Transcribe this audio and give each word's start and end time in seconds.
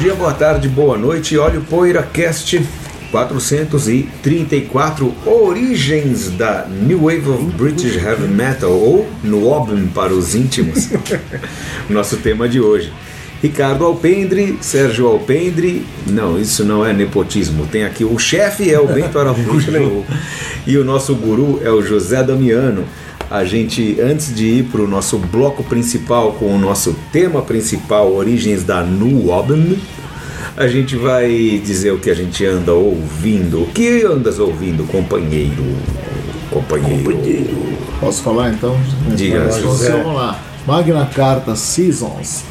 dia, 0.00 0.14
boa 0.14 0.32
tarde, 0.32 0.66
boa 0.66 0.96
noite. 0.96 1.36
Olha 1.36 1.58
o 1.58 1.62
PoeiraCast 1.62 2.66
434 3.10 5.14
Origens 5.26 6.30
da 6.30 6.66
New 6.66 7.00
Wave 7.00 7.28
of 7.28 7.44
British 7.54 7.96
Heavy 7.96 8.26
Metal 8.26 8.70
ou 8.70 9.06
Nuobin 9.22 9.88
para 9.88 10.14
os 10.14 10.34
íntimos. 10.34 10.88
Nosso 11.90 12.16
tema 12.16 12.48
de 12.48 12.62
hoje. 12.62 12.90
Ricardo 13.42 13.84
Alpendre, 13.84 14.56
Sérgio 14.62 15.06
Alpendre. 15.06 15.84
Não, 16.06 16.40
isso 16.40 16.64
não 16.64 16.84
é 16.84 16.94
nepotismo. 16.94 17.66
Tem 17.66 17.84
aqui 17.84 18.02
o 18.02 18.18
chefe 18.18 18.72
é 18.72 18.80
o 18.80 18.86
Bento 18.86 19.18
Araújo 19.18 20.06
e 20.66 20.78
o 20.78 20.84
nosso 20.84 21.14
guru 21.14 21.60
é 21.62 21.70
o 21.70 21.82
José 21.82 22.22
Damiano. 22.22 22.86
A 23.30 23.44
gente, 23.44 23.96
antes 24.00 24.34
de 24.34 24.44
ir 24.44 24.64
para 24.64 24.80
o 24.80 24.88
nosso 24.88 25.16
bloco 25.16 25.62
principal 25.62 26.32
com 26.32 26.46
o 26.46 26.58
nosso 26.58 26.96
tema 27.12 27.40
principal, 27.42 28.12
Origens 28.12 28.64
da 28.64 28.82
Nuobin, 28.82 29.78
a 30.56 30.66
gente 30.66 30.96
vai 30.96 31.62
dizer 31.64 31.92
o 31.92 32.00
que 32.00 32.10
a 32.10 32.14
gente 32.14 32.44
anda 32.44 32.74
ouvindo. 32.74 33.62
O 33.62 33.66
que 33.66 34.02
andas 34.04 34.40
ouvindo, 34.40 34.84
companheiro? 34.88 35.64
Companheiro. 36.50 37.46
Posso 38.00 38.20
falar 38.20 38.50
então? 38.50 38.76
Diga, 39.14 39.48
José. 39.48 39.92
Vamos 39.92 40.16
lá. 40.16 40.42
Magna 40.66 41.06
Carta 41.06 41.54
Seasons, 41.54 42.42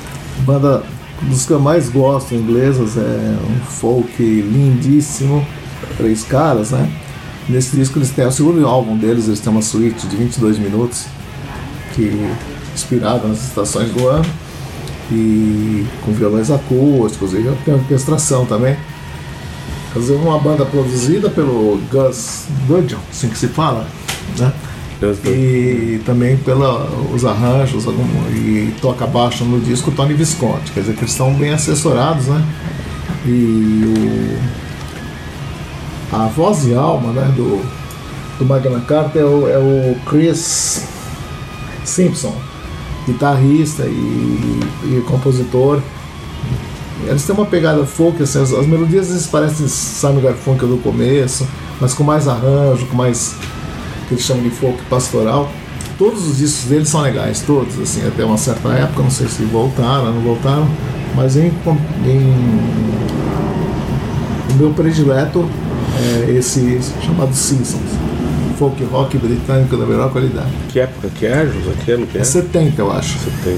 banda 0.46 0.84
dos 1.24 1.46
que 1.46 1.52
eu 1.52 1.60
mais 1.60 1.90
gosto 1.90 2.34
inglesas, 2.34 2.96
é 2.96 3.38
um 3.52 3.66
folk 3.66 4.24
lindíssimo, 4.24 5.46
três 5.98 6.24
caras, 6.24 6.72
né? 6.72 6.90
Nesse 7.50 7.76
disco 7.76 7.98
eles 7.98 8.12
têm, 8.12 8.26
é 8.26 8.28
o 8.28 8.32
segundo 8.32 8.66
álbum 8.68 8.96
deles, 8.96 9.28
eles 9.28 9.40
têm 9.40 9.52
uma 9.52 9.62
suíte 9.62 10.06
de 10.08 10.16
22 10.16 10.60
minutos, 10.60 11.06
que 11.96 12.30
inspirada 12.76 13.28
nas 13.28 13.44
estações 13.44 13.90
do 13.92 14.08
ano, 14.08 14.26
e 15.12 15.84
com 16.06 16.12
violões 16.12 16.52
acústicos, 16.52 17.34
e 17.34 17.44
tem 17.66 17.74
orquestração 17.74 18.46
também. 18.46 18.78
Dizer, 19.96 20.14
uma 20.18 20.38
banda 20.38 20.64
produzida 20.64 21.32
pelo 21.32 21.82
Gus 21.92 22.46
Gudgeon, 22.68 23.00
assim 23.10 23.28
que 23.28 23.38
se 23.38 23.48
fala, 23.48 23.88
né? 24.38 24.54
E 25.26 26.00
também 26.06 26.38
pelos 26.38 27.26
arranjos 27.26 27.88
algum- 27.88 28.04
e 28.32 28.76
toca 28.82 29.08
baixo 29.08 29.44
no 29.46 29.60
disco 29.60 29.92
Tony 29.92 30.14
Visconti, 30.14 30.72
quer 30.74 30.82
dizer 30.82 30.94
que 30.94 31.00
eles 31.00 31.12
estão 31.12 31.34
bem 31.34 31.52
assessorados, 31.52 32.28
né? 32.28 32.44
E 33.26 33.84
o, 33.86 34.38
a 36.12 36.26
voz 36.28 36.66
e 36.66 36.74
alma 36.74 37.12
né, 37.12 37.32
do, 37.36 37.64
do 38.40 38.46
Magna 38.46 38.80
Carta 38.82 39.20
é 39.20 39.24
o, 39.24 39.48
é 39.48 39.58
o 39.58 39.96
Chris 40.06 40.88
Simpson, 41.86 42.36
guitarrista 43.06 43.84
e, 43.86 44.60
e 44.86 45.04
compositor. 45.08 45.82
Eles 47.06 47.24
têm 47.24 47.36
uma 47.36 47.46
pegada 47.46 47.86
folk, 47.86 48.22
assim, 48.22 48.42
as, 48.42 48.52
as 48.52 48.66
melodias 48.66 49.06
às 49.08 49.14
vezes 49.14 49.28
parecem 49.28 49.68
Simon 49.68 50.22
Garfunkel 50.22 50.68
do 50.68 50.78
começo, 50.78 51.48
mas 51.80 51.94
com 51.94 52.04
mais 52.04 52.28
arranjo, 52.28 52.86
com 52.88 52.96
mais 52.96 53.36
que 54.08 54.16
eles 54.16 54.24
chamam 54.24 54.44
de 54.44 54.50
folk 54.50 54.82
pastoral. 54.90 55.50
Todos 55.98 56.28
os 56.28 56.38
discos 56.38 56.70
deles 56.70 56.90
são 56.90 57.02
legais, 57.02 57.42
todos, 57.42 57.80
assim, 57.80 58.06
até 58.08 58.24
uma 58.24 58.38
certa 58.38 58.70
época, 58.70 59.04
não 59.04 59.12
sei 59.12 59.28
se 59.28 59.44
voltaram, 59.44 60.14
não 60.14 60.22
voltaram, 60.22 60.68
mas 61.16 61.36
em, 61.36 61.52
em 62.06 63.00
o 64.50 64.54
meu 64.58 64.72
predileto 64.72 65.48
é 66.00 66.32
esse 66.32 66.80
chamado 67.06 67.34
Simpsons, 67.34 67.82
folk 68.58 68.84
rock 68.86 69.18
britânico 69.18 69.76
da 69.78 69.86
melhor 69.86 70.12
qualidade. 70.12 70.50
Que 70.70 70.80
época 70.80 71.10
que 71.14 71.26
é, 71.26 71.46
José? 71.46 71.72
Que 71.86 71.92
ano 71.92 72.08
que 72.08 72.18
é? 72.18 72.22
É 72.22 72.24
70, 72.24 72.82
eu 72.82 72.92
acho. 72.92 73.18
Tem. 73.44 73.58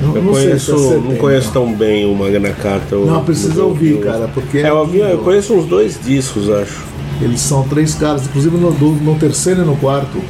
Eu, 0.00 0.14
Eu 0.16 0.22
não 0.22 0.32
conheço, 0.32 0.78
se 0.78 0.84
é 0.84 0.88
70. 0.90 1.08
não 1.08 1.16
conheço 1.16 1.52
tão 1.52 1.72
bem 1.74 2.06
o 2.06 2.14
Magna 2.16 2.50
Carta. 2.50 2.94
eu- 2.94 3.04
Não, 3.04 3.24
precisa 3.24 3.64
ouvir, 3.64 3.92
eu- 3.96 4.00
cara, 4.00 4.28
porque 4.32 4.58
É, 4.58 4.70
eu, 4.70 4.86
vi- 4.86 4.98
eu 5.00 5.18
conheço 5.18 5.54
uns 5.54 5.66
dois 5.66 5.98
discos, 6.04 6.48
acho. 6.48 6.86
Eles 7.20 7.40
são 7.40 7.64
três 7.64 7.94
caras, 7.94 8.22
inclusive 8.26 8.56
no, 8.56 8.70
no 8.70 9.14
terceiro 9.16 9.62
e 9.62 9.64
no 9.64 9.74
quarto, 9.76 10.22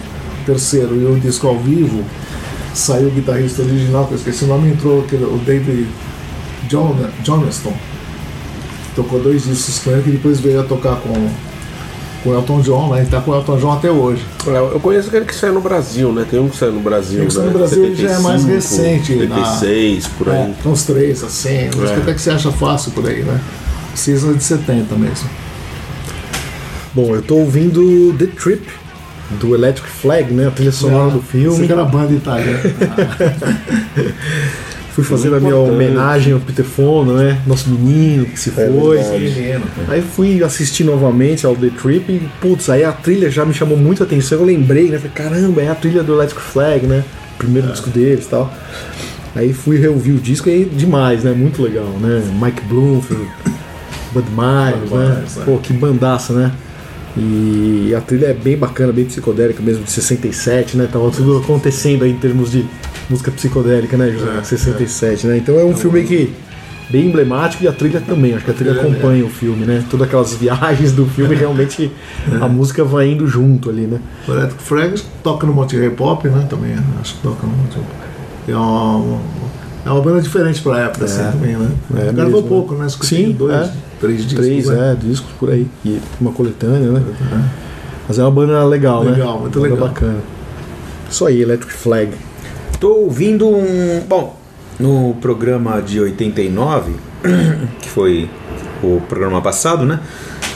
terceiro 0.47 0.97
e 0.97 1.05
o 1.05 1.21
disco 1.21 1.47
ao 1.47 1.59
vivo, 1.59 2.03
saiu 2.73 3.09
o 3.09 3.11
guitarrista 3.11 3.61
original, 3.61 4.07
que 4.07 4.13
eu 4.13 4.17
esqueci 4.17 4.45
o 4.45 4.47
nome, 4.47 4.71
entrou 4.71 5.01
o 5.01 5.39
David 5.45 5.87
John, 6.67 6.97
Johnston. 7.23 7.75
Tocou 9.03 9.21
dois 9.21 9.45
discos 9.45 9.79
com 9.79 9.91
ele, 9.93 10.03
que 10.03 10.11
depois 10.11 10.41
veio 10.41 10.61
a 10.61 10.65
tocar 10.65 10.97
com, 10.97 11.13
com 12.25 12.31
o 12.31 12.35
Elton 12.35 12.61
John, 12.63 12.93
né? 12.95 13.05
E 13.05 13.07
tá 13.07 13.21
com 13.21 13.31
o 13.31 13.35
Elton 13.37 13.57
John 13.59 13.73
até 13.73 13.89
hoje. 13.91 14.25
É, 14.47 14.51
Eu 14.59 14.81
conheço 14.81 15.07
aquele 15.07 15.25
que 15.25 15.35
saiu 15.35 15.55
no 15.55 15.61
Brasil, 15.61 16.13
né? 16.13 16.27
Tem 16.29 16.41
um 16.41 16.49
que 16.49 16.57
saiu 16.57 16.73
no 16.73 16.81
Brasil. 16.81 17.19
Tem 17.21 17.29
que 17.29 17.33
sair 17.35 17.45
né? 17.45 17.51
no 17.53 17.59
Brasil, 17.59 17.85
ele 17.85 17.95
já 17.95 18.11
é 18.11 18.19
mais 18.19 18.43
75, 18.43 18.55
recente, 18.55 19.15
na- 19.29 19.45
76, 19.55 20.07
por 20.19 20.29
aí. 20.31 20.35
É, 20.65 20.69
uns 20.69 20.83
três, 20.83 21.23
assim, 21.23 21.69
acho 21.69 21.85
É. 21.85 21.95
que 21.95 22.01
até 22.01 22.15
que 22.15 22.21
você 22.21 22.31
acha 22.31 22.51
fácil 22.51 22.91
por 22.91 23.09
aí, 23.09 23.23
né? 23.23 23.41
Season 23.95 24.33
é 24.33 24.35
de 24.35 24.43
70 24.43 24.97
mesmo. 24.97 25.31
Bom, 26.93 27.15
eu 27.15 27.23
tô 27.23 27.37
ouvindo 27.37 28.13
The 28.19 28.27
Trip 28.27 28.67
do 29.39 29.55
Electric 29.55 29.89
Flag, 29.89 30.33
né? 30.35 30.49
A 30.49 30.51
trilha 30.51 30.73
sonora 30.73 31.13
do 31.13 31.21
Você 31.21 31.39
filme. 31.39 31.67
que 31.69 31.73
era 31.73 31.85
banda 31.85 32.13
italiana. 32.13 32.61
Fui 34.99 35.05
fazer 35.05 35.33
a 35.33 35.39
minha 35.39 35.55
homenagem 35.55 36.33
ao 36.33 36.41
Peter 36.41 36.65
Fonda, 36.65 37.13
né? 37.13 37.41
Nosso 37.47 37.71
menino 37.71 38.25
que 38.27 38.37
se 38.37 38.51
foi. 38.51 38.97
verdade. 38.97 39.31
Menino. 39.31 39.63
Aí 39.87 40.03
fui 40.03 40.43
assistir 40.43 40.83
novamente 40.83 41.47
ao 41.47 41.55
The 41.55 41.71
Trip 41.81 42.11
e, 42.11 42.29
putz, 42.41 42.69
aí 42.69 42.83
a 42.83 42.91
trilha 42.91 43.31
já 43.31 43.45
me 43.45 43.55
chamou 43.55 43.79
muito 43.79 44.03
a 44.03 44.07
atenção. 44.07 44.41
Eu 44.41 44.45
lembrei, 44.45 44.89
né? 44.89 44.99
Falei, 44.99 45.13
caramba, 45.15 45.63
é 45.63 45.69
a 45.69 45.75
trilha 45.77 46.03
do 46.03 46.15
Electric 46.15 46.43
Flag, 46.43 46.85
né? 46.85 47.05
Primeiro 47.39 47.69
disco 47.69 47.89
deles 47.91 48.25
e 48.25 48.29
tal. 48.29 48.53
Aí 49.37 49.53
fui 49.53 49.79
reouvir 49.79 50.11
o 50.11 50.19
disco 50.19 50.49
e 50.49 50.53
aí 50.53 50.65
demais, 50.65 51.23
né? 51.23 51.31
Muito 51.31 51.63
legal, 51.63 51.87
né? 52.01 52.21
Mike 52.43 52.63
Bloomfield, 52.63 53.29
Bud 54.11 54.27
Myers, 54.33 54.91
né? 54.91 55.25
É. 55.37 55.45
Pô, 55.45 55.59
que 55.59 55.73
bandaça, 55.73 56.33
né? 56.33 56.51
E 57.17 57.95
a 57.97 58.01
trilha 58.01 58.27
é 58.27 58.35
bem 58.35 58.57
bacana, 58.57 58.93
bem 58.93 59.05
psicodélica 59.05 59.63
mesmo, 59.63 59.85
de 59.85 59.93
67, 59.93 60.77
né? 60.77 60.89
Tava 60.93 61.09
tudo 61.13 61.39
acontecendo 61.39 62.03
aí 62.03 62.11
em 62.11 62.17
termos 62.17 62.51
de 62.51 62.67
música 63.09 63.31
psicodélica, 63.31 63.97
né, 63.97 64.11
José? 64.11 64.39
É, 64.39 64.43
67, 64.43 65.27
né? 65.27 65.39
Então 65.39 65.59
é 65.59 65.65
um 65.65 65.77
filme 65.77 66.05
que 66.05 66.33
bem 66.91 67.07
emblemático 67.07 67.63
e 67.65 67.69
a 67.69 67.73
trilha 67.73 68.01
também, 68.01 68.35
acho 68.35 68.45
que 68.45 68.51
a 68.51 68.55
trilha 68.55 68.75
trilha 68.75 68.89
acompanha 68.89 69.25
o 69.25 69.29
filme, 69.29 69.65
né? 69.65 69.85
Todas 69.91 70.07
aquelas 70.07 70.35
viagens 70.35 70.93
do 70.93 71.07
filme, 71.07 71.35
realmente 71.37 71.91
a 72.41 72.49
música 72.49 72.85
vai 72.85 73.11
indo 73.11 73.27
junto 73.27 73.69
ali, 73.69 73.83
né? 73.83 74.01
O 74.27 74.33
Electric 74.33 74.63
Flag 74.63 75.03
toca 75.23 75.47
no 75.47 75.53
Monterey 75.53 75.91
Pop, 75.91 76.27
né? 76.29 76.47
Também, 76.49 76.75
acho 77.01 77.15
que 77.17 77.23
toca 77.23 77.47
no 77.47 77.53
Monterey 77.53 77.85
Pop. 77.85 78.09
É 78.49 78.57
uma, 78.57 79.21
é 79.85 79.91
uma 79.91 80.01
banda 80.01 80.23
diferente 80.23 80.63
pra 80.63 80.81
época, 80.81 81.05
assim, 81.05 81.23
também, 81.31 81.57
né? 81.57 81.71
É 81.97 82.13
Gravou 82.13 82.43
mesmo, 82.43 82.49
pouco, 82.49 82.75
né? 82.75 82.87
Sim, 82.89 83.33
dois, 83.33 83.55
é. 83.55 83.73
três 84.01 84.23
discos. 84.25 84.47
Três, 84.47 84.67
né? 84.67 84.93
é, 84.93 84.95
discos 84.95 85.31
por 85.39 85.51
aí. 85.51 85.67
E 85.85 86.01
uma 86.21 86.33
coletânea, 86.33 86.91
né? 86.91 87.03
Mas 88.09 88.19
é 88.19 88.23
uma 88.23 88.31
banda 88.31 88.65
legal, 88.65 89.05
né? 89.05 89.11
Legal, 89.11 89.41
muito 89.41 89.61
legal. 89.61 89.79
bacana. 89.79 90.21
Isso 91.11 91.27
aí, 91.27 91.43
Electric 91.43 91.73
Flag. 91.75 92.11
Tô 92.81 92.93
ouvindo 92.93 93.49
um. 93.49 94.05
Bom, 94.09 94.39
no 94.79 95.15
programa 95.21 95.81
de 95.83 95.99
89, 95.99 96.93
que 97.83 97.89
foi 97.89 98.31
o 98.81 99.01
programa 99.09 99.43
passado, 99.43 99.85
né? 99.85 99.99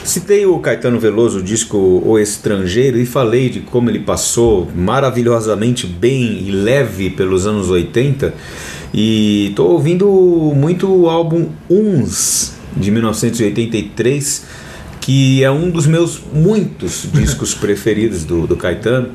Citei 0.05 0.47
o 0.47 0.57
Caetano 0.61 1.01
Veloso, 1.01 1.41
o 1.41 1.43
disco 1.43 1.77
O 1.77 2.17
Estrangeiro, 2.21 2.97
e 2.97 3.05
falei 3.05 3.49
de 3.49 3.61
como 3.61 3.91
ele 3.91 3.99
passou 3.99 4.71
maravilhosamente 4.73 5.85
bem 5.85 6.45
e 6.47 6.53
leve 6.53 7.11
pelos 7.11 7.45
anos 7.45 7.69
80. 7.69 8.33
E 8.95 9.53
tô 9.57 9.67
ouvindo 9.67 10.07
muito 10.55 10.89
o 10.89 11.09
álbum 11.09 11.49
Uns, 11.69 12.53
de 12.77 12.91
1983, 12.93 14.45
que 15.01 15.43
é 15.43 15.51
um 15.51 15.71
dos 15.71 15.89
meus 15.89 16.23
muitos 16.33 17.09
discos 17.13 17.53
preferidos 17.55 18.25
do, 18.25 18.47
do 18.47 18.55
Caetano. 18.55 19.11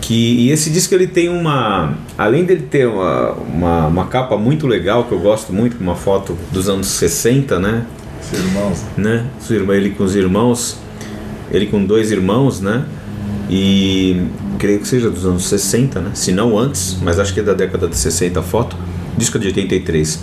Que, 0.00 0.14
e 0.14 0.50
esse 0.50 0.70
disco 0.70 0.94
ele 0.94 1.06
tem 1.06 1.28
uma. 1.28 1.94
Além 2.18 2.44
dele 2.44 2.62
ter 2.62 2.86
uma, 2.86 3.32
uma, 3.32 3.86
uma 3.86 4.06
capa 4.06 4.36
muito 4.36 4.66
legal, 4.66 5.04
que 5.04 5.12
eu 5.12 5.20
gosto 5.20 5.52
muito, 5.52 5.76
uma 5.80 5.94
foto 5.94 6.36
dos 6.50 6.68
anos 6.68 6.88
60, 6.88 7.58
né? 7.58 7.84
Os 8.20 8.38
irmãos. 8.38 8.84
né? 8.96 9.26
Ele 9.50 9.90
com 9.90 10.04
os 10.04 10.16
irmãos, 10.16 10.78
ele 11.50 11.66
com 11.66 11.84
dois 11.84 12.10
irmãos, 12.10 12.60
né? 12.60 12.84
E 13.48 14.22
creio 14.58 14.80
que 14.80 14.88
seja 14.88 15.10
dos 15.10 15.26
anos 15.26 15.44
60, 15.44 16.00
né? 16.00 16.10
Se 16.14 16.32
não 16.32 16.58
antes, 16.58 16.96
mas 17.02 17.18
acho 17.18 17.34
que 17.34 17.40
é 17.40 17.42
da 17.42 17.52
década 17.52 17.88
de 17.88 17.96
60 17.96 18.40
a 18.40 18.42
foto. 18.42 18.76
disco 19.16 19.38
de 19.38 19.48
83. 19.48 20.20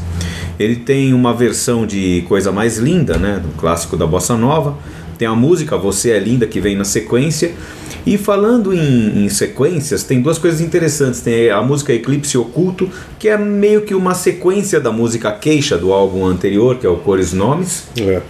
Ele 0.60 0.76
tem 0.76 1.14
uma 1.14 1.34
versão 1.34 1.86
de 1.86 2.24
Coisa 2.28 2.52
Mais 2.52 2.78
Linda, 2.78 3.18
né, 3.18 3.40
do 3.42 3.50
clássico 3.56 3.96
da 3.96 4.06
bossa 4.06 4.36
nova. 4.36 4.78
Tem 5.20 5.28
a 5.28 5.36
música 5.36 5.78
Você 5.78 6.12
é 6.12 6.20
Linda 6.20 6.48
que 6.48 6.62
vem 6.62 6.78
na 6.78 6.86
sequência. 6.86 7.52
E 8.06 8.18
falando 8.18 8.74
em, 8.74 9.26
em 9.26 9.28
sequências, 9.28 10.02
tem 10.02 10.22
duas 10.22 10.38
coisas 10.38 10.62
interessantes. 10.62 11.20
Tem 11.20 11.52
a 11.52 11.62
música 11.62 11.94
Eclipse 11.94 12.38
Oculto, 12.38 12.90
que 13.20 13.28
é 13.28 13.38
meio 13.38 13.82
que 13.82 13.94
uma 13.94 14.14
sequência 14.16 14.80
da 14.80 14.94
música 14.94 15.30
Queixa 15.34 15.78
do 15.78 15.92
álbum 15.92 16.26
anterior, 16.26 16.78
que 16.78 16.88
é 16.88 16.90
o 16.90 16.96
Cores 16.96 17.34
Nomes. 17.34 17.84
É. 18.00 18.22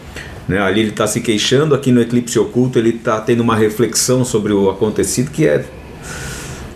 Né? 0.47 0.57
Ali 0.57 0.81
ele 0.81 0.89
está 0.89 1.05
se 1.05 1.21
queixando, 1.21 1.75
aqui 1.75 1.91
no 1.91 2.01
Eclipse 2.01 2.39
Oculto 2.39 2.79
ele 2.79 2.89
está 2.89 3.21
tendo 3.21 3.41
uma 3.41 3.55
reflexão 3.55 4.25
sobre 4.25 4.51
o 4.51 4.67
acontecido 4.67 5.29
que 5.29 5.45
é 5.45 5.63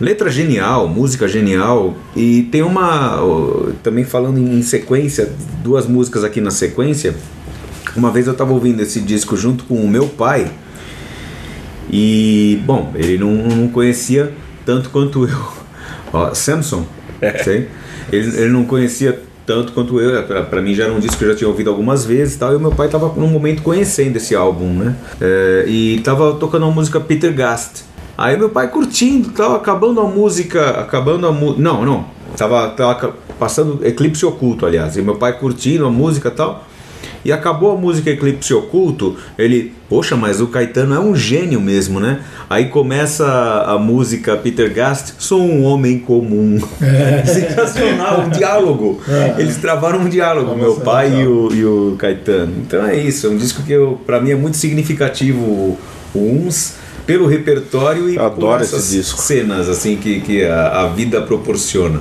letra 0.00 0.30
genial, 0.30 0.86
música 0.86 1.26
genial 1.26 1.96
e 2.14 2.42
tem 2.52 2.62
uma 2.62 3.18
também 3.82 4.04
falando 4.04 4.38
em 4.38 4.62
sequência, 4.62 5.32
duas 5.62 5.88
músicas 5.88 6.22
aqui 6.22 6.40
na 6.40 6.52
sequência. 6.52 7.16
Uma 7.96 8.10
vez 8.10 8.26
eu 8.26 8.32
estava 8.32 8.52
ouvindo 8.52 8.80
esse 8.80 9.00
disco 9.00 9.36
junto 9.36 9.64
com 9.64 9.76
o 9.76 9.88
meu 9.88 10.08
pai 10.08 10.50
e 11.90 12.60
bom, 12.64 12.92
ele 12.94 13.18
não, 13.18 13.32
não 13.32 13.68
conhecia 13.68 14.32
tanto 14.64 14.90
quanto 14.90 15.28
eu. 15.28 15.38
Ó, 16.12 16.34
Samson, 16.34 16.84
sei. 17.42 17.68
Ele, 18.12 18.36
ele 18.36 18.48
não 18.50 18.64
conhecia 18.64 19.20
tanto 19.46 19.72
quanto 19.72 20.00
eu. 20.00 20.22
Pra 20.46 20.60
mim 20.60 20.74
já 20.74 20.84
era 20.84 20.92
um 20.92 20.98
disco 20.98 21.18
que 21.18 21.24
eu 21.24 21.30
já 21.30 21.36
tinha 21.36 21.48
ouvido 21.48 21.70
algumas 21.70 22.04
vezes 22.04 22.34
e 22.34 22.38
tal. 22.38 22.52
E 22.52 22.56
o 22.56 22.60
meu 22.60 22.72
pai 22.72 22.88
tava 22.88 23.12
num 23.16 23.28
momento 23.28 23.62
conhecendo 23.62 24.16
esse 24.16 24.34
álbum, 24.34 24.72
né? 24.72 24.96
É, 25.20 25.64
e 25.68 26.00
tava 26.00 26.34
tocando 26.34 26.64
uma 26.64 26.72
música 26.72 27.00
Peter 27.00 27.32
Gast. 27.32 27.84
Aí 28.16 28.36
meu 28.36 28.48
pai 28.48 28.68
curtindo, 28.70 29.30
tava 29.30 29.56
acabando 29.56 30.00
a 30.00 30.04
música, 30.04 30.80
acabando 30.80 31.26
a 31.26 31.32
música. 31.32 31.62
Não, 31.62 31.84
não. 31.84 32.06
Tava, 32.36 32.68
tava 32.70 33.14
passando 33.38 33.84
Eclipse 33.84 34.24
Oculto, 34.24 34.66
aliás. 34.66 34.96
E 34.96 35.02
meu 35.02 35.16
pai 35.16 35.38
curtindo 35.38 35.86
a 35.86 35.90
música 35.90 36.28
e 36.28 36.32
tal. 36.32 36.66
E 37.24 37.32
acabou 37.32 37.72
a 37.72 37.76
música 37.76 38.10
Eclipse 38.10 38.52
Oculto, 38.52 39.16
ele, 39.38 39.72
poxa, 39.88 40.14
mas 40.14 40.40
o 40.40 40.48
Caetano 40.48 40.94
é 40.94 41.00
um 41.00 41.16
gênio 41.16 41.60
mesmo, 41.60 41.98
né? 41.98 42.20
Aí 42.50 42.66
começa 42.66 43.26
a, 43.26 43.72
a 43.72 43.78
música 43.78 44.36
Peter 44.36 44.72
Gast, 44.72 45.14
sou 45.18 45.40
um 45.42 45.62
homem 45.64 45.98
comum. 45.98 46.58
Sensacional, 47.24 48.22
um 48.26 48.28
diálogo. 48.28 49.00
Eles 49.38 49.56
travaram 49.56 50.00
um 50.00 50.08
diálogo, 50.08 50.54
meu 50.54 50.76
pai 50.76 51.22
e 51.22 51.26
o, 51.26 51.52
e 51.52 51.64
o 51.64 51.96
Caetano. 51.98 52.52
Então 52.58 52.86
é 52.86 52.96
isso, 52.96 53.26
é 53.26 53.30
um 53.30 53.36
disco 53.36 53.62
que 53.62 53.72
eu, 53.72 53.98
pra 54.04 54.20
mim 54.20 54.30
é 54.30 54.36
muito 54.36 54.56
significativo 54.56 55.40
o, 55.40 55.78
Uns 56.14 56.74
pelo 57.06 57.26
repertório 57.26 58.08
e 58.08 58.18
adoro 58.18 58.62
essas 58.62 58.90
disco. 58.90 59.20
cenas 59.20 59.68
assim 59.68 59.96
que, 59.96 60.20
que 60.20 60.44
a, 60.44 60.82
a 60.82 60.88
vida 60.88 61.20
proporciona. 61.22 62.00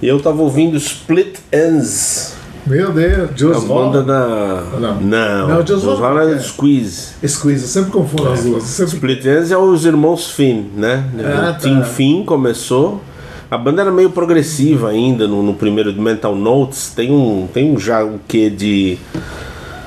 E 0.00 0.06
eu 0.06 0.20
tava 0.20 0.42
ouvindo 0.42 0.76
Split 0.76 1.36
Ends. 1.52 2.35
Meu 2.66 2.92
Deus, 2.92 3.56
A 3.56 3.60
banda 3.60 4.02
da. 4.02 4.62
Não. 4.80 5.00
Não, 5.00 5.48
Não, 5.48 5.58
One 5.58 6.20
One 6.20 6.32
é 6.32 6.36
é. 6.36 6.38
Squeeze. 6.40 7.14
Squeeze, 7.26 7.62
eu 7.62 7.68
sempre 7.68 7.92
confundo 7.92 8.28
as 8.28 8.42
duas. 8.42 8.64
Sempre... 8.64 8.94
Split 8.94 9.24
Ends 9.24 9.50
é 9.52 9.56
os 9.56 9.84
irmãos 9.86 10.30
Finn, 10.32 10.64
né? 10.74 11.04
Ah, 11.18 11.56
o 11.56 11.62
Team 11.62 11.80
tá. 11.80 11.84
Finn 11.84 12.24
começou. 12.24 13.00
A 13.48 13.56
banda 13.56 13.82
era 13.82 13.92
meio 13.92 14.10
progressiva 14.10 14.88
ainda 14.90 15.28
no, 15.28 15.40
no 15.42 15.54
primeiro 15.54 15.92
Mental 15.92 16.34
Notes. 16.34 16.92
Tem 16.94 17.12
um, 17.12 17.46
tem 17.52 17.72
um 17.72 17.78
já 17.78 18.04
o 18.04 18.18
que 18.26 18.50
de 18.50 18.98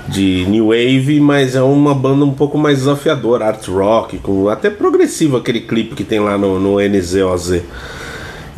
de 0.07 0.45
new 0.47 0.67
wave, 0.67 1.19
mas 1.19 1.55
é 1.55 1.61
uma 1.61 1.93
banda 1.93 2.25
um 2.25 2.33
pouco 2.33 2.57
mais 2.57 2.79
desafiadora, 2.79 3.45
art 3.45 3.67
rock, 3.67 4.17
com 4.17 4.49
até 4.49 4.69
progressivo 4.69 5.37
aquele 5.37 5.61
clipe 5.61 5.93
que 5.95 6.03
tem 6.03 6.19
lá 6.19 6.37
no, 6.37 6.59
no 6.59 6.79
NZOZ. 6.79 7.61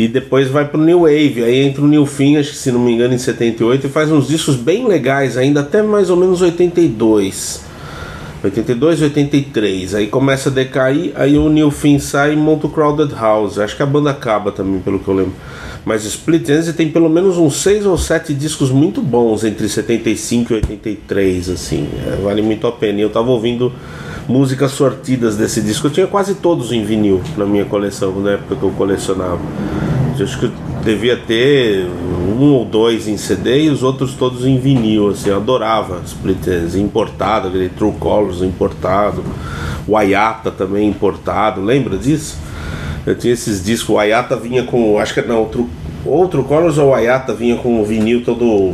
E 0.01 0.07
depois 0.07 0.47
vai 0.47 0.67
pro 0.67 0.81
New 0.81 1.01
Wave, 1.01 1.43
aí 1.43 1.61
entra 1.61 1.83
o 1.83 1.87
New 1.87 2.07
Fim, 2.07 2.35
acho 2.35 2.49
que 2.49 2.57
se 2.57 2.71
não 2.71 2.79
me 2.79 2.91
engano, 2.91 3.13
em 3.13 3.19
78, 3.19 3.85
e 3.85 3.89
faz 3.89 4.11
uns 4.11 4.27
discos 4.27 4.55
bem 4.55 4.87
legais 4.87 5.37
ainda, 5.37 5.59
até 5.59 5.83
mais 5.83 6.09
ou 6.09 6.17
menos 6.17 6.41
82. 6.41 7.61
82, 8.43 8.99
83. 9.03 9.93
Aí 9.93 10.07
começa 10.07 10.49
a 10.49 10.51
decair, 10.51 11.11
aí 11.13 11.37
o 11.37 11.47
New 11.49 11.69
Fim 11.69 11.99
sai 11.99 12.33
e 12.33 12.35
monta 12.35 12.65
o 12.65 12.69
Crowded 12.71 13.13
House. 13.13 13.59
Acho 13.59 13.75
que 13.75 13.83
a 13.83 13.85
banda 13.85 14.09
acaba 14.09 14.51
também, 14.51 14.79
pelo 14.79 14.97
que 14.97 15.07
eu 15.07 15.13
lembro. 15.13 15.33
Mas 15.85 16.03
Split 16.03 16.49
Enz 16.49 16.73
tem 16.73 16.89
pelo 16.89 17.07
menos 17.07 17.37
uns 17.37 17.61
6 17.61 17.85
ou 17.85 17.95
7 17.95 18.33
discos 18.33 18.71
muito 18.71 19.03
bons 19.03 19.43
entre 19.43 19.69
75 19.69 20.53
e 20.53 20.55
83, 20.55 21.49
assim. 21.49 21.87
É, 22.07 22.15
vale 22.23 22.41
muito 22.41 22.65
a 22.65 22.71
pena. 22.71 22.97
E 22.97 23.01
eu 23.03 23.09
tava 23.11 23.29
ouvindo 23.29 23.71
músicas 24.27 24.71
sortidas 24.71 25.35
desse 25.35 25.61
disco. 25.61 25.87
Eu 25.87 25.91
tinha 25.91 26.07
quase 26.07 26.35
todos 26.35 26.71
em 26.71 26.83
vinil 26.83 27.21
na 27.37 27.45
minha 27.45 27.65
coleção, 27.65 28.19
na 28.19 28.31
época 28.31 28.55
que 28.55 28.63
eu 28.63 28.71
colecionava. 28.71 29.39
Acho 30.23 30.39
que 30.39 30.51
devia 30.83 31.17
ter 31.17 31.85
um 31.85 32.53
ou 32.53 32.65
dois 32.65 33.07
em 33.07 33.17
CD 33.17 33.63
e 33.63 33.69
os 33.69 33.83
outros 33.83 34.13
todos 34.13 34.45
em 34.45 34.57
vinil, 34.57 35.09
assim, 35.09 35.29
eu 35.29 35.37
adorava 35.37 36.01
Split 36.05 36.47
Enz, 36.47 36.75
importado, 36.75 37.47
aquele 37.47 37.69
True 37.69 37.93
Colors 37.99 38.41
importado, 38.41 39.23
o 39.87 39.95
Ayata 39.95 40.49
também 40.51 40.89
importado, 40.89 41.61
lembra 41.61 41.97
disso? 41.97 42.37
Eu 43.05 43.15
tinha 43.15 43.33
esses 43.33 43.63
discos, 43.63 43.95
o 43.95 43.99
Ayata 43.99 44.35
vinha 44.35 44.63
com, 44.63 44.97
acho 44.99 45.13
que 45.13 45.21
não, 45.21 45.39
outro, 45.39 45.69
outro 46.05 46.43
Colors 46.43 46.77
ou 46.77 46.89
o 46.89 46.93
Ayata 46.93 47.33
vinha 47.33 47.57
com 47.57 47.81
o 47.81 47.85
vinil 47.85 48.23
todo 48.23 48.73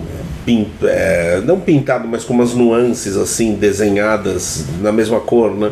é, 0.84 1.42
não 1.44 1.60
pintado, 1.60 2.08
mas 2.08 2.24
com 2.24 2.34
umas 2.34 2.54
nuances 2.54 3.18
assim, 3.18 3.56
desenhadas 3.56 4.66
na 4.82 4.92
mesma 4.92 5.20
cor, 5.20 5.52
né? 5.52 5.72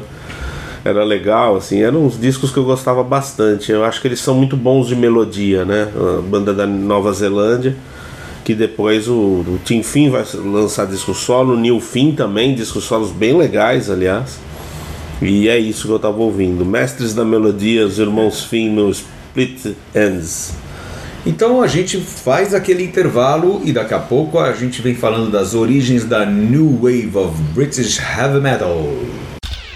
Era 0.85 1.03
legal, 1.03 1.55
assim, 1.55 1.81
eram 1.81 2.05
uns 2.05 2.19
discos 2.19 2.51
que 2.51 2.57
eu 2.57 2.63
gostava 2.63 3.03
bastante. 3.03 3.71
Eu 3.71 3.83
acho 3.83 3.99
que 3.99 4.07
eles 4.07 4.19
são 4.19 4.35
muito 4.35 4.55
bons 4.55 4.87
de 4.87 4.95
melodia, 4.95 5.65
né? 5.65 5.91
A 5.95 6.21
banda 6.21 6.53
da 6.53 6.67
Nova 6.67 7.11
Zelândia, 7.11 7.75
que 8.43 8.53
depois 8.53 9.07
o, 9.07 9.13
o 9.15 9.59
Tim 9.65 9.81
Finn 9.81 10.11
vai 10.11 10.23
lançar 10.35 10.85
disco 10.85 11.15
solo, 11.15 11.55
o 11.55 11.59
Neil 11.59 11.79
Finn 11.79 12.13
também, 12.13 12.53
discos 12.53 12.83
solos 12.83 13.09
bem 13.09 13.35
legais, 13.35 13.89
aliás. 13.89 14.37
E 15.19 15.49
é 15.49 15.57
isso 15.57 15.87
que 15.87 15.93
eu 15.93 15.97
tava 15.97 16.19
ouvindo. 16.19 16.63
Mestres 16.63 17.15
da 17.15 17.25
Melodia, 17.25 17.83
os 17.83 17.97
irmãos 17.97 18.43
Finn 18.43 18.71
no 18.71 18.91
Split 18.91 19.73
Ends. 19.95 20.53
Então 21.25 21.63
a 21.63 21.65
gente 21.65 21.97
faz 21.97 22.53
aquele 22.53 22.83
intervalo 22.83 23.59
e 23.65 23.73
daqui 23.73 23.95
a 23.95 23.99
pouco 23.99 24.37
a 24.37 24.53
gente 24.53 24.83
vem 24.83 24.93
falando 24.93 25.31
das 25.31 25.55
origens 25.55 26.05
da 26.05 26.27
New 26.27 26.77
Wave 26.79 27.17
of 27.17 27.41
British 27.55 27.99
Heavy 27.99 28.39
Metal. 28.39 28.85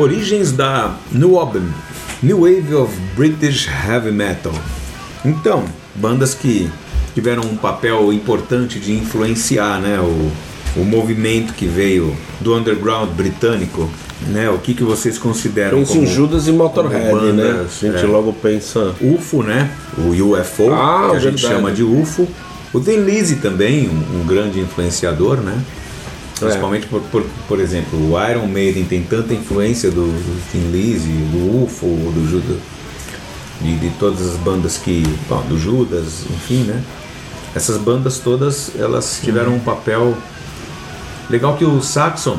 Origens 0.00 0.50
da 0.50 0.94
New 1.12 1.38
Album, 1.38 1.68
New 2.22 2.40
Wave 2.40 2.74
of 2.74 2.94
British 3.14 3.68
Heavy 3.68 4.10
Metal. 4.10 4.52
Então, 5.22 5.62
bandas 5.94 6.32
que 6.32 6.70
tiveram 7.14 7.42
um 7.42 7.54
papel 7.54 8.10
importante 8.10 8.78
de 8.80 8.92
influenciar 8.94 9.78
né, 9.78 10.00
o, 10.00 10.80
o 10.80 10.84
movimento 10.86 11.52
que 11.52 11.66
veio 11.66 12.16
do 12.40 12.54
underground 12.56 13.10
britânico. 13.10 13.90
Né, 14.28 14.48
o 14.50 14.58
que, 14.58 14.74
que 14.74 14.82
vocês 14.84 15.16
consideram 15.18 15.78
Pensa 15.78 15.92
como 15.92 16.04
em 16.04 16.06
Judas 16.06 16.46
e 16.46 16.52
Motorhead, 16.52 17.08
como 17.10 17.22
né? 17.32 17.42
bandas, 17.52 17.78
A 17.82 17.86
gente 17.86 18.04
é. 18.04 18.06
logo 18.06 18.32
pensa. 18.34 18.94
UFO, 19.00 19.42
né? 19.42 19.70
O 19.98 20.10
UFO, 20.10 20.70
Ah, 20.74 21.08
que 21.10 21.16
a 21.16 21.18
gente 21.20 21.40
verdade. 21.40 21.40
chama 21.40 21.72
de 21.72 21.82
UFO. 21.82 22.28
O 22.72 22.80
Thin 22.80 22.98
Lizzy 23.04 23.36
também, 23.36 23.88
um, 23.88 24.20
um 24.20 24.26
grande 24.26 24.60
influenciador, 24.60 25.38
né? 25.38 25.58
Principalmente, 26.46 26.86
por, 26.86 27.00
por, 27.02 27.24
por 27.46 27.60
exemplo, 27.60 27.98
o 27.98 28.30
Iron 28.30 28.46
Maiden 28.46 28.84
tem 28.84 29.02
tanta 29.02 29.34
influência 29.34 29.90
do, 29.90 30.06
do 30.06 30.50
Thin 30.50 30.70
Lizzy, 30.70 31.08
do 31.08 31.64
UFO, 31.64 31.86
do 31.86 32.28
Judas, 32.28 32.58
de, 33.60 33.78
de 33.78 33.90
todas 33.98 34.20
as 34.20 34.36
bandas 34.38 34.78
que... 34.78 35.02
Bom, 35.28 35.42
do 35.42 35.58
Judas, 35.58 36.24
enfim, 36.30 36.64
né? 36.64 36.82
Essas 37.54 37.76
bandas 37.78 38.18
todas, 38.18 38.72
elas 38.78 39.20
tiveram 39.22 39.54
um 39.54 39.60
papel... 39.60 40.16
Legal 41.28 41.56
que 41.56 41.64
o 41.64 41.80
Saxon, 41.80 42.38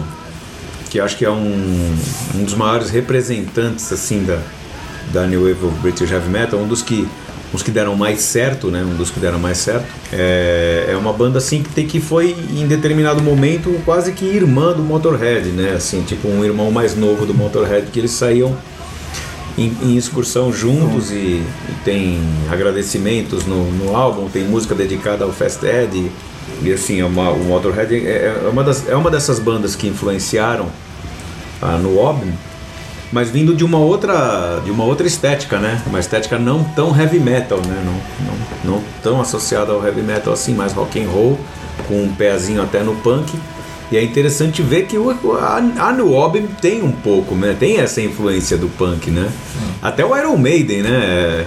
que 0.90 1.00
acho 1.00 1.16
que 1.16 1.24
é 1.24 1.30
um, 1.30 1.96
um 2.36 2.44
dos 2.44 2.54
maiores 2.56 2.90
representantes, 2.90 3.92
assim, 3.94 4.24
da, 4.24 4.42
da 5.14 5.26
New 5.26 5.48
Wave 5.48 5.66
of 5.66 5.80
British 5.80 6.12
Heavy 6.12 6.30
Metal, 6.30 6.60
um 6.60 6.68
dos 6.68 6.82
que 6.82 7.08
os 7.54 7.62
que 7.62 7.72
deram 7.72 7.96
mais 7.96 8.22
certo, 8.22 8.68
né? 8.68 8.84
Um 8.84 8.96
dos 8.96 9.10
que 9.12 9.20
deram 9.20 9.40
mais 9.40 9.58
certo. 9.58 9.86
É, 10.12 10.88
é 10.90 10.96
uma 10.96 11.12
banda 11.12 11.38
assim 11.38 11.62
que 11.62 11.70
tem 11.70 11.86
que 11.86 12.00
foi 12.00 12.36
em 12.56 12.66
determinado 12.68 13.22
momento 13.22 13.80
quase 13.84 14.14
que 14.14 14.26
irmã 14.26 14.74
do 14.74 14.82
Motorhead, 14.82 15.50
né? 15.50 15.74
Assim, 15.76 16.02
tipo 16.04 16.28
um 16.28 16.44
irmão 16.46 16.72
mais 16.72 16.96
novo 16.96 17.26
do 17.26 17.34
Motorhead 17.34 17.88
que 17.92 18.00
eles 18.00 18.12
saíam 18.12 18.56
em, 19.58 19.76
em 19.84 19.98
excursão 19.98 20.52
juntos 20.52 21.12
e, 21.12 21.16
e 21.16 21.44
tem 21.84 22.20
agradecimentos 22.50 23.46
no, 23.46 23.70
no 23.72 23.96
álbum, 23.96 24.30
tem 24.30 24.44
música 24.46 24.74
dedicada 24.74 25.26
ao 25.26 25.32
Fast 25.32 25.66
Ed 25.66 25.98
e, 25.98 26.12
e, 26.64 26.72
assim, 26.72 27.02
é 27.02 27.06
uma- 27.06 27.32
o 27.32 27.44
Motorhead 27.44 27.94
é, 27.96 28.34
é 28.46 28.50
uma 28.50 28.64
das, 28.64 28.88
é 28.88 28.96
uma 28.96 29.10
dessas 29.12 29.40
bandas 29.40 29.76
que 29.76 29.88
influenciaram 29.88 30.68
ah, 31.62 31.78
no 31.78 32.00
álbum, 32.00 32.32
mas 33.12 33.30
vindo 33.30 33.54
de 33.54 33.64
uma 33.64 33.78
outra 33.78 34.62
de 34.64 34.72
uma 34.72 34.84
outra 34.84 35.06
estética, 35.06 35.60
né? 35.60 35.82
Uma 35.86 36.00
estética 36.00 36.40
não 36.40 36.64
tão 36.64 36.98
heavy 36.98 37.20
metal, 37.20 37.60
né? 37.60 37.84
Não, 37.86 38.26
não, 38.26 38.76
não 38.76 38.84
tão 39.04 39.20
associada 39.20 39.72
ao 39.72 39.86
heavy 39.86 40.02
metal 40.02 40.34
assim, 40.34 40.54
mais 40.54 40.74
rock 40.74 41.02
and 41.02 41.10
roll, 41.10 41.40
com 41.88 42.04
um 42.04 42.14
pezinho 42.14 42.62
até 42.62 42.82
no 42.82 42.96
punk. 42.96 43.38
E 43.92 43.98
é 43.98 44.04
interessante 44.04 44.62
ver 44.62 44.86
que 44.86 44.98
o, 44.98 45.12
a, 45.38 45.58
a 45.58 45.92
New 45.92 46.16
Album 46.16 46.48
tem 46.62 46.82
um 46.82 46.94
pouco, 46.94 47.36
né? 47.36 47.56
Tem 47.60 47.80
essa 47.80 48.02
influência 48.02 48.58
do 48.58 48.70
punk, 48.70 49.12
né? 49.12 49.30
Até 49.82 50.06
o 50.06 50.16
Iron 50.18 50.38
Maiden, 50.38 50.84
né? 50.84 50.90
É, 50.90 51.46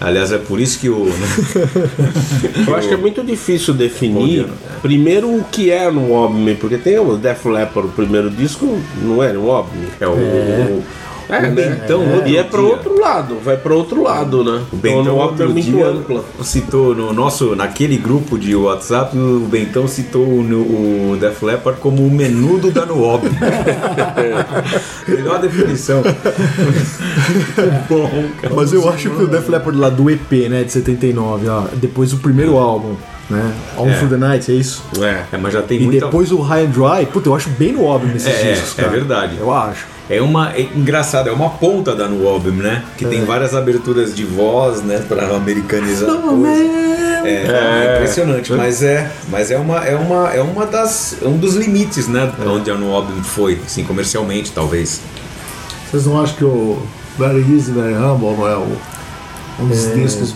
aliás, 0.00 0.32
é 0.32 0.38
por 0.38 0.60
isso 0.60 0.78
que 0.78 0.88
o. 0.88 1.06
Eu 2.66 2.74
acho 2.76 2.88
que 2.88 2.94
é 2.94 2.96
muito 2.96 3.22
difícil 3.22 3.74
definir 3.74 4.44
dia. 4.44 4.48
primeiro 4.82 5.28
o 5.28 5.44
que 5.44 5.70
é 5.70 5.90
no 5.90 6.12
Obme, 6.12 6.54
porque 6.54 6.78
tem 6.78 6.98
o 6.98 7.16
Def 7.16 7.44
Leppard, 7.46 7.88
o 7.88 7.92
primeiro 7.92 8.30
disco, 8.30 8.78
não 9.02 9.22
é 9.22 9.32
no 9.32 9.48
Obme. 9.48 9.86
É 10.00 10.06
o. 10.06 10.12
o- 10.12 10.82
É, 11.30 11.38
o 11.38 11.42
né? 11.42 11.48
Bentão, 11.50 12.02
É. 12.02 12.28
E 12.28 12.36
é 12.36 12.42
pro 12.42 12.62
dia. 12.62 12.70
outro 12.72 13.00
lado, 13.00 13.36
vai 13.44 13.56
pro 13.56 13.76
outro 13.76 14.02
lado, 14.02 14.42
né? 14.44 14.62
O 14.72 14.76
Bentão 14.76 15.00
então, 15.02 15.18
é 15.20 15.22
outro 15.24 15.50
muito 15.50 15.62
dia 15.70 15.86
ampla. 15.86 16.24
citou 16.42 16.94
no 16.94 17.12
nosso, 17.12 17.54
naquele 17.56 17.96
grupo 17.96 18.38
de 18.38 18.54
WhatsApp, 18.56 19.16
o 19.16 19.46
Bentão 19.50 19.86
citou 19.88 20.22
o, 20.26 21.12
o 21.12 21.16
Def 21.16 21.42
Leppard 21.42 21.80
como 21.80 22.04
o 22.06 22.10
menudo 22.10 22.70
da 22.70 22.84
Nuob. 22.86 23.28
Melhor 25.08 25.40
definição. 25.40 26.02
Bom, 27.88 28.10
cara. 28.40 28.54
Mas 28.54 28.72
eu 28.72 28.88
acho 28.88 29.10
que 29.10 29.22
o 29.22 29.26
Def 29.26 29.48
Leppard 29.48 29.78
lá 29.78 29.88
do 29.88 30.10
EP, 30.10 30.32
né, 30.48 30.64
de 30.64 30.72
79, 30.72 31.48
ó, 31.48 31.64
depois 31.74 32.10
do 32.10 32.18
primeiro 32.18 32.56
álbum, 32.56 32.94
né, 33.28 33.52
On 33.78 33.88
É. 33.88 33.94
Through 33.94 34.10
the 34.10 34.16
Night, 34.16 34.50
é 34.50 34.54
isso? 34.54 34.82
É. 35.00 35.22
É, 35.32 35.38
mas 35.38 35.52
já 35.52 35.62
tem 35.62 35.80
E 35.80 35.84
muita... 35.84 36.06
depois 36.06 36.32
o 36.32 36.40
High 36.40 36.64
and 36.66 36.70
Dry, 36.70 37.06
puta, 37.06 37.28
eu 37.28 37.34
acho 37.34 37.48
bem 37.50 37.72
no 37.72 37.86
álbum 37.88 38.06
nesses 38.06 38.28
É, 38.28 38.48
é, 38.48 38.52
discos, 38.52 38.78
é 38.78 38.82
cara. 38.82 38.92
verdade. 38.94 39.36
Eu 39.38 39.52
acho. 39.52 39.86
É 40.10 40.20
uma 40.20 40.52
é 40.52 40.62
engraçado, 40.62 41.28
é 41.28 41.32
uma 41.32 41.50
ponta 41.50 41.94
da 41.94 42.08
no 42.08 42.26
álbum, 42.26 42.50
né? 42.50 42.84
Que 42.98 43.04
tem 43.04 43.24
várias 43.24 43.54
aberturas 43.54 44.12
de 44.12 44.24
voz, 44.24 44.82
né, 44.82 44.98
para 45.08 45.36
americanizar. 45.36 46.10
a 46.10 46.16
coisa. 46.16 46.90
É, 47.24 47.46
é 47.46 47.94
impressionante, 47.96 48.52
mas 48.52 48.82
é, 48.82 49.08
mas 49.28 49.50
é 49.50 49.58
uma 49.58 49.84
é 49.84 49.94
uma 49.94 50.30
é 50.30 50.42
uma 50.42 50.66
das 50.66 51.16
é 51.22 51.28
um 51.28 51.36
dos 51.36 51.54
limites, 51.54 52.08
né, 52.08 52.32
onde 52.44 52.70
a 52.70 52.74
no 52.74 52.92
álbum 52.92 53.22
foi, 53.22 53.60
assim, 53.64 53.84
comercialmente, 53.84 54.50
talvez. 54.52 55.00
Vocês 55.88 56.06
não 56.06 56.20
acham 56.20 56.36
que 56.36 56.44
o 56.44 56.82
Very 57.18 57.44
Easy, 57.52 57.70
Very 57.70 57.94
Humble 57.94 58.36
não 58.36 58.48
é 58.48 58.56
o, 58.56 58.76
um 59.60 59.68
dos 59.68 59.94
discos 59.94 60.34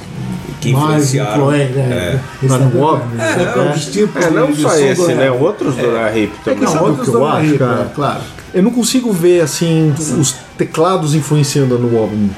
Que 0.68 0.72
mais 0.72 1.14
influenciaram, 1.14 1.52
é. 1.52 1.64
Né? 1.66 2.20
Esse 2.42 2.52
álbum, 2.54 3.00
é, 3.14 3.16
né? 3.16 3.52
é, 3.56 3.60
um 3.60 3.72
dos 3.72 3.86
tipos 3.86 4.24
É, 4.24 4.30
não 4.30 4.50
de- 4.52 4.62
só 4.62 4.74
esse, 4.76 5.14
né? 5.14 5.30
Outros 5.30 5.74
do 5.76 5.90
La 5.92 6.16
Hip 6.16 6.32
É 6.34 6.44
também. 6.44 6.60
que 6.60 6.70
são 6.72 6.82
o 6.82 6.88
outros 6.88 7.08
que 7.08 7.14
eu 7.14 7.26
acho, 7.26 7.58
cara? 7.58 7.92
Claro. 7.94 8.20
Eu 8.52 8.62
não 8.62 8.70
consigo 8.70 9.12
ver, 9.12 9.40
assim, 9.40 9.92
os 10.18 10.34
teclados 10.56 11.14
influenciando 11.14 11.78
no 11.78 11.98
álbum. 11.98 12.28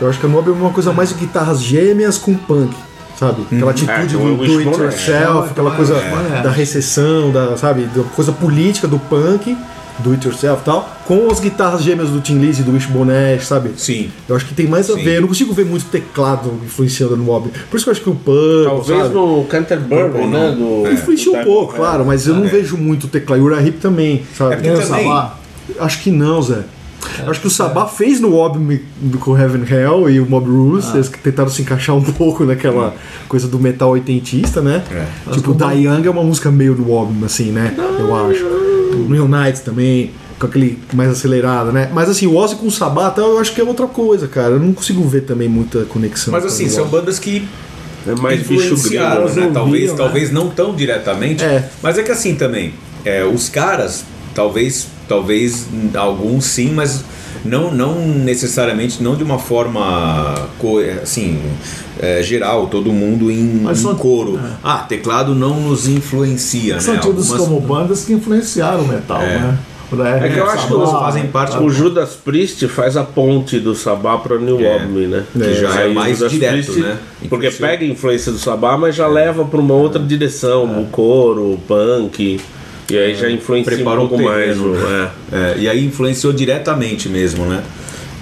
Eu 0.00 0.08
acho 0.08 0.18
que 0.20 0.26
no 0.26 0.36
álbum 0.36 0.50
é 0.50 0.54
uma 0.54 0.70
coisa 0.70 0.92
mais 0.92 1.08
de 1.10 1.16
guitarras 1.16 1.60
gêmeas 1.62 2.16
com 2.18 2.34
punk. 2.34 2.74
Sabe? 3.18 3.42
Aquela 3.50 3.72
atitude 3.72 3.90
É, 3.90 4.06
do 4.06 4.36
do 4.36 4.42
it 4.44 4.56
Wishbone 4.56 4.76
é. 4.76 4.84
yourself, 4.84 5.50
aquela 5.50 5.72
coisa 5.72 5.94
É. 5.96 6.40
da 6.40 6.50
recessão, 6.52 7.32
da, 7.32 7.56
sabe? 7.56 7.88
Da 7.94 8.04
coisa 8.14 8.30
política 8.30 8.86
do 8.86 8.96
punk, 8.98 9.58
do 10.00 10.12
it 10.12 10.26
yourself 10.26 10.62
e 10.62 10.64
tal, 10.64 10.96
com 11.04 11.30
as 11.30 11.40
guitarras 11.40 11.82
gêmeas 11.82 12.10
do 12.10 12.20
Tim 12.20 12.38
Lizzy, 12.38 12.62
do 12.62 12.72
Wishbone 12.72 13.10
Ash, 13.12 13.46
sabe? 13.46 13.70
Sim. 13.76 14.10
Eu 14.28 14.36
acho 14.36 14.46
que 14.46 14.54
tem 14.54 14.66
mais 14.66 14.88
a 14.90 14.94
Sim. 14.94 15.02
ver. 15.04 15.16
Eu 15.16 15.20
não 15.22 15.28
consigo 15.28 15.52
ver 15.52 15.64
muito 15.64 15.86
teclado 15.86 16.52
influenciando 16.64 17.16
no 17.16 17.30
álbum. 17.32 17.50
Por 17.70 17.76
isso 17.76 17.84
que 17.84 17.90
eu 17.90 17.92
acho 17.92 18.00
que 18.02 18.10
o 18.10 18.14
punk. 18.14 18.64
Talvez 18.64 19.02
sabe? 19.02 19.14
no 19.14 19.44
Canterbury, 19.44 20.26
né? 20.26 20.54
Do, 20.56 20.90
Influencia 20.92 21.32
do 21.32 21.38
um 21.38 21.44
pouco, 21.44 21.72
Time- 21.72 21.78
claro, 21.84 22.04
mas 22.04 22.26
eu 22.26 22.34
não 22.34 22.46
vejo 22.48 22.76
muito 22.76 23.08
teclado. 23.08 23.40
E 23.40 23.44
o 23.44 23.54
Rahip 23.54 23.78
também, 23.80 24.22
sabe? 24.36 24.54
É 24.66 24.74
o 24.74 24.80
também- 24.80 25.04
Sabá. 25.04 25.38
Acho 25.80 26.02
que 26.02 26.10
não, 26.10 26.40
Zé. 26.40 26.60
Acho 27.26 27.40
que 27.40 27.46
o 27.46 27.50
Sabá 27.50 27.86
fez 27.86 28.20
no 28.20 28.30
do 29.00 29.18
com 29.18 29.36
Heaven 29.38 29.62
Hell 29.68 30.10
e 30.10 30.20
o 30.20 30.26
Mob 30.28 30.48
Rules, 30.48 30.92
eles 30.94 31.08
que 31.08 31.18
tentaram 31.18 31.48
se 31.48 31.62
encaixar 31.62 31.96
um 31.96 32.02
pouco 32.12 32.44
naquela 32.44 32.94
coisa 33.28 33.46
do 33.48 33.58
metal 33.58 33.90
oitentista, 33.90 34.60
né? 34.60 34.82
Tipo, 35.32 35.54
Da 35.54 35.72
Young 35.72 36.06
é 36.06 36.10
uma 36.10 36.22
música 36.24 36.50
meio 36.50 36.74
do 36.74 36.92
álbum, 36.92 37.24
assim, 37.24 37.50
né? 37.52 37.74
Eu 37.98 38.14
acho. 38.14 38.67
O 39.00 39.08
Real 39.12 39.28
Nights 39.28 39.60
também, 39.62 40.10
com 40.38 40.46
aquele 40.46 40.78
mais 40.92 41.10
acelerado, 41.10 41.72
né? 41.72 41.90
Mas 41.92 42.08
assim, 42.08 42.26
o 42.26 42.36
Ozzy 42.36 42.56
com 42.56 42.66
o 42.66 42.70
Sabá, 42.70 43.10
tá, 43.10 43.22
eu 43.22 43.38
acho 43.38 43.52
que 43.54 43.60
é 43.60 43.64
outra 43.64 43.86
coisa, 43.86 44.28
cara. 44.28 44.50
Eu 44.54 44.60
não 44.60 44.72
consigo 44.72 45.02
ver 45.08 45.22
também 45.22 45.48
muita 45.48 45.84
conexão. 45.84 46.32
Mas 46.32 46.44
assim, 46.44 46.68
são 46.68 46.86
bandas 46.86 47.18
que 47.18 47.46
É 48.06 48.14
mais 48.14 48.40
bicho 48.46 48.54
influenciaram, 48.74 49.24
grego. 49.24 49.40
né? 49.40 49.46
ouviam, 49.46 49.52
Talvez, 49.52 49.90
né? 49.90 49.96
talvez 49.96 50.32
não 50.32 50.48
tão 50.50 50.74
diretamente, 50.74 51.42
É. 51.44 51.68
mas 51.82 51.98
é 51.98 52.02
que 52.02 52.10
assim 52.12 52.34
também, 52.34 52.72
é, 53.04 53.24
os 53.24 53.48
caras, 53.48 54.04
talvez, 54.34 54.86
talvez 55.08 55.66
alguns 55.94 56.44
sim, 56.44 56.72
mas 56.72 57.04
não, 57.48 57.72
não 57.72 57.98
necessariamente, 58.06 59.02
não 59.02 59.16
de 59.16 59.22
uma 59.24 59.38
forma 59.38 60.34
co- 60.58 60.78
assim 61.02 61.40
é, 62.00 62.22
geral, 62.22 62.66
todo 62.68 62.92
mundo 62.92 63.30
em, 63.30 63.60
Mas 63.62 63.80
em 63.80 63.82
são- 63.82 63.94
coro. 63.96 64.38
Ah, 64.62 64.78
teclado 64.88 65.34
não 65.34 65.60
nos 65.60 65.88
influencia, 65.88 66.80
São 66.80 66.94
né? 66.94 67.00
tidos 67.00 67.30
Algumas- 67.32 67.48
como 67.48 67.60
bandas 67.60 68.04
que 68.04 68.12
influenciaram 68.12 68.82
o 68.84 68.88
metal, 68.88 69.18
né? 69.20 69.58
O 69.90 70.02
É 70.04 70.28
que 70.28 70.38
eu 70.38 70.44
acho 70.50 70.66
que 70.66 70.72
elas 70.74 70.90
fazem 70.90 71.26
parte 71.28 71.56
O 71.56 71.70
Judas 71.70 72.10
Priest 72.10 72.68
faz 72.68 72.94
a 72.94 73.02
ponte 73.02 73.58
do 73.58 73.74
Sabá 73.74 74.18
para 74.18 74.36
New 74.38 74.60
É. 74.60 74.84
Né? 74.84 75.24
Que 75.32 75.54
já 75.54 75.74
é 75.80 75.84
Aí 75.84 75.90
o 75.90 75.94
mais 75.94 76.18
Judas 76.18 76.30
direto, 76.32 76.52
Priest- 76.72 76.78
né? 76.80 76.96
Porque 77.30 77.50
pega 77.50 77.84
a 77.86 77.88
influência 77.88 78.30
do 78.30 78.38
Sabá, 78.38 78.76
mas 78.76 78.94
já 78.94 79.06
leva 79.06 79.46
para 79.46 79.58
uma 79.58 79.72
outra 79.72 79.98
direção, 80.02 80.64
o 80.82 80.86
coro, 80.88 81.54
o 81.54 81.58
punk. 81.66 82.38
E 82.90 82.96
aí 82.96 83.14
já 83.14 83.30
influencia 83.30 83.74
preparou 83.74 84.06
um 84.06 84.08
pouco 84.08 84.24
o 84.24 84.26
mais. 84.26 84.58
o- 84.58 84.68
né? 84.70 85.10
é. 85.32 85.36
É, 85.36 85.58
e 85.58 85.68
aí 85.68 85.84
influenciou 85.84 86.32
diretamente 86.32 87.08
mesmo, 87.08 87.44
né? 87.44 87.62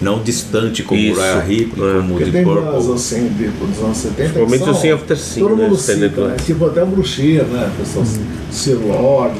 Não 0.00 0.22
distante 0.22 0.82
como 0.82 1.00
Isso, 1.00 1.18
o 1.18 1.22
Raya 1.22 1.44
Hip, 1.48 1.72
é. 1.72 2.00
como 2.00 2.18
Deep 2.18 2.42
Purple. 2.44 2.92
assim 2.94 3.28
de, 3.28 3.46
dos 3.48 3.78
anos 3.82 3.96
70 3.96 4.14
que 4.14 4.22
Principalmente 4.44 4.64
são, 4.64 4.72
o 4.72 4.74
Sin 4.76 4.90
After 4.90 5.16
Sin, 5.16 5.40
Todo 5.40 5.56
né, 5.56 5.62
mundo 5.64 5.74
Standard 5.76 6.10
cita, 6.14 6.28
né? 6.28 6.36
Tipo 6.44 6.66
até 6.66 6.82
o 6.82 6.86
Bruxia, 6.86 7.44
né? 7.44 7.70
Pessoal, 7.78 8.04
Sir 8.50 8.74
Lord, 8.86 9.38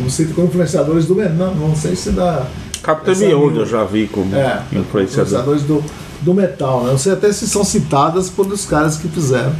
não 0.00 0.08
sei 0.10 0.26
como 0.26 0.46
influenciadores 0.46 1.06
do 1.06 1.14
metal, 1.16 1.34
não, 1.34 1.68
não 1.68 1.74
sei 1.76 1.96
se. 1.96 2.12
Captain 2.82 3.12
Essa 3.12 3.24
Beyond 3.26 3.58
eu 3.58 3.66
já 3.66 3.84
vi 3.84 4.06
como 4.06 4.34
É, 4.36 4.62
influenciador. 4.72 4.82
influenciadores 5.50 5.62
do, 5.64 5.82
do 6.22 6.32
metal, 6.34 6.84
né? 6.84 6.90
Não 6.92 6.98
sei 6.98 7.12
até 7.12 7.32
se 7.32 7.46
são 7.48 7.64
citadas 7.64 8.30
por 8.30 8.46
os 8.46 8.64
caras 8.66 8.96
que 8.98 9.08
fizeram. 9.08 9.52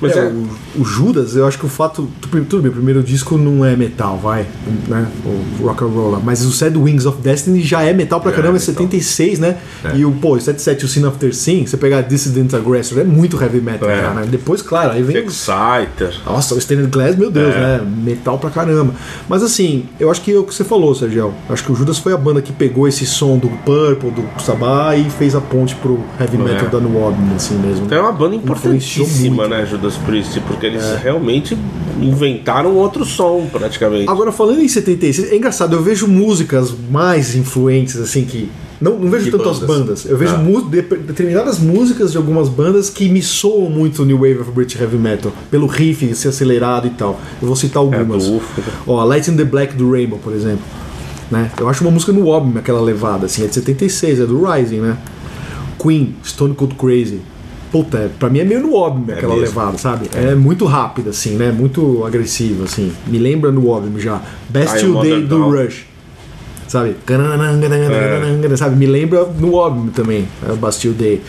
Mas 0.00 0.16
É, 0.16 0.20
é, 0.20 0.24
o, 0.28 0.46
o 0.80 0.84
Judas, 0.84 1.36
eu 1.36 1.46
acho 1.46 1.58
que 1.58 1.66
o 1.66 1.68
fato. 1.68 2.08
tu- 2.20 2.28
Tudo 2.44 2.62
bem, 2.62 2.70
o 2.70 2.74
primeiro 2.74 3.02
disco 3.02 3.36
não 3.36 3.64
é 3.64 3.76
metal, 3.76 4.18
vai, 4.18 4.46
né? 4.88 5.06
O 5.24 5.66
rock 5.66 5.84
and 5.84 5.88
roll. 5.88 6.20
Mas 6.24 6.44
o 6.44 6.50
Sad 6.52 6.76
Wings 6.78 7.04
of 7.06 7.20
Destiny 7.20 7.62
já 7.62 7.82
é 7.82 7.92
metal 7.92 8.20
pra 8.20 8.30
Já 8.30 8.36
caramba, 8.38 8.56
é 8.56 8.60
é 8.60 8.60
metal. 8.60 8.74
76, 8.74 9.38
né? 9.38 9.56
E 9.94 10.04
o, 10.04 10.12
pô, 10.12 10.34
o 10.36 10.40
77 10.40 10.82
e 10.82 10.84
o 10.84 10.88
Sin 10.88 11.04
After 11.06 11.34
Sin, 11.34 11.66
você 11.66 11.76
pegar 11.76 12.00
Dissident 12.02 12.52
Aggressor, 12.54 12.98
é 12.98 13.04
muito 13.04 13.40
heavy 13.42 13.60
metal, 13.60 13.88
É. 13.90 14.02
né? 14.14 14.26
Depois, 14.30 14.62
claro, 14.62 14.92
aí 14.92 15.02
vem. 15.02 15.16
Exciter. 15.18 16.14
Nossa, 16.24 16.54
o 16.54 16.58
Stained 16.60 16.88
Glass, 16.88 17.16
meu 17.16 17.30
Deus, 17.30 17.54
É. 17.54 17.58
né? 17.58 17.80
Metal 18.04 18.38
pra 18.38 18.50
caramba. 18.50 18.94
Mas 19.28 19.42
assim, 19.42 19.84
eu 19.98 20.10
acho 20.10 20.20
que 20.22 20.32
é 20.32 20.38
o 20.38 20.44
que 20.44 20.54
você 20.54 20.64
falou, 20.64 20.94
Sergio. 20.94 21.32
Acho 21.48 21.64
que 21.64 21.72
o 21.72 21.74
Judas 21.74 21.98
foi 21.98 22.12
a 22.12 22.16
banda 22.16 22.40
que 22.40 22.52
pegou 22.52 22.86
esse 22.88 23.04
som 23.06 23.36
do 23.38 23.48
Purple, 23.64 24.10
do 24.10 24.24
Sabá 24.42 24.96
e 24.96 25.08
fez 25.10 25.34
a 25.34 25.40
ponte 25.40 25.74
pro 25.76 26.00
heavy 26.18 26.38
metal 26.38 26.66
É. 26.66 26.70
da 26.70 26.80
New 26.80 26.96
Orleans, 26.96 27.32
assim 27.36 27.54
mesmo. 27.58 27.86
Então 27.86 27.98
é 27.98 28.00
uma 28.00 28.12
banda 28.12 28.34
importantíssima, 28.36 29.46
né, 29.48 29.66
Judas 29.66 29.89
Priest? 29.98 30.40
Porque 30.40 30.66
eles 30.66 30.82
realmente 31.02 31.56
inventaram 32.00 32.74
outro 32.76 33.04
som, 33.04 33.46
praticamente. 33.50 34.08
Agora, 34.08 34.32
falando 34.32 34.60
em 34.60 34.68
76, 34.68 35.32
é 35.32 35.36
engraçado, 35.36 35.74
eu 35.76 35.82
vejo 35.82 36.06
músicas 36.06 36.72
mais 36.90 37.34
influentes, 37.34 37.96
assim, 37.96 38.24
que. 38.24 38.50
Não, 38.80 38.98
não 38.98 39.10
vejo 39.10 39.26
De 39.26 39.30
tantas 39.32 39.58
bandas. 39.58 39.78
bandas. 39.78 40.04
Eu 40.06 40.16
vejo 40.16 40.34
Ah. 40.36 40.38
mu- 40.38 40.62
de- 40.62 40.80
determinadas 40.80 41.58
músicas 41.58 42.12
de 42.12 42.16
algumas 42.16 42.48
bandas 42.48 42.88
que 42.88 43.10
me 43.10 43.20
soam 43.20 43.68
muito 43.68 44.06
New 44.06 44.16
Wave 44.16 44.38
of 44.38 44.50
British 44.52 44.80
Heavy 44.80 44.96
Metal, 44.96 45.30
pelo 45.50 45.66
riff 45.66 46.14
ser 46.14 46.28
acelerado 46.28 46.86
e 46.86 46.90
tal. 46.90 47.20
Eu 47.42 47.46
vou 47.48 47.56
citar 47.56 47.82
algumas. 47.82 48.24
É, 48.24 48.28
do 48.28 48.36
UFO. 48.36 48.62
Ó, 48.86 49.04
Light 49.04 49.30
in 49.30 49.36
the 49.36 49.44
Black 49.44 49.74
do 49.76 49.90
Rainbow, 49.92 50.18
por 50.18 50.32
exemplo. 50.32 50.64
Né? 51.30 51.50
Eu 51.60 51.68
acho 51.68 51.84
uma 51.84 51.90
música 51.90 52.10
no 52.10 52.32
álbum, 52.32 52.58
aquela 52.58 52.80
levada, 52.80 53.26
assim, 53.26 53.44
é 53.44 53.46
de 53.48 53.54
76, 53.54 54.18
é 54.18 54.24
do 54.24 54.42
Rising, 54.50 54.78
né? 54.80 54.96
Queen, 55.78 56.14
Stone 56.24 56.54
Cold 56.54 56.74
Crazy. 56.74 57.20
Puta, 57.70 57.98
é- 57.98 58.08
pra 58.08 58.28
mim 58.28 58.40
é 58.40 58.44
meio 58.44 58.60
no 58.62 58.76
álbum 58.76 59.04
aquela 59.12 59.34
mesmo. 59.34 59.46
levada, 59.46 59.78
sabe? 59.78 60.10
É. 60.14 60.34
muito 60.34 60.64
rápida, 60.64 61.10
assim, 61.10 61.36
né? 61.36 61.52
Muito 61.52 62.04
agressiva, 62.04 62.64
assim. 62.64 62.92
Me 63.06 63.18
lembra 63.18 63.52
no 63.52 63.72
álbum 63.72 63.98
já. 63.98 64.20
Best 64.48 64.84
You 64.84 65.00
Day 65.00 65.22
do. 65.22 65.50
Rush. 65.50 65.86
sabe? 66.66 66.94
Sabe? 68.56 68.76
Me 68.76 68.86
lembra 68.86 69.24
no 69.38 69.54
óbvio 69.54 69.90
também, 69.92 70.28
a 70.48 70.52
Bastille 70.54 70.94
Day. 70.94 71.20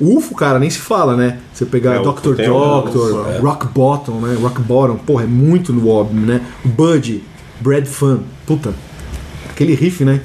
UFO, 0.00 0.34
cara, 0.34 0.58
nem 0.58 0.68
se 0.68 0.78
fala, 0.78 1.16
né? 1.16 1.38
Você 1.54 1.64
pegar 1.64 1.94
É, 1.94 2.00
um 2.00 2.02
Doctor, 2.02 2.34
UFO, 2.34 3.30
é. 3.30 3.38
Rock 3.38 3.66
Bottom, 3.68 4.20
né? 4.20 4.36
Rock 4.40 4.60
Bottom, 4.60 4.96
porra, 4.96 5.24
é 5.24 5.26
muito 5.26 5.72
no 5.72 5.88
óbvio, 5.88 6.20
né? 6.20 6.40
Bud, 6.64 7.22
Brad 7.60 7.86
Fun, 7.86 8.18
puta. 8.46 8.74
Aquele 9.60 9.74
riff, 9.74 10.04
né? 10.06 10.20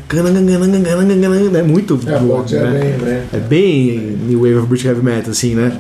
É 1.59 1.61
muito 1.61 1.99
É, 2.07 2.59
né? 2.61 2.79
bem, 2.79 3.05
bem. 3.05 3.21
É 3.33 3.37
bem 3.37 4.17
New 4.29 4.39
Wave 4.39 4.55
of 4.55 4.67
British 4.67 4.85
Heavy 4.85 5.03
Metal, 5.03 5.31
assim, 5.31 5.53
né? 5.55 5.77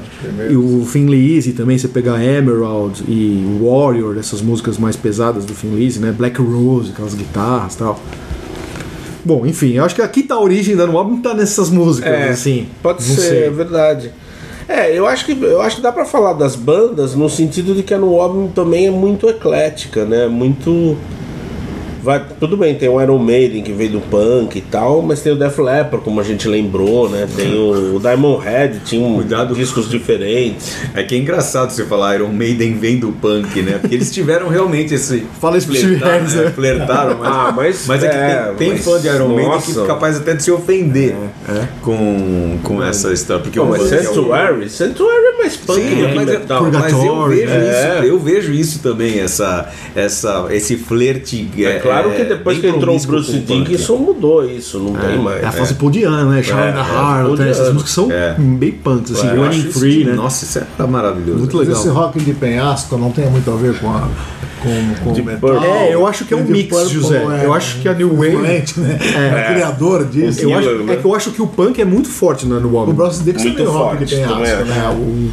E 0.49 0.57
o 0.57 0.85
Thin 0.91 1.05
Lizzy 1.05 1.53
também, 1.53 1.77
você 1.77 1.87
pegar 1.87 2.21
Emerald 2.21 3.01
e 3.07 3.57
Warrior, 3.61 4.17
essas 4.19 4.41
músicas 4.41 4.77
mais 4.77 4.97
pesadas 4.97 5.45
do 5.45 5.53
Thin 5.53 5.73
Lizzy, 5.73 5.99
né? 5.99 6.11
Black 6.11 6.41
Rose, 6.41 6.91
aquelas 6.91 7.13
guitarras 7.15 7.75
e 7.75 7.77
tal. 7.77 7.97
Bom, 9.23 9.45
enfim, 9.45 9.71
eu 9.71 9.85
acho 9.85 9.95
que 9.95 10.01
aqui 10.01 10.21
tá 10.23 10.35
a 10.35 10.41
origem 10.41 10.75
da 10.75 10.85
No 10.85 10.97
álbum, 10.97 11.21
tá 11.21 11.33
nessas 11.33 11.69
músicas, 11.69 12.11
É, 12.11 12.29
assim. 12.29 12.67
Pode 12.83 13.03
ser, 13.03 13.21
sei. 13.21 13.43
é 13.45 13.49
verdade. 13.49 14.11
É, 14.67 14.97
eu 14.97 15.07
acho 15.07 15.25
que 15.25 15.31
eu 15.31 15.61
acho 15.61 15.77
que 15.77 15.81
dá 15.81 15.91
pra 15.93 16.03
falar 16.05 16.33
das 16.33 16.55
bandas 16.57 17.15
no 17.15 17.29
sentido 17.29 17.73
de 17.73 17.83
que 17.83 17.93
a 17.93 17.97
No 17.97 18.19
Album 18.19 18.47
também 18.49 18.87
é 18.87 18.91
muito 18.91 19.29
eclética, 19.29 20.03
né? 20.03 20.27
Muito 20.27 20.97
vai, 22.05 22.23
tudo 22.39 22.55
bem, 22.55 22.75
tem 22.75 22.87
o 22.87 23.01
Iron 23.01 23.17
Maiden 23.17 23.63
que 23.63 23.73
veio 23.73 23.91
do 23.93 23.99
punk 24.01 24.57
e 24.57 24.61
tal, 24.61 25.01
mas 25.01 25.21
tem 25.21 25.33
o 25.33 25.35
Def 25.35 25.57
Leppard, 25.59 26.03
como 26.05 26.19
a 26.19 26.23
gente 26.23 26.47
lembrou, 26.47 27.09
né? 27.09 27.27
Tem 27.35 27.53
o, 27.55 27.95
o 27.95 27.99
Diamond 27.99 28.45
Head, 28.45 28.79
tinha 28.85 29.01
um, 29.05 29.15
Cuidado. 29.15 29.55
discos 29.55 29.89
diferentes. 29.89 30.75
É 30.93 31.03
que 31.03 31.15
é 31.15 31.17
engraçado 31.17 31.71
você 31.71 31.83
falar 31.85 32.15
Iron 32.15 32.29
Maiden 32.31 32.75
vem 32.75 32.97
do 32.99 33.11
punk, 33.11 33.61
né? 33.61 33.79
Porque 33.81 33.95
eles 33.95 34.11
tiveram 34.13 34.47
realmente 34.47 34.93
esse. 34.93 35.25
Fala 35.41 35.57
isso 35.57 35.67
flertar, 35.67 36.09
Harris, 36.13 36.33
né? 36.35 36.43
né? 36.45 36.51
Flertaram, 36.51 37.17
mas. 37.17 37.27
Ah, 37.29 37.53
mas- 37.55 38.03
é 38.03 38.07
que 38.07 38.15
é, 38.15 38.43
tem, 38.49 38.55
tem 38.57 38.69
mas- 38.69 38.85
fã 38.85 38.99
de 39.01 39.07
Iron 39.07 39.29
Maiden 39.29 39.61
que 39.61 39.79
é 39.79 39.85
capaz 39.85 40.17
até 40.17 40.33
de 40.35 40.43
se 40.43 40.51
ofender 40.51 41.15
com, 41.81 42.59
com 42.63 42.83
essa 42.83 43.11
história. 43.11 43.41
Porque 43.43 43.59
Pô, 43.59 43.65
o 43.65 43.69
mas 43.69 43.81
funk 43.81 43.93
é 43.93 43.99
o- 43.99 44.03
Sanctuary, 44.03 44.69
Sanctuary 44.69 45.25
é 45.25 45.37
mais 45.37 45.57
punk 45.57 45.81
Sim, 45.81 46.01
mas, 46.15 46.27
eu, 46.29 46.39
metal. 46.39 46.63
mas 46.71 46.93
eu 46.93 47.27
vejo 47.27 47.51
é. 47.51 47.69
isso, 47.97 48.05
eu 48.05 48.19
vejo 48.19 48.51
isso 48.53 48.79
também, 48.79 49.19
essa, 49.19 49.69
essa, 49.95 50.47
esse 50.51 50.75
flerte. 50.77 51.49
É 51.57 51.79
claro 51.79 51.94
que 52.03 52.23
depois 52.23 52.57
que 52.59 52.67
entrou 52.67 52.97
o 52.97 52.99
Bruce 53.07 53.31
o. 53.35 53.39
Dickinson 53.41 53.97
mudou 53.97 54.45
isso, 54.49 54.79
não 54.79 54.93
tem 54.93 55.17
mais. 55.19 55.43
É 55.43 55.45
a 55.47 55.51
fase 55.51 55.73
Paudiana, 55.75 56.25
né? 56.25 56.43
Charlie 56.43 56.69
É, 56.69 56.71
da 56.73 56.79
é, 56.79 56.83
Harlow, 56.83 57.41
essas 57.43 57.71
músicas 57.73 57.93
são 57.93 58.11
É. 58.11 58.35
bem 58.37 58.71
punks, 58.71 59.11
assim, 59.11 59.27
É, 59.27 59.33
Running 59.35 59.63
Free, 59.71 60.03
né? 60.05 60.13
Nossa, 60.13 60.45
isso 60.45 60.59
era 60.77 60.87
maravilhoso. 60.87 61.39
Muito 61.39 61.57
legal. 61.57 61.75
esse 61.75 61.87
rock 61.89 62.19
de 62.19 62.33
penhasco 62.33 62.97
não 62.97 63.11
tem 63.11 63.29
muito 63.29 63.49
a 63.51 63.55
ver 63.55 63.77
com 63.79 63.89
a. 63.89 64.07
Com, 64.61 65.13
com 65.13 65.21
o 65.21 65.23
metal. 65.25 65.63
É, 65.63 65.93
eu 65.93 66.07
acho 66.07 66.25
que 66.25 66.33
é 66.33 66.37
um 66.37 66.39
Deep 66.43 66.51
mix, 66.53 66.69
Purple 66.75 66.89
José. 66.93 67.23
é 67.41 67.45
Eu 67.45 67.53
acho 67.53 67.79
que 67.81 67.87
a 67.87 67.93
New 67.93 68.15
Wave- 68.15 68.37
né? 68.37 68.63
É. 69.15 69.49
o 69.49 69.53
criador 69.53 70.05
disso. 70.05 70.41
Eu 70.41 70.57
acho, 70.57 70.67
Killer, 70.67 70.83
né? 70.85 70.93
é 70.93 70.95
que 70.95 71.05
eu 71.05 71.13
acho 71.13 71.31
que 71.31 71.41
o 71.41 71.45
punk 71.45 71.79
é 71.79 71.85
muito 71.85 72.09
forte 72.09 72.47
né, 72.47 72.57
no 72.59 72.71
O 72.73 72.79
álbum. 72.79 72.93
Bruce 72.93 73.21
Dixon 73.23 73.49
é 73.49 73.63
rock 73.63 74.05
de 74.05 74.15
penhasco, 74.15 74.65
né? 74.65 74.89
O, 74.97 75.31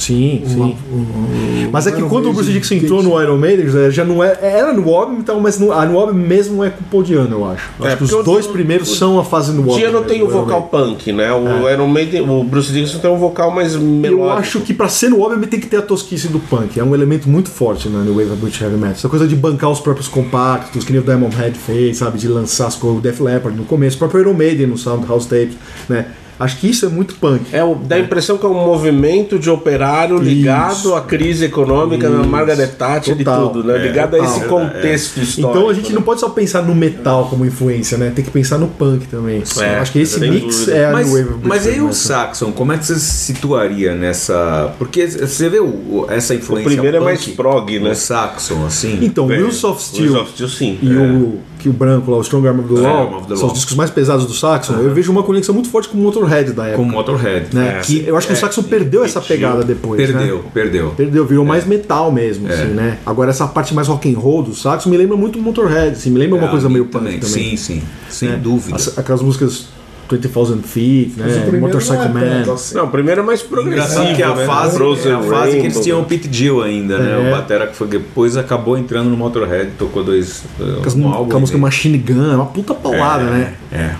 Sim, 0.00 0.42
sim. 0.46 0.76
o- 0.92 1.70
Mas 1.72 1.86
é 1.86 1.92
que 1.92 2.02
quando 2.02 2.28
o 2.30 2.32
Bruce 2.32 2.50
Dixon 2.50 2.74
entrou 2.74 3.02
no 3.02 3.20
Iron 3.22 3.36
Maiden, 3.36 3.66
já 3.90 4.04
não 4.04 4.24
é. 4.24 4.36
Era 4.40 4.72
no 4.72 4.92
álbum, 4.94 5.18
então, 5.18 5.38
mas 5.40 5.58
no, 5.58 5.72
a 5.72 5.84
no 5.84 5.98
álbum 5.98 6.14
mesmo 6.14 6.56
não 6.56 6.64
é 6.64 6.70
com 6.70 6.80
o 6.80 6.84
Paul 6.90 7.02
Diano, 7.02 7.30
eu 7.36 7.44
acho. 7.50 7.70
É, 7.82 7.86
acho 7.88 7.96
que 7.98 8.04
os 8.04 8.24
dois 8.24 8.46
primeiros 8.46 8.90
o- 8.90 8.96
são 8.96 9.18
a 9.18 9.24
fase 9.24 9.52
no 9.52 9.62
álbum. 9.62 9.76
Dia 9.76 9.90
não 9.90 10.00
né, 10.00 10.06
tem 10.08 10.22
o 10.22 10.28
vocal 10.28 10.62
punk, 10.64 11.12
né? 11.12 11.30
O 11.32 11.68
Iron 11.70 11.86
Maiden, 11.86 12.22
o 12.28 12.42
Bruce 12.42 12.72
Dickinson 12.72 12.98
tem 12.98 13.10
um 13.10 13.18
vocal 13.18 13.50
mais 13.50 13.76
melódico. 13.76 14.22
Eu 14.24 14.30
acho 14.32 14.60
que 14.60 14.72
pra 14.74 14.88
ser 14.88 15.10
no 15.10 15.22
álbum 15.22 15.40
tem 15.42 15.60
que 15.60 15.66
ter 15.66 15.76
a 15.76 15.82
tosquice 15.82 16.28
do 16.28 16.40
punk. 16.40 16.78
É 16.80 16.84
um 16.84 16.94
elemento 16.94 17.28
muito 17.28 17.50
forte 17.50 17.88
né, 17.88 18.02
no 18.04 18.14
Wave 18.14 18.30
of 18.30 18.40
British 18.40 18.60
Heavy 18.62 18.76
Metal. 18.76 18.92
Essa 18.92 19.08
coisa 19.08 19.26
de 19.28 19.36
bancar 19.36 19.70
os 19.70 19.80
próprios 19.80 20.08
compactos, 20.08 20.84
que 20.84 20.92
nem 20.92 21.00
o 21.00 21.04
Diamond 21.04 21.34
Head 21.36 21.56
fez, 21.58 21.98
sabe? 21.98 22.18
De 22.18 22.26
lançar 22.28 22.66
as 22.68 22.74
coisas, 22.76 22.98
o 22.98 23.02
Def 23.02 23.20
Leppard 23.20 23.56
no 23.56 23.64
começo, 23.64 23.96
o 23.96 23.98
próprio 23.98 24.20
Iron 24.22 24.34
Maiden 24.34 24.66
no 24.66 24.78
Soundhouse 24.78 25.28
Tapes, 25.28 25.56
né? 25.88 26.06
Acho 26.40 26.56
que 26.56 26.68
isso 26.70 26.86
é 26.86 26.88
muito 26.88 27.14
punk. 27.16 27.42
É, 27.52 27.62
o- 27.62 27.74
dá 27.74 27.96
a 27.96 27.98
impressão 28.00 28.38
que 28.38 28.46
é 28.46 28.48
um 28.48 28.54
movimento 28.54 29.38
de 29.38 29.50
operário 29.50 30.18
ligado 30.18 30.72
Isso. 30.72 30.94
à 30.94 31.02
crise 31.02 31.44
econômica 31.44 32.08
Isso. 32.08 32.26
Margaret 32.26 32.66
Thatcher 32.68 33.20
e 33.20 33.24
tudo, 33.24 33.62
né? 33.62 33.76
É, 33.76 33.78
ligado 33.86 34.14
a 34.16 34.18
total. 34.18 34.36
esse 34.36 34.44
contexto 34.46 35.16
histórico. 35.18 35.50
Então 35.58 35.68
a 35.68 35.74
gente 35.74 35.88
né? 35.90 35.94
não 35.96 36.02
pode 36.02 36.20
só 36.20 36.30
pensar 36.30 36.62
no 36.62 36.74
metal 36.74 37.26
como 37.28 37.44
influência, 37.44 37.98
né? 37.98 38.10
Tem 38.14 38.24
que 38.24 38.30
pensar 38.30 38.56
no 38.58 38.68
punk 38.68 39.06
também. 39.06 39.42
É, 39.60 39.76
Acho 39.78 39.92
que 39.92 39.98
esse 40.00 40.18
mix 40.18 40.60
dúvida. 40.60 40.76
é 40.78 40.86
a 40.86 40.92
Mas, 40.92 41.12
New 41.12 41.26
Wave 41.26 41.38
mas 41.46 41.66
aí 41.66 41.80
o. 41.80 41.92
Saxon, 41.92 42.50
como 42.52 42.72
é 42.72 42.78
que 42.78 42.86
você 42.86 42.94
se 42.98 43.32
situaria 43.34 43.94
nessa. 43.94 44.74
Porque 44.78 45.06
você 45.06 45.48
vê 45.50 45.60
o- 45.60 45.64
o- 45.66 46.06
essa 46.08 46.34
influência. 46.34 46.70
primeiro 46.70 46.96
é 46.96 47.00
mais 47.00 47.24
prog, 47.26 47.78
né? 47.78 47.90
no 47.90 47.94
Saxon, 47.94 48.64
assim. 48.66 48.98
Então, 49.02 49.30
É, 49.30 49.36
Wheels 49.36 49.62
of 49.64 49.82
Steel 49.82 50.12
Wheels 50.12 50.22
of 50.22 50.32
Steel, 50.32 50.48
sim. 50.48 50.78
e 50.80 50.96
o 50.96 51.38
que 51.58 51.68
o 51.68 51.72
branco 51.74 52.10
lá, 52.10 52.16
o 52.16 52.22
Strong 52.22 52.48
Arm 52.48 52.60
of 52.60 52.74
the 52.74 52.80
É, 52.80 52.82
Law, 52.82 53.02
Arm 53.02 53.14
of 53.18 53.26
the 53.28 53.36
são 53.36 53.48
os 53.48 53.52
discos 53.52 53.76
mais 53.76 53.90
pesados 53.90 54.24
do 54.24 54.32
Saxon. 54.32 54.74
Eu 54.78 54.94
vejo 54.94 55.12
uma 55.12 55.22
conexão 55.22 55.54
muito 55.54 55.68
forte 55.68 55.88
com 55.90 55.98
o 55.98 56.00
Motorhead 56.00 56.29
da 56.52 56.66
época. 56.66 56.76
com 56.82 56.84
Motorhead. 56.90 57.46
né? 57.54 57.78
É, 57.78 57.80
que 57.80 58.04
eu 58.06 58.16
acho 58.16 58.26
que 58.26 58.32
o 58.32 58.36
Saxon 58.36 58.62
perdeu 58.62 59.04
essa 59.04 59.20
pegada 59.20 59.62
depois. 59.64 59.96
Perdeu, 60.00 60.36
Né? 60.38 60.42
perdeu. 60.54 60.90
Perdeu, 60.96 61.26
virou 61.26 61.44
mais 61.44 61.64
metal 61.66 62.10
mesmo, 62.12 62.48
É. 62.48 62.52
assim, 62.54 62.64
né? 62.72 62.98
Agora 63.04 63.30
essa 63.30 63.46
parte 63.46 63.74
mais 63.74 63.88
rock 63.88 64.12
and 64.12 64.18
roll 64.18 64.42
do 64.42 64.54
Saxon 64.54 64.88
me 64.90 64.96
lembra 64.96 65.16
muito 65.16 65.38
o 65.38 65.42
Motorhead, 65.42 65.92
assim, 65.92 66.10
me 66.10 66.18
lembra 66.18 66.36
uma 66.38 66.46
É, 66.48 66.50
coisa 66.50 66.66
a 66.66 66.70
meio 66.70 66.86
punk 66.86 67.04
também. 67.18 67.22
Sim, 67.22 67.56
sim. 67.56 67.82
Sem 68.08 68.28
né? 68.30 68.40
dúvida. 68.42 68.76
As- 68.76 68.96
aquelas 68.98 69.22
músicas 69.22 69.66
20,000 70.10 70.62
Feet, 70.64 71.12
né? 71.16 71.48
Motorcycle 71.60 72.08
não 72.08 72.20
é 72.20 72.44
Man. 72.44 72.52
assim. 72.54 72.74
Não, 72.74 72.86
o 72.86 72.88
primeiro 72.88 73.20
é 73.20 73.24
mais 73.24 73.42
progressivo, 73.42 74.12
que 74.16 74.22
a 74.24 74.34
né? 74.34 74.44
fase, 74.44 74.76
é 75.08 75.12
a 75.12 75.20
fase 75.22 75.52
que 75.60 75.66
eles 75.66 75.78
tinham 75.80 76.00
o 76.00 76.04
Pete 76.04 76.28
Gill 76.32 76.60
ainda, 76.62 76.98
né? 76.98 77.12
É. 77.12 77.28
O 77.28 77.30
Batera 77.30 77.68
que 77.68 77.76
foi 77.76 77.86
depois 77.86 78.36
acabou 78.36 78.76
entrando 78.76 79.08
no 79.08 79.16
Motorhead, 79.16 79.70
tocou 79.78 80.02
dois. 80.02 80.42
Aquelas- 80.58 80.96
um 80.96 81.06
álbum 81.08 81.24
aquela 81.26 81.38
música 81.40 81.56
e 81.56 81.60
meio. 81.60 81.66
Machine 81.68 81.98
Gun, 81.98 82.32
é 82.32 82.34
uma 82.34 82.46
puta 82.46 82.74
paulada, 82.74 83.22
é, 83.22 83.26
né? 83.30 83.54
É. 83.70 83.90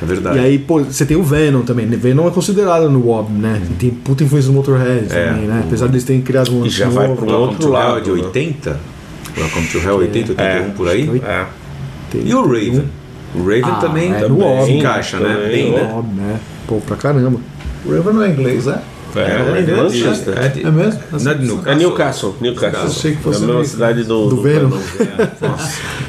É 0.00 0.04
verdade. 0.04 0.36
E 0.38 0.40
aí, 0.40 0.58
pô, 0.58 0.82
você 0.84 1.04
tem 1.04 1.16
o 1.16 1.22
Venom 1.22 1.62
também. 1.62 1.86
Venom 1.86 2.28
é 2.28 2.30
considerado 2.30 2.88
no 2.88 3.12
álbum, 3.12 3.34
né? 3.38 3.60
Tem 3.78 3.90
puta 3.90 4.22
influência 4.24 4.50
do 4.50 4.54
Motorhead 4.56 5.06
É. 5.10 5.26
também, 5.28 5.46
né? 5.46 5.62
Apesar 5.66 5.86
de 5.86 5.92
eles 5.94 6.04
terem 6.04 6.22
criado 6.22 6.52
um 6.54 6.64
E 6.64 6.70
já 6.70 6.84
lance 6.84 6.96
vai 6.96 7.08
novo, 7.08 7.20
pro 7.22 7.26
Welcome 7.30 7.46
outro 7.52 7.66
to 7.66 7.66
Hell 7.66 7.72
lado, 7.72 7.98
é 7.98 8.00
de 8.02 8.10
né? 8.12 8.16
80? 8.26 8.80
Welcome 9.36 9.66
to 9.66 9.78
Hell 9.78 9.96
80, 9.98 10.32
81 10.32 10.70
por 10.72 10.88
aí? 10.88 11.22
É. 11.24 11.44
tem- 12.10 12.22
E 12.26 12.34
o 12.34 12.42
Raven? 12.42 12.84
O 13.34 13.38
Raven 13.40 13.62
Ah, 13.64 13.74
também, 13.76 14.12
é, 14.12 14.20
também 14.20 14.38
no 14.38 14.44
álbum, 14.46 14.64
se 14.66 14.72
encaixa, 14.72 15.18
né? 15.18 15.34
também, 15.34 15.48
Bem, 15.50 15.70
no 15.72 15.76
né? 15.76 15.92
Óbvio, 15.94 16.14
né? 16.14 16.40
Pô, 16.66 16.76
pra 16.76 16.96
caramba. 16.96 17.40
O 17.84 17.92
Raven 17.94 18.12
não 18.14 18.22
é 18.22 18.28
inglês, 18.30 18.66
é? 18.66 18.80
É, 19.16 19.58
É, 19.58 19.62
de 19.62 19.70
é, 19.72 19.76
Manchester. 19.76 20.34
é 20.38 20.48
de- 20.48 20.66
É 20.66 20.70
mesmo? 20.70 21.00
Não 21.12 21.30
é 21.30 21.34
de 21.34 21.44
Newcastle? 21.46 21.72
É 21.72 21.74
Newcastle, 21.74 22.36
Newcastle. 22.40 22.86
Achei 22.86 23.12
que 23.16 23.22
fosse 23.22 23.40
é 23.40 23.44
a 23.44 23.46
mesma 23.46 23.64
cidade 23.64 24.04
do, 24.04 24.28
Do 24.28 24.42
Venom. 24.42 24.70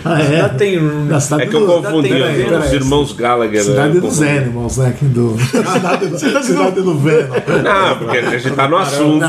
Ah, 0.05 0.17
Já 0.21 0.45
é? 0.45 0.49
tem 0.49 0.81
Na 0.81 1.19
cidade 1.19 1.43
É 1.43 1.45
que 1.47 1.55
eu 1.55 1.65
confundi 1.67 2.07
tem- 2.09 2.21
os 2.23 2.27
tem- 2.49 2.57
os 2.57 2.73
irmãos 2.73 3.11
Gallagher. 3.13 3.61
Cidade 3.63 3.95
né? 3.95 3.99
dos 3.99 4.09
Confundi. 4.17 4.29
Animals, 4.37 4.77
né? 4.77 4.87
Aqui 4.87 5.05
do... 5.05 5.35
cidade, 5.43 6.07
do, 6.07 6.19
cidade 6.19 6.81
do 6.81 6.97
Venom. 6.99 7.35
Não, 7.63 7.97
porque 7.97 8.17
a 8.17 8.37
gente 8.37 8.51
tá 8.55 8.67
no 8.69 8.77
assunto. 8.77 9.25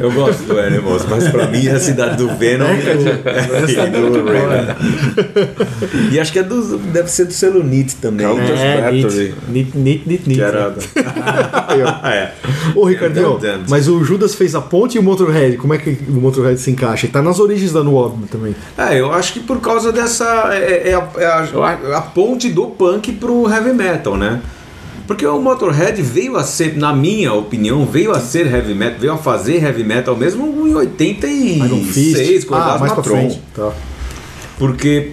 Eu 0.00 0.10
gosto 0.12 0.42
do 0.44 0.58
Animals, 0.58 1.04
mas 1.10 1.28
pra 1.28 1.46
mim 1.48 1.66
é 1.66 1.72
a 1.72 1.80
cidade 1.80 2.16
do 2.16 2.28
Venom 2.36 2.64
É, 2.64 2.78
e 2.78 4.00
do 4.10 4.24
Raven. 4.24 4.76
E 6.10 6.18
acho 6.20 6.32
que 6.32 6.38
é 6.38 6.42
do, 6.42 6.78
deve 6.78 7.08
ser 7.10 7.26
do 7.26 7.32
Celunite 7.34 7.96
também. 7.96 8.26
Countess 8.26 8.48
né? 8.58 8.78
É, 8.78 8.80
Battery. 9.02 9.34
nit, 9.48 9.76
nit, 9.78 10.02
nit, 10.08 10.22
nit. 10.28 10.34
Que 10.38 10.40
era. 10.40 10.74
Ah, 12.02 12.14
é. 12.14 12.32
Ô, 12.74 12.86
Mas 13.68 13.88
o 13.88 14.02
Judas 14.04 14.34
fez 14.34 14.54
a 14.54 14.60
ponte 14.60 14.96
e 14.96 14.98
o 14.98 15.02
Motorhead, 15.02 15.56
como 15.56 15.74
é 15.74 15.78
que 15.78 15.98
o 16.08 16.12
Motorhead 16.12 16.60
se 16.60 16.70
encaixa? 16.70 17.06
Ele 17.06 17.12
tá 17.12 17.22
nas 17.22 17.38
origens 17.40 17.72
da 17.72 17.80
Album 17.80 18.26
também. 18.26 18.54
É, 18.76 19.00
eu 19.00 19.12
acho 19.12 19.32
que 19.32 19.40
por 19.40 19.60
causa 19.60 19.90
dessa. 19.92 20.50
É, 20.52 20.90
é 20.90 20.94
a, 20.94 21.08
é 21.22 21.26
a- 21.26 21.98
a 21.98 22.00
ponte 22.02 22.48
do 22.50 22.66
punk 22.66 23.12
pro 23.12 23.48
heavy 23.48 23.72
metal, 23.72 24.16
né? 24.16 24.40
Porque 25.06 25.26
o 25.26 25.40
Motorhead 25.40 26.02
veio 26.02 26.36
a 26.36 26.44
ser, 26.44 26.76
na 26.76 26.92
minha 26.92 27.32
opinião, 27.32 27.86
veio 27.86 28.12
a 28.12 28.20
ser 28.20 28.46
heavy 28.46 28.74
metal, 28.74 28.98
veio 29.00 29.12
a 29.14 29.16
fazer 29.16 29.62
heavy 29.62 29.82
metal 29.82 30.14
mesmo 30.14 30.46
em 30.46 30.70
Iron 30.70 30.78
86, 30.80 32.28
Fist. 32.28 32.46
com 32.46 32.54
o 32.54 32.58
ah, 32.58 32.76
mais 32.78 32.92
pra 32.92 32.96
Matron. 32.96 33.02
frente. 33.16 33.42
Tá. 33.54 33.72
Porque 34.58 35.12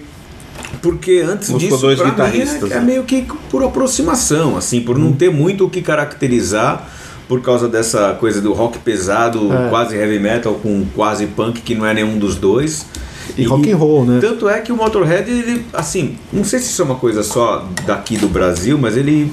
porque 0.82 1.24
antes 1.26 1.50
Buscou 1.50 1.68
disso 1.70 1.80
dois 1.80 1.98
pra 1.98 2.10
guitarristas, 2.10 2.62
mim, 2.62 2.68
é, 2.70 2.76
é 2.76 2.80
né? 2.80 2.84
meio 2.86 3.02
que 3.04 3.26
por 3.50 3.62
aproximação, 3.64 4.56
assim, 4.56 4.80
por 4.80 4.98
não 4.98 5.12
ter 5.12 5.30
muito 5.30 5.64
o 5.64 5.70
que 5.70 5.80
caracterizar 5.80 6.88
por 7.28 7.40
causa 7.40 7.68
dessa 7.68 8.14
coisa 8.20 8.40
do 8.40 8.52
rock 8.52 8.78
pesado, 8.78 9.52
É. 9.52 9.68
quase 9.68 9.96
heavy 9.96 10.18
metal 10.18 10.54
com 10.54 10.84
quase 10.94 11.26
punk 11.26 11.60
que 11.60 11.74
não 11.74 11.84
é 11.86 11.92
nenhum 11.94 12.18
dos 12.18 12.36
dois. 12.36 12.86
E 13.36 13.44
rock 13.44 13.70
and 13.70 13.76
roll, 13.76 14.04
né? 14.06 14.18
Tanto 14.20 14.48
é 14.48 14.60
que 14.60 14.70
o 14.72 14.76
Motorhead, 14.76 15.28
ele, 15.30 15.66
assim, 15.72 16.16
não 16.32 16.44
sei 16.44 16.58
se 16.60 16.66
isso 16.66 16.80
é 16.82 16.84
uma 16.84 16.94
coisa 16.94 17.22
só 17.22 17.66
daqui 17.84 18.16
do 18.16 18.28
Brasil, 18.28 18.78
mas 18.80 18.96
ele 18.96 19.30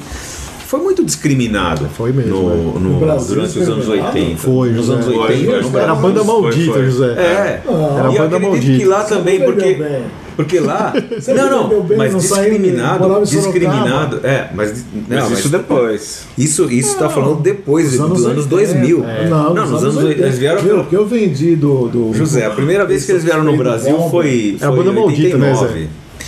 foi 0.68 0.82
muito 0.82 1.06
discriminado. 1.06 1.88
Foi 1.96 2.12
mesmo, 2.12 2.32
no, 2.36 2.52
é. 2.52 2.56
no- 2.56 2.80
No 2.80 3.00
Brasil, 3.00 3.36
durante 3.36 3.60
os 3.60 3.68
anos 3.70 3.86
discriminado? 3.86 4.18
80. 4.18 4.38
Foi, 4.38 4.70
nos 4.72 4.86
José. 4.88 4.94
anos 4.94 5.06
Foi, 5.06 5.16
80. 5.18 5.52
foi. 5.52 5.72
no 5.72 5.78
Era 5.78 5.92
a 5.92 5.96
banda 5.96 6.24
maldita, 6.24 6.74
foi. 6.74 6.86
José. 6.86 7.14
É. 7.16 7.62
Era 7.68 8.08
a 8.08 8.12
e 8.12 8.16
eu 8.16 8.22
banda 8.24 8.40
maldita. 8.40 8.78
que 8.80 8.86
lá 8.86 9.04
também, 9.04 9.40
porque. 9.42 9.74
bem. 9.76 10.02
Porque 10.36 10.60
lá. 10.60 10.94
Você 11.16 11.34
não, 11.34 11.70
não, 11.70 11.82
bem, 11.82 11.98
mas 11.98 12.12
não 12.14 12.20
discriminado. 12.20 13.26
Discriminado. 13.26 14.20
É, 14.24 14.50
mas. 14.54 14.84
Não, 14.94 15.18
Mas 15.22 15.30
mas 15.30 15.40
isso 15.40 15.50
depois. 15.50 16.28
isso, 16.38 16.72
isso 16.72 16.98
tá 16.98 17.10
falando 17.10 17.42
depois 17.42 17.92
dos 17.92 18.00
anos 18.00 18.24
80. 18.26 18.48
2000. 18.50 19.06
É. 19.06 19.28
Não, 19.30 19.54
Não, 19.54 19.68
nos 19.68 19.84
anos 19.84 19.98
80. 19.98 20.22
Eles 20.22 20.40
vieram. 20.40 20.62
Viu, 20.62 20.80
O 20.82 20.86
que 20.86 20.96
eu 20.96 21.06
vendi 21.06 21.56
do, 21.56 21.88
do. 21.88 22.14
José, 22.14 22.46
a 22.46 22.52
primeira 22.52 22.86
vez 22.86 23.06
que 23.06 23.12
eles 23.12 23.24
vieram 23.24 23.44
no 23.44 23.52
do 23.52 23.58
Brasil 23.58 23.96
Bomba. 23.98 24.10
foi, 24.10 24.58
Era 24.60 24.72
a 24.72 24.76
banda 24.76 24.90
em 24.92 24.94
maldita, 24.96 25.38
né, 25.38 25.54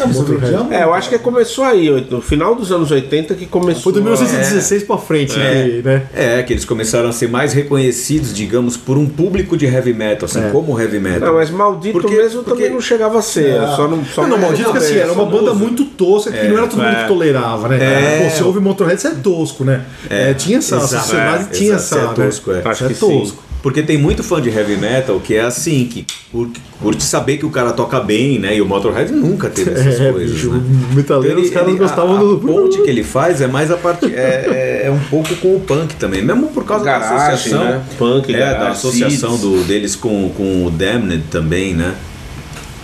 89. 0.04 0.46
Zé? 0.46 0.52
Motorhead 0.58 0.74
É, 0.74 0.84
eu 0.84 0.94
acho 0.94 1.10
que 1.10 1.18
começou 1.20 1.64
aí, 1.64 1.90
no 2.10 2.22
final 2.22 2.56
dos 2.56 2.72
anos 2.72 2.92
80 2.92 3.34
que 3.36 3.46
começou. 3.46 3.84
Foi 3.84 3.94
do 3.94 4.02
1916 4.02 4.84
pra 4.84 4.98
frente, 4.98 5.34
que, 5.34 5.82
né? 5.84 6.04
É, 6.14 6.44
que 6.44 6.54
eles 6.54 6.66
começaram 6.66 7.10
a 7.10 7.12
ser 7.12 7.30
mais 7.30 7.54
reconhecidos, 7.54 8.34
digamos, 8.34 8.76
por 8.78 8.98
um 8.98 9.06
público 9.08 9.56
de 9.58 9.66
heavy 9.66 9.94
metal, 9.94 10.26
assim, 10.26 10.44
É. 10.44 10.50
como 10.50 10.80
heavy 10.80 11.00
metal. 11.00 11.28
Não, 11.30 11.36
mas 11.36 11.50
maldito 11.50 12.00
Porque- 12.00 12.16
mesmo 12.16 12.44
porque- 12.44 12.62
também 12.62 12.74
não 12.74 12.82
chegava 12.82 13.20
a 13.20 13.22
ser. 13.22 13.56
Só 13.76 13.88
não, 13.88 14.04
só 14.06 14.22
Não, 14.24 14.30
não, 14.30 14.38
maldito 14.40 14.72
que 14.72 14.78
assim, 14.78 14.98
era 14.98 15.12
uma 15.12 15.26
banda 15.26 15.54
muito 15.54 15.86
tosca 15.86 16.32
que 16.32 16.48
não 16.48 16.58
era 16.58 16.68
todo 16.68 16.80
mundo 16.82 16.96
é. 16.96 17.02
que 17.04 17.08
tolerava, 17.08 17.68
né? 17.70 17.78
É. 17.82 18.24
Pô, 18.24 18.30
você 18.36 18.44
ouve 18.44 18.60
Motorhead, 18.60 19.02
você 19.02 19.08
é 19.10 19.12
tosco, 19.12 19.64
né? 19.64 19.82
É, 20.10 20.34
tinha 20.34 20.58
essa, 20.58 20.76
Exato, 20.78 21.04
sociedade 21.06 21.44
é, 21.44 21.48
tinha 21.58 21.74
exato, 21.76 21.96
essa. 21.96 22.16
você 22.16 22.22
é 22.22 22.26
tosco, 22.26 22.52
né? 22.52 22.62
é. 22.64 22.68
Acho 22.70 22.86
é 22.86 22.88
que 22.88 22.94
sim. 22.96 23.20
tosco. 23.20 23.44
Porque 23.66 23.82
tem 23.82 23.98
muito 23.98 24.22
fã 24.24 24.40
de 24.40 24.48
heavy 24.48 24.78
metal 24.78 25.20
que 25.20 25.34
é 25.34 25.42
assim, 25.42 25.86
que 25.92 26.06
curte, 26.32 26.62
curte 26.80 27.02
saber 27.04 27.38
que 27.38 27.48
o 27.48 27.50
cara 27.50 27.72
toca 27.72 28.00
bem, 28.00 28.38
né? 28.38 28.56
E 28.56 28.62
o 28.62 28.66
Motorhead 28.68 29.12
nunca 29.12 29.50
teve 29.50 29.72
essas 29.74 30.00
É, 30.00 30.12
coisas. 30.12 30.32
bicho, 30.36 30.52
né? 30.54 30.62
o 30.92 30.94
metaleiro, 30.94 31.42
os 31.42 31.50
caras 31.50 31.70
ele- 31.70 31.78
gostavam 31.80 32.16
a, 32.16 32.20
do. 32.20 32.36
a 32.36 32.40
ponte 32.40 32.80
que 32.84 32.88
ele 32.88 33.04
faz 33.04 33.42
é 33.42 33.48
mais 33.48 33.72
a 33.72 33.78
parte. 33.78 34.06
É, 34.14 34.82
é, 34.84 34.88
é 34.88 34.92
um 34.92 35.00
pouco 35.10 35.36
com 35.38 35.56
o 35.56 35.60
punk 35.62 35.96
também, 35.96 36.22
mesmo 36.24 36.50
por 36.50 36.64
causa 36.64 36.86
da 36.86 36.92
Garagem, 37.00 37.26
associação. 37.34 37.64
né? 37.64 37.82
Punk, 37.98 38.32
é, 38.36 38.38
garagem, 38.38 38.60
da 38.60 38.70
associação 38.70 39.36
do, 39.38 39.64
deles 39.64 39.96
com, 39.96 40.30
com 40.38 40.68
o 40.68 40.70
Damned 40.70 41.24
também, 41.32 41.74
né? 41.74 41.96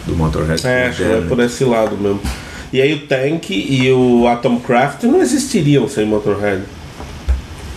Do 0.08 0.15
Motorhead. 0.15 0.65
É, 0.65 0.88
acho 0.88 0.98
que 0.98 1.04
Damned. 1.08 1.28
por 1.28 1.39
esse 1.41 1.63
lado 1.63 1.96
mesmo. 1.96 2.20
E 2.74 2.82
aí 2.82 2.91
o 2.96 3.02
Tank 3.06 3.52
e 3.52 3.91
o 3.91 4.28
Atomcraft 4.28 5.04
não 5.04 5.22
existiriam 5.22 5.88
sem 5.88 6.08
Motorhead. 6.08 6.63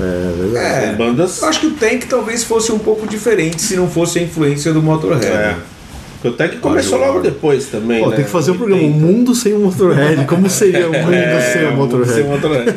É, 0.00 0.86
São 0.88 0.96
bandas. 0.96 1.40
eu 1.42 1.48
acho 1.48 1.60
que 1.60 1.66
o 1.66 1.70
Tank 1.72 2.04
talvez 2.08 2.42
fosse 2.44 2.72
um 2.72 2.78
pouco 2.78 3.06
diferente 3.06 3.62
se 3.62 3.76
não 3.76 3.88
fosse 3.88 4.18
a 4.18 4.22
influência 4.22 4.72
do 4.72 4.82
Motorhead. 4.82 5.26
É. 5.26 5.56
O 6.24 6.32
Tank 6.32 6.56
começou 6.58 6.98
logo 6.98 7.20
depois 7.20 7.66
também. 7.66 8.02
Pô, 8.02 8.08
né? 8.10 8.16
tem 8.16 8.24
que 8.24 8.30
fazer 8.30 8.50
um 8.52 8.56
programa, 8.56 8.82
o 8.82 8.86
80. 8.86 9.06
mundo 9.06 9.34
sem 9.34 9.52
o 9.52 9.58
Motorhead. 9.60 10.24
Como 10.24 10.48
seria 10.48 10.88
o 10.88 10.92
mundo 11.04 11.12
sem 11.52 11.64
o 11.64 11.66
Sem 11.66 11.76
Motorhead? 11.76 12.22
o 12.22 12.26
Motorhead. 12.26 12.74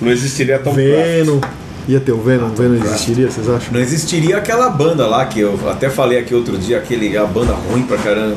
não 0.00 0.12
existiria 0.12 0.56
Atomcraft. 0.56 0.86
Venom. 0.86 1.40
Ia 1.88 1.98
ter 1.98 2.12
o 2.12 2.18
Venom, 2.22 2.46
o 2.46 2.54
Venom 2.54 2.76
existiria, 2.76 3.28
vocês 3.28 3.48
acham? 3.48 3.72
Não 3.72 3.80
existiria 3.80 4.36
aquela 4.36 4.70
banda 4.70 5.04
lá 5.08 5.26
que 5.26 5.40
eu 5.40 5.58
até 5.68 5.90
falei 5.90 6.18
aqui 6.18 6.32
outro 6.32 6.56
dia, 6.56 6.78
aquele, 6.78 7.16
a 7.18 7.24
banda 7.26 7.52
ruim 7.52 7.82
pra 7.82 7.98
caramba. 7.98 8.36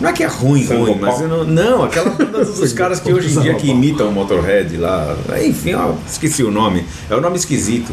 Não 0.00 0.08
é 0.08 0.12
que 0.12 0.22
é 0.22 0.26
ruim, 0.26 0.66
Sangue 0.66 0.80
ruim, 0.82 0.98
mas 1.00 1.20
eu 1.20 1.28
não, 1.28 1.44
não, 1.44 1.84
aquela 1.84 2.10
banda 2.10 2.44
dos 2.44 2.72
caras 2.74 3.00
que 3.00 3.12
hoje 3.12 3.36
em 3.36 3.40
dia 3.40 3.54
que 3.54 3.70
imitam 3.70 4.08
o 4.08 4.12
Motorhead 4.12 4.76
lá. 4.76 5.16
Enfim, 5.44 5.74
ó, 5.74 5.92
esqueci 6.06 6.42
o 6.42 6.50
nome. 6.50 6.84
É 7.08 7.14
o 7.14 7.20
nome 7.20 7.36
esquisito. 7.36 7.92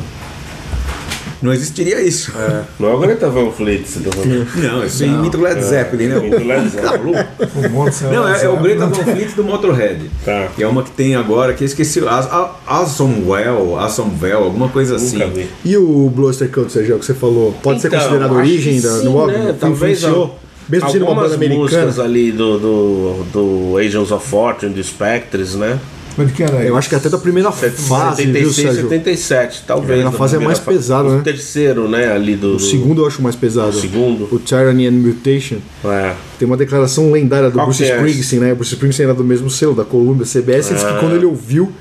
Não 1.41 1.51
existiria 1.51 1.99
isso. 2.01 2.31
Não 2.79 2.89
é 2.91 2.93
o 2.93 2.99
Greta 2.99 3.27
Van 3.27 3.49
Fleet, 3.51 3.83
você 3.87 3.99
tá 4.01 4.11
falando. 4.11 4.47
Não, 4.57 4.85
isso 4.85 5.03
imita 5.03 5.37
o 5.39 5.41
Led 5.41 5.59
Zeppelin, 5.63 6.05
né? 6.07 6.17
Imita 6.19 6.37
o 6.37 6.47
Led 6.47 6.69
Zeppelin. 6.69 7.13
Tá? 7.13 7.27
Um 7.55 7.89
de 7.89 8.03
Não, 8.15 8.27
é, 8.27 8.43
é 8.45 8.49
o 8.49 8.57
Greta 8.57 8.85
Van 8.85 9.03
Fleet 9.03 9.33
do 9.35 9.43
Motorhead. 9.43 10.11
Tá. 10.23 10.49
Que 10.55 10.61
é 10.61 10.67
uma 10.67 10.83
que 10.83 10.91
tem 10.91 11.15
agora, 11.15 11.53
que 11.55 11.63
eu 11.63 11.65
esqueci. 11.65 11.99
As- 12.07 12.27
a- 12.31 12.51
Asomwell, 12.67 13.79
Asomvel, 13.79 14.43
alguma 14.43 14.69
coisa 14.69 14.97
assim. 14.97 15.17
Vi. 15.31 15.49
E 15.65 15.77
o 15.77 16.11
Bluster 16.15 16.47
Cult, 16.51 16.71
Sérgio, 16.71 16.99
que 16.99 17.05
você 17.05 17.15
falou, 17.15 17.55
pode 17.63 17.81
ser 17.81 17.87
Então, 17.87 17.99
considerado 18.01 18.29
a 18.29 18.33
acho 18.33 18.35
origem 18.49 18.75
que 18.75 18.81
da, 18.81 18.99
sim, 18.99 19.05
no 19.05 19.19
álbum? 19.19 19.31
né? 19.33 19.55
Talvez 19.59 19.97
Influenciou? 19.97 20.39
Mesmo 20.71 20.89
sendo 20.89 21.01
uma 21.03 21.11
Algumas 21.11 21.31
banda 21.35 21.53
músicas 21.53 21.99
americana? 21.99 22.03
ali 22.07 22.31
do, 22.31 22.57
do, 22.59 23.23
do 23.71 23.77
Agents 23.77 24.11
of 24.11 24.25
Fortune, 24.25 24.73
do 24.73 24.81
Spectres, 24.83 25.55
né? 25.55 25.77
Mas 26.17 26.27
de 26.27 26.33
quem 26.33 26.45
era 26.45 26.63
Eu 26.63 26.75
acho 26.75 26.89
que 26.89 26.95
até 26.95 27.07
da 27.09 27.17
primeira 27.17 27.51
fase, 27.51 28.25
viu, 28.25 28.51
76, 28.51 28.55
Sérgio? 28.55 28.81
77, 28.89 29.63
talvez. 29.65 29.99
É, 29.99 30.03
da 30.03 30.11
fase 30.11 30.35
é 30.35 30.39
mais 30.39 30.59
pesado, 30.59 31.07
o 31.07 31.11
né? 31.17 31.21
terceiro, 31.23 31.87
né? 31.87 32.11
Ali 32.11 32.35
do. 32.35 32.55
O 32.55 32.59
segundo 32.59 33.01
eu 33.01 33.07
acho 33.07 33.21
mais 33.21 33.35
pesado. 33.35 33.69
O 33.69 33.73
segundo? 33.73 34.27
O 34.31 34.37
Tyranny 34.39 34.87
and 34.87 34.91
Mutation. 34.91 35.57
É. 35.85 36.13
Tem 36.37 36.45
uma 36.45 36.57
declaração 36.57 37.11
lendária 37.11 37.49
do 37.49 37.53
Qual 37.55 37.65
Bruce 37.67 37.83
que 37.83 37.89
é 37.89 37.95
Springsteen, 37.95 38.41
né? 38.41 38.51
O 38.53 38.55
Bruce 38.55 38.73
Springsteen 38.73 39.05
era 39.07 39.13
do 39.15 39.23
mesmo 39.23 39.49
selo, 39.49 39.73
da 39.73 39.85
Columbia 39.85 40.25
CBS. 40.25 40.67
Ele 40.67 40.75
disse 40.75 40.85
Ah. 40.85 40.93
que 40.95 40.99
quando 40.99 41.15
ele 41.15 41.25
ouviu 41.25 41.71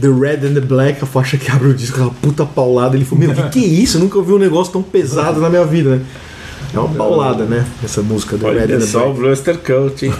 The 0.00 0.08
Red 0.08 0.46
and 0.48 0.54
the 0.54 0.60
Black, 0.60 1.02
a 1.02 1.06
faixa 1.06 1.36
que 1.36 1.48
abre 1.50 1.68
o 1.68 1.74
disco, 1.74 1.96
aquela 1.96 2.10
puta 2.20 2.44
paulada, 2.44 2.96
ele 2.96 3.04
falou: 3.04 3.26
Meu, 3.26 3.34
que 3.34 3.48
que 3.60 3.64
é 3.64 3.68
isso? 3.68 3.96
Eu 3.98 4.00
nunca 4.02 4.18
ouvi 4.18 4.32
um 4.32 4.38
negócio 4.38 4.72
tão 4.72 4.82
pesado 4.82 5.40
na 5.40 5.48
minha 5.48 5.64
vida, 5.64 5.90
né? 5.90 6.00
É 6.74 6.78
uma 6.78 6.94
paulada, 6.94 7.44
né? 7.44 7.66
Essa 7.82 8.02
música 8.02 8.36
do 8.36 8.44
Red 8.44 8.50
Olha 8.50 8.76
and 8.76 8.80
the 8.80 8.86
só 8.86 9.10
o. 9.10 9.14
Bluster 9.14 9.56
Cult, 9.58 10.04
hein? 10.04 10.12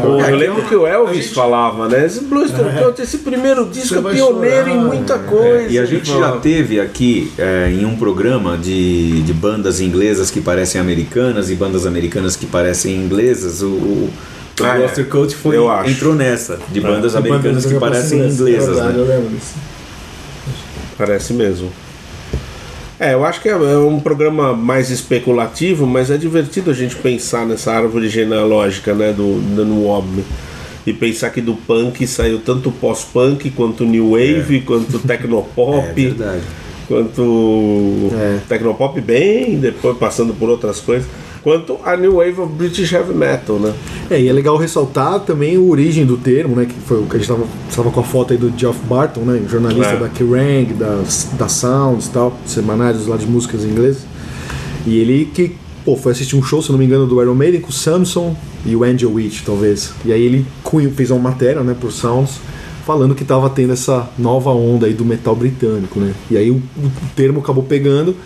Pô, 0.00 0.20
eu 0.20 0.36
lembro 0.36 0.62
que 0.62 0.74
o 0.76 0.86
Elvis 0.86 1.32
falava, 1.32 1.88
né? 1.88 2.06
Esse 2.06 2.20
Bluster 2.20 2.64
Cult, 2.78 3.02
esse 3.02 3.18
primeiro 3.18 3.66
disco 3.66 3.96
é 3.96 4.12
pioneiro 4.14 4.70
chorar, 4.70 4.76
em 4.76 4.84
muita 4.84 5.18
coisa. 5.18 5.72
E 5.72 5.78
a 5.78 5.84
gente 5.84 6.08
já 6.08 6.32
teve 6.38 6.80
aqui 6.80 7.32
é, 7.36 7.70
em 7.70 7.84
um 7.84 7.96
programa 7.96 8.56
de, 8.56 9.22
de 9.22 9.32
bandas 9.32 9.80
inglesas 9.80 10.30
que 10.30 10.40
parecem 10.40 10.80
americanas 10.80 11.50
e 11.50 11.54
bandas 11.56 11.84
americanas 11.84 12.36
que 12.36 12.46
parecem 12.46 12.94
inglesas. 12.94 13.60
O, 13.62 13.66
o, 13.66 14.10
o 14.60 14.64
Ah, 14.64 14.78
é. 14.78 14.88
Foi, 15.34 15.56
Eu 15.56 15.68
acho. 15.68 15.90
entrou 15.90 16.14
nessa, 16.14 16.58
de 16.70 16.80
bandas 16.80 17.12
Bandas 17.12 17.16
americanas 17.16 17.66
que 17.66 17.74
parecem 17.74 18.20
inglesas. 18.28 18.76
Verdade, 18.76 18.96
Né? 18.96 19.02
Eu 19.02 19.06
lembro 19.06 19.28
disso. 19.30 19.54
Parece 20.96 21.32
mesmo. 21.32 21.70
É, 23.00 23.14
eu 23.14 23.24
acho 23.24 23.40
que 23.40 23.48
é 23.48 23.52
é 23.52 23.78
um 23.78 24.00
programa 24.00 24.52
mais 24.52 24.90
especulativo, 24.90 25.86
mas 25.86 26.10
é 26.10 26.16
divertido 26.16 26.70
a 26.70 26.74
gente 26.74 26.96
pensar 26.96 27.46
nessa 27.46 27.72
árvore 27.72 28.08
genealógica, 28.08 28.92
né, 28.92 29.12
do, 29.12 29.40
do 29.54 29.64
no 29.64 29.84
Wob. 29.84 30.24
E 30.86 30.92
pensar 30.92 31.30
que 31.30 31.40
do 31.40 31.54
punk 31.54 32.06
saiu 32.06 32.40
tanto 32.40 32.72
pós-punk, 32.72 33.50
quanto 33.50 33.84
new 33.84 34.12
wave, 34.12 34.62
quanto 34.62 34.96
É 35.04 35.06
tecnopop, 35.06 35.92
verdade. 35.94 36.42
quanto 36.88 38.10
É. 38.14 38.38
tecnopop 38.48 39.00
bem, 39.00 39.58
depois 39.58 39.96
passando 39.98 40.32
por 40.34 40.48
outras 40.48 40.80
coisas, 40.80 41.06
quanto 41.42 41.78
a 41.84 41.96
new 41.96 42.16
wave 42.16 42.40
of 42.40 42.52
British 42.52 42.92
heavy 42.92 43.14
metal, 43.14 43.58
né? 43.58 43.72
É, 44.10 44.20
e 44.20 44.28
é 44.28 44.32
legal 44.32 44.56
ressaltar 44.56 45.20
também 45.20 45.56
a 45.56 45.60
origem 45.60 46.04
do 46.06 46.16
termo, 46.16 46.56
né? 46.56 46.66
Que 46.66 46.74
foi 46.86 46.98
o 46.98 47.06
que 47.06 47.16
a 47.16 47.18
gente 47.18 47.28
tava, 47.28 47.44
estava 47.68 47.90
com 47.90 48.00
a 48.00 48.04
foto 48.04 48.32
aí 48.32 48.38
do 48.38 48.52
Geoff 48.56 48.78
Barton, 48.88 49.20
né? 49.20 49.42
Jornalista 49.48 49.94
É. 49.94 49.98
da 49.98 50.08
Kerrang, 50.08 50.72
das, 50.74 51.30
da 51.38 51.48
Sounds 51.48 52.06
e 52.06 52.10
tal, 52.10 52.36
semanários 52.46 53.06
lá 53.06 53.16
de 53.16 53.26
músicas 53.26 53.64
inglesas. 53.64 54.02
E 54.86 54.98
ele 54.98 55.26
que, 55.26 55.54
pô, 55.84 55.96
foi 55.96 56.12
assistir 56.12 56.36
um 56.36 56.42
show, 56.42 56.62
se 56.62 56.70
não 56.70 56.78
me 56.78 56.84
engano, 56.84 57.06
do 57.06 57.20
Iron 57.20 57.34
Maiden 57.34 57.60
com 57.60 57.70
o 57.70 57.72
Samson 57.72 58.34
e 58.64 58.74
o 58.74 58.84
Angel 58.84 59.12
Witch, 59.12 59.42
talvez. 59.44 59.92
E 60.04 60.12
aí 60.12 60.22
ele 60.22 60.46
fez 60.94 61.10
uma 61.10 61.20
matéria, 61.20 61.62
né, 61.62 61.76
por 61.78 61.92
Sounds, 61.92 62.40
falando 62.86 63.14
que 63.14 63.24
tava 63.24 63.50
tendo 63.50 63.72
essa 63.74 64.08
nova 64.18 64.50
onda 64.50 64.86
aí 64.86 64.94
do 64.94 65.04
metal 65.04 65.36
britânico, 65.36 66.00
né? 66.00 66.14
E 66.30 66.36
aí 66.38 66.50
o, 66.50 66.54
o 66.54 66.90
termo 67.14 67.40
acabou 67.40 67.62
pegando. 67.62 68.16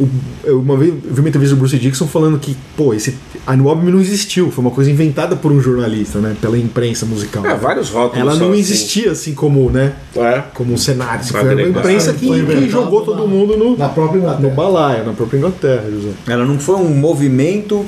O- 0.00 0.08
eu 0.44 0.60
uma 0.60 0.76
vez 0.76 0.94
vi 0.94 1.18
uma 1.20 1.28
entrevista 1.28 1.56
do 1.56 1.58
Bruce 1.58 1.76
Dixon 1.76 2.06
falando 2.06 2.38
que, 2.38 2.56
pô, 2.76 2.94
esse 2.94 3.14
a 3.44 3.56
New 3.56 3.68
Album 3.68 3.90
não 3.90 4.00
existiu, 4.00 4.48
foi 4.50 4.62
uma 4.64 4.70
coisa 4.70 4.88
inventada 4.90 5.34
por 5.34 5.50
um 5.50 5.60
jornalista, 5.60 6.20
né? 6.20 6.36
Pela 6.40 6.56
imprensa 6.56 7.04
musical. 7.04 7.44
É, 7.44 7.56
vários 7.56 7.90
rótulos 7.90 8.18
Ela 8.18 8.36
não 8.36 8.50
assim. 8.52 8.60
existia 8.60 9.10
assim 9.12 9.34
como, 9.34 9.68
né? 9.70 9.94
É. 10.14 10.42
Como 10.54 10.72
um 10.72 10.76
cenário. 10.76 11.20
Assim, 11.20 11.32
Uma 11.34 11.40
foi 11.42 11.62
a 11.64 11.68
imprensa 11.68 12.12
que, 12.12 12.26
Foi 12.28 12.44
que 12.46 12.68
jogou 12.70 13.00
na- 13.00 13.06
todo 13.06 13.26
mundo 13.26 13.56
no, 13.56 13.76
Na 13.76 13.88
própria 13.88 14.20
no 14.20 14.26
Inglaterra. 14.26 14.54
balaio, 14.54 15.04
na 15.04 15.12
própria 15.14 15.38
Inglaterra, 15.38 15.84
José. 15.90 16.10
Ela 16.28 16.44
não 16.44 16.58
foi 16.60 16.76
um 16.76 16.90
movimento 16.94 17.84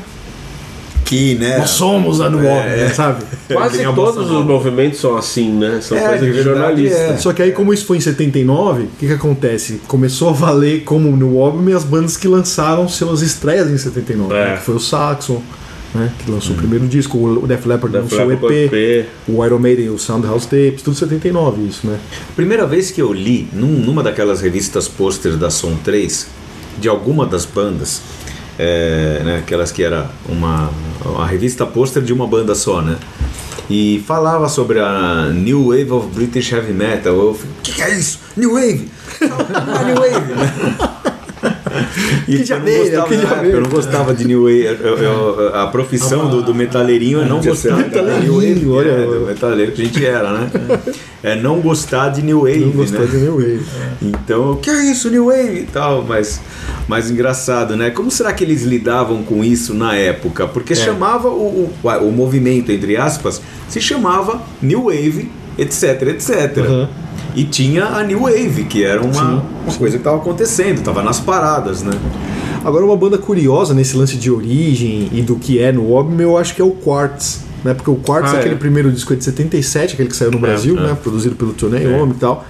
que, 1.10 1.34
né? 1.34 1.58
Nós 1.58 1.70
somos 1.70 2.20
a 2.20 2.30
New 2.30 2.38
Album, 2.48 2.68
né, 2.68 2.88
sabe? 2.94 3.24
Quase 3.52 3.82
todos 3.94 4.30
os 4.30 4.44
movimentos 4.44 5.00
são 5.00 5.16
assim, 5.16 5.50
né? 5.52 5.80
São 5.82 5.98
É, 5.98 6.08
coisa 6.08 6.24
de 6.24 6.32
de, 6.32 6.32
verdade, 6.42 6.58
jornalista. 6.60 6.96
é. 6.98 7.16
Só 7.16 7.32
que 7.32 7.42
aí, 7.42 7.52
como 7.52 7.74
isso 7.74 7.84
foi 7.84 7.96
em 7.96 8.00
79, 8.00 8.82
o 8.84 8.86
que, 8.98 9.06
que 9.08 9.12
acontece? 9.12 9.80
Começou 9.88 10.28
a 10.28 10.32
valer 10.32 10.84
como 10.84 11.14
no 11.16 11.42
álbum 11.42 11.68
e 11.68 11.72
as 11.72 11.84
bandas 11.84 12.16
que 12.16 12.28
lançaram 12.28 12.88
suas 12.88 13.22
estreias 13.22 13.68
em 13.70 13.76
79. 13.76 14.32
É. 14.34 14.44
né? 14.50 14.56
Que 14.56 14.62
foi 14.62 14.74
o 14.76 14.80
Saxon, 14.80 15.42
né? 15.94 16.10
que 16.24 16.30
lançou 16.30 16.54
o 16.54 16.58
primeiro 16.58 16.86
disco, 16.86 17.18
o 17.18 17.46
Def 17.46 17.66
Leppard 17.66 17.96
lançou 17.96 18.26
o 18.26 18.32
EP, 18.32 18.44
EP. 18.72 19.06
o 19.28 19.44
Iron 19.44 19.58
Maiden, 19.58 19.88
o 19.90 19.98
Soundhouse 19.98 20.46
Tapes, 20.46 20.82
tudo 20.82 20.96
79 20.96 21.62
isso, 21.66 21.86
né? 21.86 21.98
Primeira 22.36 22.64
vez 22.66 22.90
que 22.92 23.02
eu 23.02 23.12
li 23.12 23.48
num- 23.52 23.66
numa 23.80 24.02
daquelas 24.02 24.40
revistas 24.40 24.86
pôster 24.86 25.36
da 25.36 25.50
Som 25.50 25.74
3 25.82 26.26
de 26.78 26.88
alguma 26.88 27.26
das 27.26 27.44
bandas, 27.44 28.00
é, 28.62 29.22
né, 29.24 29.38
aquelas 29.38 29.72
que 29.72 29.82
era 29.82 30.10
uma, 30.28 30.70
uma 31.02 31.26
revista 31.26 31.64
pôster 31.64 32.02
de 32.02 32.12
uma 32.12 32.26
banda 32.26 32.54
só, 32.54 32.82
né? 32.82 32.98
E 33.70 34.04
falava 34.06 34.50
sobre 34.50 34.80
a 34.80 35.30
New 35.32 35.68
Wave 35.68 35.90
of 35.92 36.08
British 36.08 36.52
Heavy 36.52 36.74
Metal. 36.74 37.14
Eu 37.14 37.34
falei, 37.34 37.54
o 37.58 37.62
que, 37.62 37.72
que 37.72 37.82
é 37.82 37.96
isso? 37.96 38.18
New 38.36 38.52
Wave? 38.52 38.90
New 39.20 39.94
Wave, 39.94 40.34
né? 40.34 40.99
E 42.28 42.38
Que 42.42 42.52
eu 42.52 42.60
gostava, 42.60 43.08
que 43.08 43.14
época, 43.14 43.46
eu 43.46 43.60
não 43.60 43.70
gostava 43.70 44.14
de 44.14 44.24
New 44.26 44.42
Wave. 44.42 44.64
eu- 44.64 44.98
eu- 44.98 45.54
a 45.56 45.66
profissão 45.68 46.28
do, 46.28 46.42
do 46.42 46.54
metaleirinho 46.54 47.20
é 47.20 47.24
não 47.24 47.40
gostar 47.40 47.82
de 47.88 48.00
New 48.22 48.34
Wave. 48.36 48.66
Olha. 48.68 48.90
é, 48.90 49.04
do 49.06 49.26
metaleiro 49.26 49.72
que 49.72 49.82
a 49.82 49.84
gente 49.84 50.04
era, 50.04 50.32
né? 50.32 50.50
É 51.22 51.34
não 51.36 51.60
gostar 51.60 52.08
de 52.10 52.22
New 52.22 52.40
Wave, 52.40 52.60
Não 52.60 52.70
gostou 52.72 53.00
né? 53.00 53.06
de 53.06 53.16
New 53.18 53.34
Wave. 53.36 53.60
Então, 54.02 54.52
o 54.52 54.56
que 54.56 54.70
é 54.70 54.90
isso, 54.90 55.10
New 55.10 55.26
Wave 55.26 55.60
e 55.60 55.66
tal, 55.72 56.02
mas, 56.02 56.40
mas 56.88 57.10
engraçado, 57.10 57.76
né? 57.76 57.90
Como 57.90 58.10
será 58.10 58.32
que 58.32 58.42
eles 58.44 58.62
lidavam 58.62 59.22
com 59.22 59.44
isso 59.44 59.74
na 59.74 59.94
época? 59.96 60.44
É. 60.44 60.46
Porque 60.46 60.74
chamava 60.74 61.28
o, 61.28 61.70
o, 61.82 61.88
o 61.88 62.12
movimento, 62.12 62.72
entre 62.72 62.96
aspas, 62.96 63.40
se 63.68 63.80
chamava 63.80 64.40
New 64.62 64.84
Wave, 64.84 65.30
etc, 65.58 66.02
etc. 66.08 66.56
Uhum. 66.66 66.88
E 67.34 67.44
tinha 67.44 67.84
a 67.84 68.02
New 68.02 68.20
Wave, 68.22 68.64
que 68.64 68.84
era 68.84 69.00
uma, 69.02 69.42
uma 69.64 69.74
coisa 69.78 69.96
que 69.96 70.00
estava 70.00 70.16
acontecendo, 70.16 70.78
estava 70.78 71.02
nas 71.02 71.20
paradas, 71.20 71.82
né? 71.82 71.92
Agora, 72.64 72.84
uma 72.84 72.96
banda 72.96 73.16
curiosa 73.16 73.72
nesse 73.72 73.96
lance 73.96 74.16
de 74.16 74.30
origem 74.30 75.08
e 75.12 75.22
do 75.22 75.36
que 75.36 75.58
é 75.58 75.72
no 75.72 75.96
álbum, 75.96 76.20
eu 76.20 76.36
acho 76.36 76.54
que 76.54 76.60
é 76.60 76.64
o 76.64 76.72
Quartz. 76.72 77.40
né? 77.64 77.72
Porque 77.72 77.90
o 77.90 77.96
Quartz 77.96 78.32
Ah, 78.32 78.36
é 78.36 78.38
aquele 78.40 78.54
é. 78.54 78.58
primeiro 78.58 78.90
disco 78.92 79.12
é 79.12 79.16
de 79.16 79.24
77, 79.24 79.94
aquele 79.94 80.08
que 80.10 80.16
saiu 80.16 80.30
no 80.30 80.38
Brasil, 80.38 80.76
é. 80.78 80.82
né? 80.82 80.98
Produzido 81.02 81.34
pelo 81.36 81.52
Tony 81.52 81.78
Iommi 81.82 82.12
e 82.12 82.16
tal. 82.16 82.44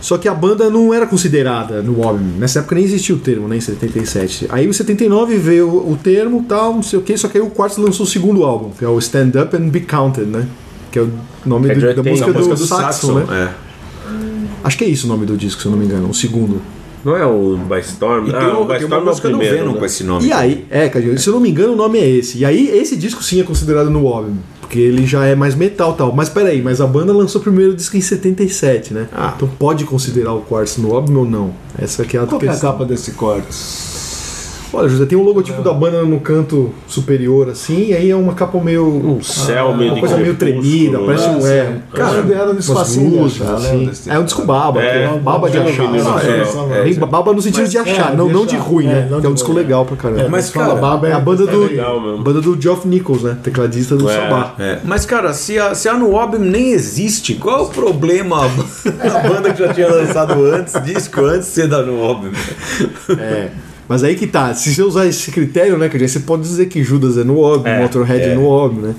Só 0.00 0.18
que 0.18 0.26
a 0.28 0.34
banda 0.34 0.68
não 0.68 0.92
era 0.92 1.06
considerada 1.06 1.80
no 1.80 2.00
Wobbly. 2.00 2.24
Nessa 2.36 2.58
época 2.58 2.74
nem 2.74 2.82
existia 2.84 3.14
o 3.14 3.18
termo, 3.18 3.46
né? 3.46 3.56
Em 3.56 3.60
77. 3.60 4.46
Aí 4.48 4.66
em 4.66 4.72
79 4.72 5.36
veio 5.36 5.68
o 5.68 5.96
termo 6.02 6.44
tal, 6.48 6.74
não 6.74 6.82
sei 6.82 6.98
o 6.98 7.02
que, 7.02 7.16
só 7.16 7.28
que 7.28 7.38
aí 7.38 7.44
o 7.44 7.50
Quartz 7.50 7.76
lançou 7.76 8.04
o 8.04 8.08
segundo 8.08 8.42
álbum, 8.42 8.70
que 8.76 8.84
é 8.84 8.88
o 8.88 8.98
Stand 8.98 9.30
Up 9.40 9.56
and 9.56 9.68
Be 9.68 9.80
Counted, 9.80 10.26
né? 10.26 10.48
Que 10.90 10.98
é 10.98 11.02
o 11.02 11.10
nome 11.46 11.70
É 11.70 11.74
do- 11.74 11.80
da 11.80 11.86
80, 11.88 12.10
música, 12.10 12.30
a 12.30 12.34
música 12.34 12.54
do, 12.56 12.60
do 12.60 12.66
Saxon, 12.66 12.82
Saxon, 12.92 13.14
né? 13.20 13.26
é. 13.30 13.71
Acho 14.64 14.78
que 14.78 14.84
é 14.84 14.88
isso 14.88 15.06
o 15.06 15.08
nome 15.08 15.26
do 15.26 15.36
disco, 15.36 15.60
se 15.60 15.66
eu 15.66 15.72
não 15.72 15.78
me 15.78 15.84
engano, 15.84 16.08
o 16.08 16.14
segundo. 16.14 16.60
Não 17.04 17.16
é 17.16 17.26
o 17.26 17.56
By 17.56 17.80
Storm? 17.80 18.28
E 18.28 18.30
tem, 18.30 18.40
ah, 18.40 18.58
o- 18.58 18.64
By 18.64 18.74
tem 18.74 18.82
Storm 18.82 18.92
uma 18.92 18.96
é 18.96 19.00
o 19.00 19.04
música 19.06 19.28
do 19.28 19.36
primeiro, 19.38 19.58
Venom 19.58 19.72
né? 19.72 19.78
com 19.80 19.84
esse 19.84 20.04
nome. 20.04 20.26
E 20.28 20.32
aí, 20.32 20.64
é, 20.70 20.88
Cadinho, 20.88 21.18
se 21.18 21.28
eu 21.28 21.32
não 21.32 21.40
me 21.40 21.50
engano, 21.50 21.72
o 21.72 21.76
nome 21.76 21.98
é 21.98 22.08
esse. 22.08 22.38
E 22.38 22.44
aí, 22.44 22.68
esse 22.78 22.94
disco 22.96 23.24
sim 23.24 23.40
é 23.40 23.42
considerado 23.42 23.90
no 23.90 24.02
Wobbly, 24.04 24.34
porque 24.60 24.78
ele 24.78 25.04
já 25.04 25.24
é 25.26 25.34
mais 25.34 25.56
metal 25.56 25.94
e 25.94 25.96
tal. 25.98 26.12
Mas 26.14 26.28
peraí, 26.28 26.62
mas 26.62 26.80
a 26.80 26.86
banda 26.86 27.12
lançou 27.12 27.40
o 27.40 27.42
primeiro 27.44 27.74
disco 27.74 27.96
em 27.96 28.00
77, 28.00 28.94
né? 28.94 29.08
Ah. 29.12 29.32
Então 29.36 29.48
pode 29.58 29.84
considerar 29.84 30.32
o 30.32 30.42
Quartz 30.42 30.76
no 30.76 30.90
Wobbly 30.90 31.16
ou 31.16 31.24
não? 31.28 31.52
Essa 31.76 32.02
aqui 32.04 32.16
é 32.16 32.20
a 32.20 32.26
Qual 32.26 32.38
que 32.38 32.46
é 32.46 32.48
a 32.50 32.52
questão. 32.52 32.70
capa 32.70 32.84
desse 32.84 33.10
corte? 33.12 33.48
Olha, 34.72 34.88
José, 34.88 35.04
tem 35.04 35.18
um 35.18 35.22
logotipo 35.22 35.60
da 35.62 35.72
banda 35.72 36.02
no 36.02 36.18
canto 36.20 36.72
superior, 36.86 37.50
assim, 37.50 37.88
e 37.88 37.94
aí 37.94 38.10
é 38.10 38.16
uma 38.16 38.32
capa 38.32 38.58
meio. 38.58 38.86
Um 38.86 39.22
céu 39.22 39.76
meio 39.76 39.90
uma 39.90 39.94
de 39.96 40.00
coisa 40.00 40.16
meio 40.16 40.34
tremida, 40.34 40.98
né? 40.98 41.04
parece 41.04 41.28
um. 41.28 41.46
É, 41.46 41.76
Cara, 41.92 42.18
era 42.32 42.46
um 42.46 42.52
umas 42.52 42.58
espacinho 42.58 43.24
assim. 43.24 43.90
É 44.08 44.18
um 44.18 44.24
disco 44.24 44.42
baba, 44.46 44.82
É, 44.82 45.04
é, 45.04 45.18
baba 45.18 45.50
de 45.50 45.58
achar. 45.58 45.90
no 45.90 46.02
Não, 46.02 46.18
é, 46.18 46.78
é, 46.80 46.84
bem 46.84 46.94
baba 46.94 47.32
no 47.32 47.42
sentido 47.42 47.68
de 47.68 47.76
achar, 47.76 48.12
é, 48.12 48.16
não, 48.16 48.28
de 48.28 48.32
não 48.32 48.46
de 48.46 48.56
ruim, 48.56 48.86
É, 48.86 49.06
né? 49.06 49.08
é 49.22 49.28
um 49.28 49.34
disco 49.34 49.52
legal 49.52 49.84
pra 49.84 49.96
caramba. 49.96 50.22
É, 50.22 50.28
Mas, 50.28 50.50
fala 50.50 50.68
cara, 50.68 50.80
baba 50.80 51.08
É 51.08 51.12
a 51.12 51.20
banda 51.20 51.46
do, 51.46 52.22
banda 52.22 52.40
do 52.40 52.60
Geoff 52.60 52.88
Nichols, 52.88 53.22
né? 53.22 53.36
Tecladista 53.42 53.94
do 53.96 54.08
É. 54.08 54.14
Sabá. 54.14 54.54
É, 54.58 54.78
mas, 54.84 55.04
cara, 55.04 55.32
se 55.32 55.58
a, 55.58 55.74
se 55.74 55.88
a 55.88 55.94
No 55.94 56.12
nem 56.38 56.72
existe, 56.72 57.34
qual 57.34 57.58
é 57.58 57.62
o 57.62 57.66
problema? 57.66 58.42
A 59.02 59.28
banda 59.28 59.52
que 59.52 59.58
já 59.58 59.72
tinha 59.72 59.88
lançado 59.88 60.44
antes, 60.46 60.74
disco 60.82 61.20
antes 61.20 61.48
de 61.48 61.54
ser 61.54 61.68
da 61.68 61.82
No 61.82 62.02
Album. 62.02 62.30
É. 63.18 63.50
Mas 63.88 64.04
aí 64.04 64.14
que 64.14 64.26
tá, 64.26 64.54
se 64.54 64.74
você 64.74 64.82
usar 64.82 65.06
esse 65.06 65.30
critério, 65.30 65.76
né, 65.76 65.88
que 65.88 65.98
você 65.98 66.20
pode 66.20 66.42
dizer 66.42 66.66
que 66.66 66.82
Judas 66.82 67.18
é 67.18 67.24
no 67.24 67.38
Ob, 67.38 67.68
É, 67.68 67.80
Motorhead 67.80 68.22
é, 68.22 68.28
é. 68.32 68.34
no 68.34 68.48
Ob, 68.48 68.80
né? 68.80 68.94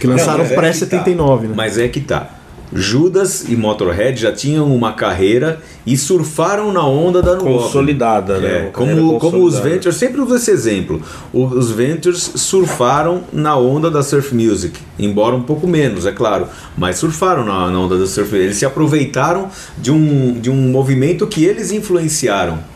Que 0.00 0.06
lançaram 0.06 0.44
Não, 0.44 0.50
é 0.50 0.54
pré-79, 0.54 0.80
que 0.82 1.14
tá. 1.14 1.48
né? 1.48 1.54
Mas 1.54 1.78
é 1.78 1.88
que 1.88 2.00
tá. 2.00 2.30
Judas 2.74 3.44
e 3.48 3.54
Motorhead 3.54 4.18
já 4.18 4.32
tinham 4.32 4.74
uma 4.74 4.92
carreira 4.94 5.60
e 5.86 5.96
surfaram 5.96 6.72
na 6.72 6.86
onda 6.86 7.20
da 7.20 7.32
Album. 7.32 7.58
Consolidada, 7.58 8.38
né? 8.38 8.48
É, 8.48 8.70
como, 8.72 9.18
como 9.18 9.44
os. 9.44 9.58
Ventures, 9.58 9.96
sempre 9.96 10.20
uso 10.20 10.34
esse 10.34 10.50
exemplo. 10.50 11.00
Os 11.32 11.70
Ventures 11.70 12.32
surfaram 12.36 13.24
na 13.32 13.56
onda 13.56 13.90
da 13.90 14.02
surf 14.02 14.34
music, 14.34 14.78
embora 14.98 15.36
um 15.36 15.42
pouco 15.42 15.68
menos, 15.68 16.06
é 16.06 16.12
claro, 16.12 16.46
mas 16.76 16.96
surfaram 16.96 17.44
na, 17.44 17.70
na 17.70 17.78
onda 17.78 17.98
da 17.98 18.06
surf. 18.06 18.34
Eles 18.34 18.56
se 18.56 18.64
aproveitaram 18.64 19.48
de 19.78 19.92
um, 19.92 20.40
de 20.40 20.50
um 20.50 20.70
movimento 20.70 21.26
que 21.26 21.44
eles 21.44 21.70
influenciaram. 21.70 22.71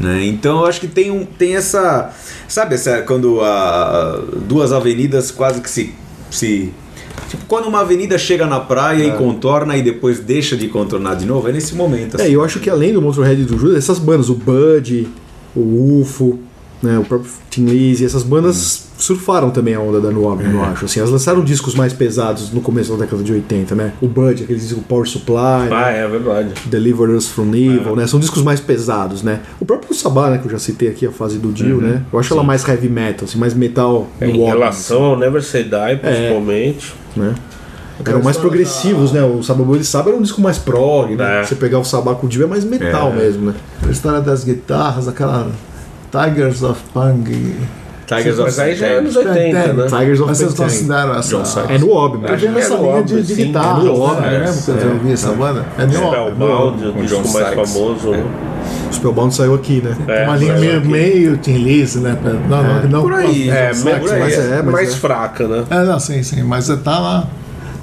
Né? 0.00 0.26
Então 0.26 0.60
eu 0.60 0.66
acho 0.66 0.80
que 0.80 0.88
tem, 0.88 1.10
um, 1.10 1.24
tem 1.24 1.56
essa. 1.56 2.12
Sabe 2.46 2.74
essa, 2.74 3.02
quando 3.02 3.40
a, 3.40 4.22
duas 4.46 4.72
avenidas 4.72 5.30
quase 5.30 5.60
que 5.60 5.70
se. 5.70 5.94
se 6.30 6.72
Tipo, 7.28 7.44
quando 7.46 7.66
uma 7.66 7.80
avenida 7.80 8.16
chega 8.16 8.46
na 8.46 8.58
praia 8.58 9.04
e 9.04 9.12
contorna 9.12 9.76
e 9.76 9.82
depois 9.82 10.18
deixa 10.18 10.56
de 10.56 10.68
contornar 10.68 11.14
de 11.14 11.26
novo, 11.26 11.48
é 11.48 11.52
nesse 11.52 11.74
momento. 11.74 12.16
É, 12.16 12.22
assim. 12.22 12.30
e 12.30 12.34
eu 12.34 12.42
acho 12.42 12.58
que 12.58 12.70
além 12.70 12.92
do 12.92 13.02
Motorhead 13.02 13.42
e 13.42 13.44
do 13.44 13.58
Judas, 13.58 13.76
essas 13.76 13.98
bandas, 13.98 14.30
o 14.30 14.34
Bud, 14.34 15.08
o 15.54 16.00
UFO, 16.00 16.38
né, 16.82 16.98
o 16.98 17.04
próprio 17.04 17.30
Tim 17.50 17.64
Lizzy, 17.64 18.04
essas 18.04 18.22
bandas 18.22 18.86
surfaram 18.98 19.50
também 19.50 19.74
a 19.74 19.80
onda 19.80 20.00
da 20.00 20.10
No 20.10 20.26
Ob, 20.30 20.44
eu 20.44 20.62
acho. 20.64 20.84
Assim, 20.84 21.00
elas 21.00 21.10
lançaram 21.12 21.42
discos 21.42 21.74
mais 21.74 21.92
pesados 21.92 22.52
no 22.52 22.60
começo 22.60 22.92
da 22.92 23.04
década 23.04 23.22
de 23.22 23.32
80, 23.32 23.74
né? 23.74 23.92
O 24.00 24.06
Bud, 24.08 24.42
aquele 24.44 24.58
disco 24.58 24.80
Power 24.82 25.06
Supply, 25.08 25.36
Ah, 25.36 25.68
né? 25.68 26.04
é 26.04 26.08
verdade. 26.08 26.54
Deliver 26.66 27.10
Us 27.10 27.28
From 27.28 27.48
Evil, 27.54 27.94
né? 27.96 28.06
São 28.06 28.18
discos 28.20 28.42
mais 28.42 28.60
pesados, 28.60 29.22
né? 29.22 29.40
O 29.60 29.64
próprio 29.64 29.94
Sabá, 29.94 30.30
né, 30.30 30.38
que 30.38 30.46
eu 30.46 30.50
já 30.50 30.58
citei 30.58 30.88
aqui, 30.88 31.06
a 31.06 31.10
fase 31.12 31.38
do 31.38 31.52
Dio, 31.52 31.80
né? 31.80 32.02
Eu 32.12 32.18
acho 32.18 32.32
ela 32.32 32.42
mais 32.42 32.66
heavy 32.66 32.88
metal, 32.88 33.24
assim, 33.24 33.38
mais 33.38 33.54
metal 33.54 34.08
É, 34.20 34.26
em 34.28 34.44
relação 34.44 35.02
ao 35.04 35.16
Never 35.18 35.42
Say 35.42 35.64
Die, 35.64 35.96
principalmente. 36.00 36.94
né? 37.16 37.34
Eram 38.06 38.22
mais 38.22 38.36
progressivos, 38.36 39.10
né? 39.10 39.22
O 39.24 39.42
Sabá 39.42 39.64
Ele 39.74 39.82
Saba 39.82 40.10
era 40.10 40.18
um 40.18 40.22
disco 40.22 40.40
mais 40.40 40.56
prog, 40.58 41.16
né? 41.16 41.40
É. 41.40 41.44
Você 41.44 41.56
pegar 41.56 41.80
o 41.80 41.84
Sabá 41.84 42.14
com 42.14 42.26
o 42.26 42.28
Dio 42.28 42.44
é 42.44 42.46
mais 42.46 42.64
metal 42.64 43.10
É. 43.12 43.16
mesmo, 43.16 43.46
né? 43.46 43.54
A 43.86 43.90
história 43.90 44.20
das 44.20 44.44
guitarras, 44.44 45.08
aquela 45.08 45.50
Tigers 46.10 46.62
of 46.62 46.80
Punk. 46.92 47.54
Tigers 48.06 48.38
of 48.38 48.44
Mas 48.44 48.58
aí 48.58 48.74
já 48.74 48.86
é 48.86 48.98
anos 48.98 49.14
Tem, 49.14 49.26
80, 49.28 49.36
tem. 49.36 49.72
né? 49.74 49.84
Tigers 49.86 50.20
of 50.20 50.28
Mas 50.28 50.38
vocês 50.38 50.54
consideram 50.54 51.14
essa. 51.18 51.60
É 51.68 51.78
no 51.78 51.92
Ob, 51.94 52.14
Eu 52.14 52.20
né? 52.22 52.36
vi 52.36 52.48
nessa 52.48 52.74
É 52.74 52.76
no 52.78 52.82
linha 52.84 52.96
Ob, 52.96 53.04
de, 53.06 53.22
de 53.22 53.34
sim, 53.34 53.46
guitarra, 53.46 53.80
é 53.80 53.84
no 53.84 54.02
Ob, 54.02 54.14
sabe? 54.14 54.26
é, 54.26 54.30
Lembra 54.38 54.52
quando 54.64 54.80
eu 54.82 54.98
vi 55.00 55.12
essa 55.12 55.32
banda? 55.32 55.66
É 55.78 55.86
no 55.86 55.98
Ob. 55.98 56.06
Spellbound, 56.08 56.86
o 56.86 56.92
disco 57.02 57.28
mais 57.32 57.54
famoso, 57.54 58.10
né? 58.12 58.24
O 58.90 58.94
Spellbound 58.94 59.34
saiu 59.34 59.54
aqui, 59.54 59.82
né? 59.82 59.94
É, 60.08 60.24
Uma 60.24 60.36
linha 60.36 60.52
mas 60.52 60.60
meio, 60.62 60.78
aqui- 60.78 60.88
meio 60.88 61.36
Tim 61.36 61.56
Lizzy, 61.58 61.98
né? 61.98 62.16
Não, 62.48 62.62
não, 62.62 62.82
não. 62.88 63.02
Por 63.02 63.12
aí. 63.12 63.50
É, 63.50 63.72
John 63.72 63.84
me- 63.84 63.92
Sykes, 63.92 64.10
mas 64.10 64.18
mas 64.20 64.32
é, 64.38 64.40
é, 64.58 64.62
mas 64.62 64.72
mais 64.72 64.88
é. 64.88 64.96
fraca, 64.96 65.46
né? 65.48 65.64
É, 65.68 65.84
não, 65.84 66.00
sim, 66.00 66.22
sim. 66.22 66.42
Mas 66.42 66.66
tá 66.82 66.98
lá. 66.98 67.26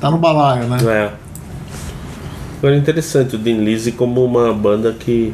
Tá 0.02 0.10
no 0.10 0.18
balaio, 0.18 0.64
né? 0.64 0.78
É. 0.88 1.12
Agora 2.58 2.76
é 2.76 2.80
interessante 2.80 3.36
o 3.36 3.40
Dean 3.40 3.58
Lizzy 3.58 3.92
como 3.92 4.26
uma 4.26 4.52
banda 4.54 4.92
que 4.98 5.34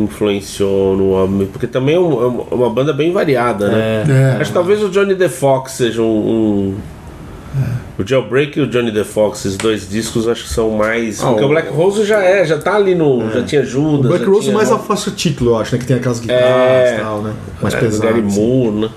influenciou 0.00 0.96
no 0.96 1.14
álbum, 1.16 1.46
porque 1.46 1.66
também 1.66 1.94
é 1.96 2.00
um- 2.00 2.22
é 2.22 2.26
uma, 2.26 2.42
uma 2.52 2.70
banda 2.70 2.92
bem 2.92 3.12
variada, 3.12 3.68
né? 3.68 4.04
É. 4.36 4.40
Acho 4.40 4.50
que 4.50 4.54
talvez 4.54 4.82
o 4.82 4.88
Johnny 4.88 5.14
The 5.14 5.28
Fox 5.28 5.72
seja 5.72 6.02
um. 6.02 6.06
um- 6.06 6.74
O 7.98 8.06
Jailbreak 8.06 8.58
e 8.58 8.62
o 8.62 8.66
Johnny 8.66 8.92
The 8.92 9.04
Fox, 9.04 9.38
esses 9.46 9.56
dois 9.56 9.88
discos, 9.88 10.28
acho 10.28 10.44
que 10.44 10.50
são 10.50 10.70
mais. 10.72 11.22
Ah, 11.24 11.28
porque 11.28 11.42
o 11.42 11.46
o- 11.46 11.48
Black 11.48 11.72
Rose 11.72 12.04
já 12.04 12.22
é, 12.22 12.44
já 12.44 12.58
tá 12.58 12.74
ali 12.76 12.94
no. 12.94 13.30
Já 13.32 13.42
tinha 13.42 13.62
O 13.62 13.64
Judas. 13.64 14.06
Black 14.10 14.24
já 14.26 14.30
Rose 14.30 14.42
tinha 14.42 14.54
mais 14.54 14.70
a 14.70 14.76
faixa 14.78 15.10
título, 15.10 15.52
eu 15.52 15.56
acho, 15.58 15.72
né? 15.74 15.78
Que 15.78 15.86
tem 15.86 15.96
aquelas 15.96 16.20
guitarras 16.20 16.44
É. 16.90 16.96
e 16.96 17.00
tal, 17.00 17.22
né? 17.22 17.32
Mais 17.62 17.72
é, 17.74 17.78
pesadas. 17.78 18.00
Gary 18.00 18.26
assim. 18.26 18.38
Moore, 18.38 18.76
né? 18.76 18.88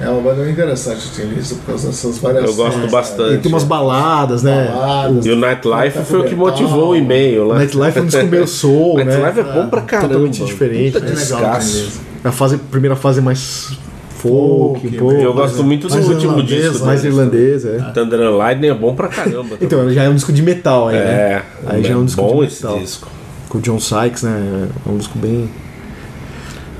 É 0.00 0.08
uma 0.08 0.20
banda 0.20 0.48
interessante 0.48 1.08
o 1.08 1.10
Tim 1.10 1.34
Lizzy 1.34 1.56
por 1.56 1.66
causa 1.66 1.88
dessas 1.88 2.18
variações. 2.18 2.56
Eu 2.58 2.64
gosto 2.64 2.78
né? 2.78 2.86
bastante. 2.88 3.34
E 3.34 3.38
tem 3.38 3.50
umas 3.52 3.64
baladas, 3.64 4.42
né? 4.44 4.70
Baladas. 4.72 5.26
E 5.26 5.30
o 5.30 5.36
Nightlife 5.36 5.98
foi 6.04 6.20
o 6.20 6.24
que 6.24 6.34
motivou 6.36 6.90
o 6.90 6.96
e-mail 6.96 7.48
lá. 7.48 7.56
Nightlife 7.56 7.98
é 7.98 8.02
um 8.02 8.06
disco 8.06 8.26
meio 8.26 8.46
soul, 8.46 8.98
né? 8.98 9.04
Nightlife 9.04 9.40
é 9.40 9.52
bom 9.52 9.68
pra 9.68 9.80
caramba. 9.82 10.08
Totalmente 10.08 10.44
diferente. 10.44 10.92
Puta 10.92 11.04
né? 11.04 11.10
É 11.10 11.14
Tim 11.14 11.20
descasso. 11.20 11.78
Lizzy. 11.78 12.00
A 12.22 12.32
fase, 12.32 12.58
primeira 12.58 12.94
fase 12.94 13.18
é 13.18 13.22
mais 13.22 13.72
folk, 14.18 14.86
um 14.86 14.92
pouco. 14.98 15.14
Eu 15.14 15.32
gosto 15.32 15.64
muito 15.64 15.88
do 15.88 15.96
último 15.96 16.42
disco. 16.42 16.84
mais 16.84 17.04
irlandês, 17.04 17.64
é. 17.64 17.78
Thunder 17.94 18.20
and 18.20 18.36
Lightning 18.36 18.68
é 18.68 18.74
bom 18.74 18.94
pra 18.94 19.08
caramba. 19.08 19.56
Então, 19.60 19.90
já 19.90 20.04
é 20.04 20.08
um 20.08 20.14
disco 20.14 20.32
de 20.32 20.42
metal 20.42 20.88
aí, 20.88 20.96
né? 20.96 21.04
é, 21.04 21.42
Aí 21.66 21.82
já 21.82 21.94
é 21.94 21.96
um 21.96 22.04
disco 22.04 22.22
bom 22.22 22.40
de 22.40 22.46
esse 22.46 22.62
metal. 22.64 22.78
disco. 22.80 23.08
Com 23.48 23.58
o 23.58 23.60
John 23.60 23.80
Sykes, 23.80 24.22
né? 24.22 24.68
É 24.86 24.90
um 24.90 24.98
disco 24.98 25.18
bem 25.18 25.48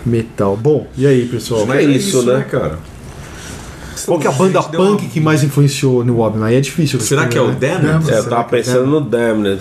metal. 0.05 0.57
Bom, 0.57 0.87
e 0.97 1.07
aí, 1.07 1.27
pessoal? 1.27 1.67
Mas 1.67 1.79
é 1.79 1.83
isso, 1.85 2.23
né? 2.23 2.45
cara? 2.49 2.79
Qual 4.07 4.19
que 4.19 4.27
é 4.27 4.31
a 4.31 4.33
banda 4.33 4.61
deu 4.71 4.81
uma- 4.81 4.91
punk 4.97 5.07
que 5.09 5.21
mais 5.21 5.43
influenciou 5.43 6.05
no 6.05 6.17
Wobbly? 6.17 6.43
Aí 6.45 6.55
é 6.57 6.61
difícil. 6.61 7.01
Será 7.01 7.27
que 7.27 7.37
é 7.39 7.41
o 7.41 7.49
né? 7.49 7.57
Damned? 7.59 8.11
É, 8.11 8.19
eu 8.19 8.29
tava 8.29 8.45
pensando 8.45 8.87
no 8.87 9.01
Damned. 9.01 9.61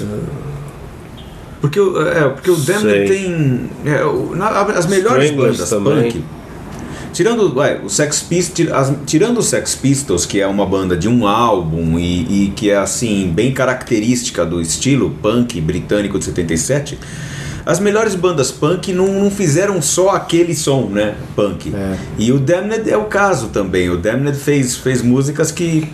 Porque, 1.59 1.79
o- 1.79 2.01
é, 2.07 2.29
porque 2.29 2.51
o 2.51 2.55
Damned 2.55 2.81
Sei. 2.81 3.07
tem. 3.07 3.69
é, 3.85 4.03
o- 4.05 4.35
na- 4.35 4.61
as 4.61 4.85
melhores 4.85 5.25
Stranglers 5.25 5.57
bandas 5.57 5.69
também. 5.69 6.11
punk. 6.11 6.23
Tirando, 7.13 7.57
ué, 7.57 7.81
o 7.83 7.89
Sex 7.89 8.21
Pistols, 8.21 8.71
as- 8.71 8.93
tirando 9.07 9.39
o 9.39 9.41
Sex 9.41 9.73
Pistols, 9.73 10.23
que 10.25 10.39
é 10.39 10.45
uma 10.45 10.65
banda 10.67 10.95
de 10.95 11.09
um 11.09 11.25
álbum 11.25 11.97
e, 11.97 12.45
e 12.45 12.53
que 12.55 12.69
é 12.69 12.77
assim 12.77 13.31
bem 13.33 13.51
característica 13.51 14.45
do 14.45 14.61
estilo 14.61 15.09
punk 15.21 15.59
britânico 15.59 16.19
de 16.19 16.25
77, 16.25 16.99
as 17.67 17.81
melhores 17.81 18.15
bandas 18.15 18.49
punk 18.49 18.93
não, 18.93 19.07
não 19.07 19.29
fizeram 19.29 19.81
só 19.81 20.11
aquele 20.11 20.55
som, 20.55 20.83
né, 20.85 21.15
punk. 21.35 21.73
É. 21.75 21.97
E 22.17 22.31
o 22.31 22.39
Damned 22.39 22.89
é 22.89 22.95
o 22.95 23.03
caso 23.05 23.49
também. 23.49 23.89
O 23.89 23.97
Damned 23.97 24.37
fez, 24.37 24.77
fez 24.77 25.01
músicas 25.01 25.51
que 25.51 25.85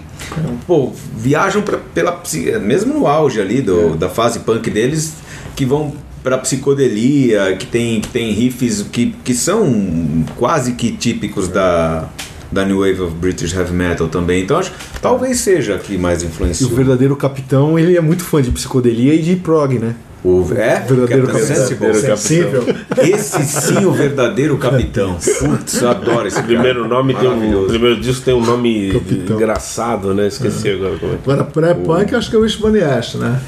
pô, 0.67 0.91
viajam 1.17 1.63
pra, 1.63 1.79
pela 1.79 2.21
mesmo 2.61 2.93
no 2.93 3.07
auge 3.07 3.41
ali 3.41 3.59
do, 3.59 3.95
da 3.95 4.07
fase 4.07 4.41
punk 4.41 4.69
deles, 4.69 5.15
que 5.55 5.65
vão 5.65 5.93
pra 6.21 6.37
psicodelia, 6.37 7.55
que 7.57 7.65
tem, 7.65 7.99
que 7.99 8.07
tem 8.07 8.31
riffs 8.31 8.85
que, 8.91 9.15
que 9.23 9.33
são 9.33 10.23
quase 10.37 10.73
que 10.73 10.91
típicos 10.91 11.47
da, 11.47 12.07
da 12.51 12.63
New 12.63 12.81
Wave 12.81 13.01
of 13.01 13.15
British 13.15 13.51
Heavy 13.51 13.73
Metal 13.73 14.07
também. 14.07 14.43
Então 14.43 14.57
acho 14.57 14.71
talvez 15.01 15.39
seja 15.39 15.75
a 15.75 15.79
que 15.79 15.97
mais 15.97 16.21
E 16.21 16.65
o 16.65 16.69
verdadeiro 16.69 17.15
capitão, 17.15 17.79
ele 17.79 17.97
é 17.97 18.01
muito 18.01 18.23
fã 18.23 18.43
de 18.43 18.51
psicodelia 18.51 19.15
e 19.15 19.23
de 19.23 19.35
prog, 19.37 19.79
né? 19.79 19.95
O, 20.23 20.47
é? 20.55 20.79
verdadeiro 20.79 21.27
Captain 21.27 21.55
capitão. 21.55 21.93
Sensível. 22.15 22.63
Esse 23.01 23.43
sim 23.43 23.83
o 23.85 23.91
verdadeiro 23.91 24.57
capitão. 24.57 25.15
Putz, 25.15 25.81
eu 25.81 25.89
adoro 25.89 26.27
esse 26.27 26.39
O 26.39 26.43
primeiro 26.43 26.83
cara. 26.83 26.93
nome 26.95 27.13
tem 27.13 27.27
um. 27.27 27.63
O 27.63 27.67
primeiro 27.67 27.99
disco 27.99 28.23
tem 28.23 28.33
um 28.33 28.39
nome 28.45 28.91
Capitão. 28.93 29.35
engraçado, 29.35 30.13
né? 30.13 30.27
Esqueci 30.27 30.69
agora 30.71 30.95
como 30.97 31.11
é 31.11 31.15
Agora, 31.23 31.43
pré-punk, 31.43 32.15
acho 32.15 32.29
que 32.29 32.35
é 32.37 32.39
o 32.39 32.43
Wishbone 32.43 32.79
Ash, 32.79 33.15
né? 33.15 33.41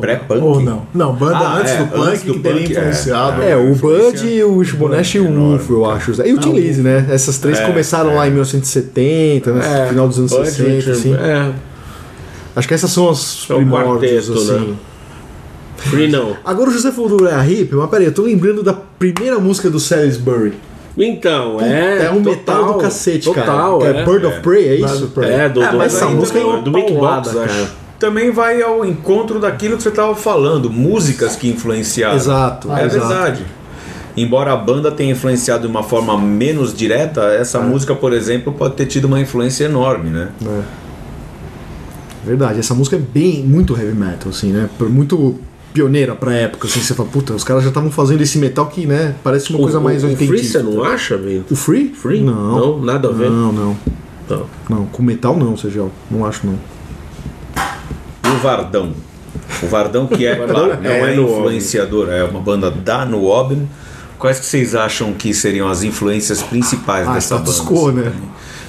Pré-punk? 0.00 0.42
Ou 0.42 0.60
não? 0.60 0.86
Não, 0.92 1.14
banda 1.14 1.38
Ah, 1.38 1.58
antes 1.58 1.72
é, 1.72 1.76
do 1.78 1.86
punk 1.86 2.08
antes 2.08 2.22
do 2.24 2.32
que 2.34 2.40
teria 2.40 2.60
é. 2.60 2.64
influenciado. 2.64 3.42
É, 3.42 3.56
o 3.56 3.70
influência 3.70 4.10
Bud, 4.20 4.42
o 4.44 4.64
Shibonesh 4.64 5.14
e 5.14 5.20
o 5.20 5.26
enorme, 5.26 5.54
UFO, 5.56 5.72
eu 5.72 5.90
acho. 5.90 6.10
E 6.26 6.34
o 6.34 6.38
Tim 6.38 6.52
Lizzy, 6.52 6.82
né? 6.82 7.06
Essas 7.10 7.38
três 7.38 7.58
começaram 7.60 8.14
lá 8.16 8.26
em 8.26 8.30
1970, 8.30 9.52
né? 9.52 9.86
final 9.88 10.08
dos 10.08 10.18
anos 10.18 10.30
60, 10.32 10.90
assim. 10.90 11.14
É, 11.14 11.52
Acho 12.56 12.66
que 12.66 12.74
essas 12.74 12.90
são 12.90 13.08
as 13.08 13.46
É 13.48 13.54
primórdios, 13.54 14.26
quarteto, 14.28 14.32
assim. 14.32 14.66
né? 14.70 14.74
Free 15.78 16.08
não. 16.08 16.36
Agora 16.44 16.70
o 16.70 16.72
José 16.72 16.90
falou 16.92 17.08
do 17.08 17.24
Uriah 17.24 17.48
Heep, 17.48 17.72
mas 17.74 17.90
peraí, 17.90 18.06
eu 18.06 18.12
tô 18.14 18.22
lembrando 18.22 18.62
da 18.62 18.72
primeira 18.72 19.38
música 19.38 19.70
do 19.70 19.78
Salisbury. 19.80 20.54
Então, 20.96 21.60
é. 21.60 22.06
É 22.06 22.10
um 22.10 22.22
total, 22.22 22.56
metal 22.56 22.72
do 22.74 22.78
cacete, 22.80 23.24
total, 23.24 23.78
cara. 23.78 23.92
Que 23.94 23.98
é, 24.00 24.04
Bird 24.04 24.26
of 24.26 24.40
Prey, 24.40 24.68
é 24.68 24.74
isso? 24.74 25.12
É, 25.22 25.48
do, 25.48 25.62
É, 25.62 25.70
do, 25.70 25.76
mas 25.76 25.92
do, 25.92 25.98
essa 25.98 26.06
música 26.06 26.38
é 26.38 26.44
uma 26.44 26.60
do 26.60 26.72
Mick 26.72 26.92
paulada, 26.92 27.30
Box, 27.30 27.44
acho. 27.50 27.68
Também 28.00 28.30
vai 28.30 28.60
ao 28.62 28.84
encontro 28.84 29.38
daquilo 29.38 29.76
que 29.76 29.82
você 29.82 29.88
estava 29.88 30.14
falando, 30.14 30.70
músicas 30.70 31.36
que 31.36 31.48
influenciaram. 31.48 32.16
Exato, 32.16 32.70
É 32.72 32.86
exato. 32.86 33.06
verdade. 33.08 33.44
Embora 34.16 34.52
a 34.52 34.56
banda 34.56 34.90
tenha 34.90 35.12
influenciado 35.12 35.62
de 35.62 35.68
uma 35.68 35.84
forma 35.84 36.18
menos 36.18 36.74
direta, 36.74 37.22
essa 37.32 37.60
música, 37.60 37.94
por 37.94 38.12
exemplo, 38.12 38.52
pode 38.52 38.74
ter 38.74 38.86
tido 38.86 39.04
uma 39.04 39.20
influência 39.20 39.64
enorme, 39.64 40.10
né? 40.10 40.28
Verdade, 42.24 42.58
essa 42.58 42.74
música 42.74 42.96
é 42.96 42.98
bem, 42.98 43.44
muito 43.44 43.76
heavy 43.78 43.94
metal, 43.94 44.30
assim, 44.30 44.50
né? 44.52 44.68
Muito 44.80 45.38
pioneira 45.78 46.14
pra 46.16 46.32
época, 46.34 46.66
assim, 46.66 46.80
você 46.80 46.92
fala, 46.92 47.08
puta, 47.08 47.32
os 47.34 47.44
caras 47.44 47.62
já 47.62 47.68
estavam 47.68 47.90
fazendo 47.90 48.20
esse 48.20 48.36
metal 48.36 48.66
que, 48.66 48.84
né, 48.84 49.14
parece 49.22 49.50
uma 49.50 49.60
O- 49.60 49.62
coisa 49.62 49.78
mais 49.78 50.02
o, 50.02 50.08
o 50.08 50.16
Free 50.16 50.42
você 50.44 50.60
não 50.60 50.82
acha, 50.82 51.16
velho? 51.16 51.44
O 51.48 51.54
Free? 51.54 51.92
Free? 51.94 52.20
Não. 52.20 52.58
Não, 52.58 52.80
nada 52.80 53.08
a 53.08 53.12
ver. 53.12 53.30
Não, 53.30 53.52
não. 53.52 53.76
Não. 54.28 54.46
Não, 54.68 54.86
com 54.86 55.02
metal 55.02 55.36
não, 55.36 55.56
seja, 55.56 55.86
não 56.10 56.26
acho 56.26 56.46
não. 56.46 56.58
E 58.24 58.28
o 58.28 58.38
Vardão. 58.40 58.92
O 59.62 59.66
Vardão 59.66 60.06
que 60.08 60.26
é, 60.26 60.34
claro, 60.46 60.78
não 60.82 60.90
é 60.90 61.14
é, 61.14 61.16
influenciador, 61.16 62.08
é 62.10 62.24
uma 62.24 62.40
banda 62.40 62.70
da 62.70 63.04
Nuobin. 63.06 63.68
Quais 64.18 64.40
que 64.40 64.46
vocês 64.46 64.74
acham 64.74 65.12
que 65.12 65.32
seriam 65.32 65.68
as 65.68 65.84
influências 65.84 66.42
principais 66.42 67.06
Ah, 67.06 67.12
dessa 67.14 67.36
status 67.36 67.58
banda? 67.60 67.70
quo, 67.70 67.92
né? 67.92 68.12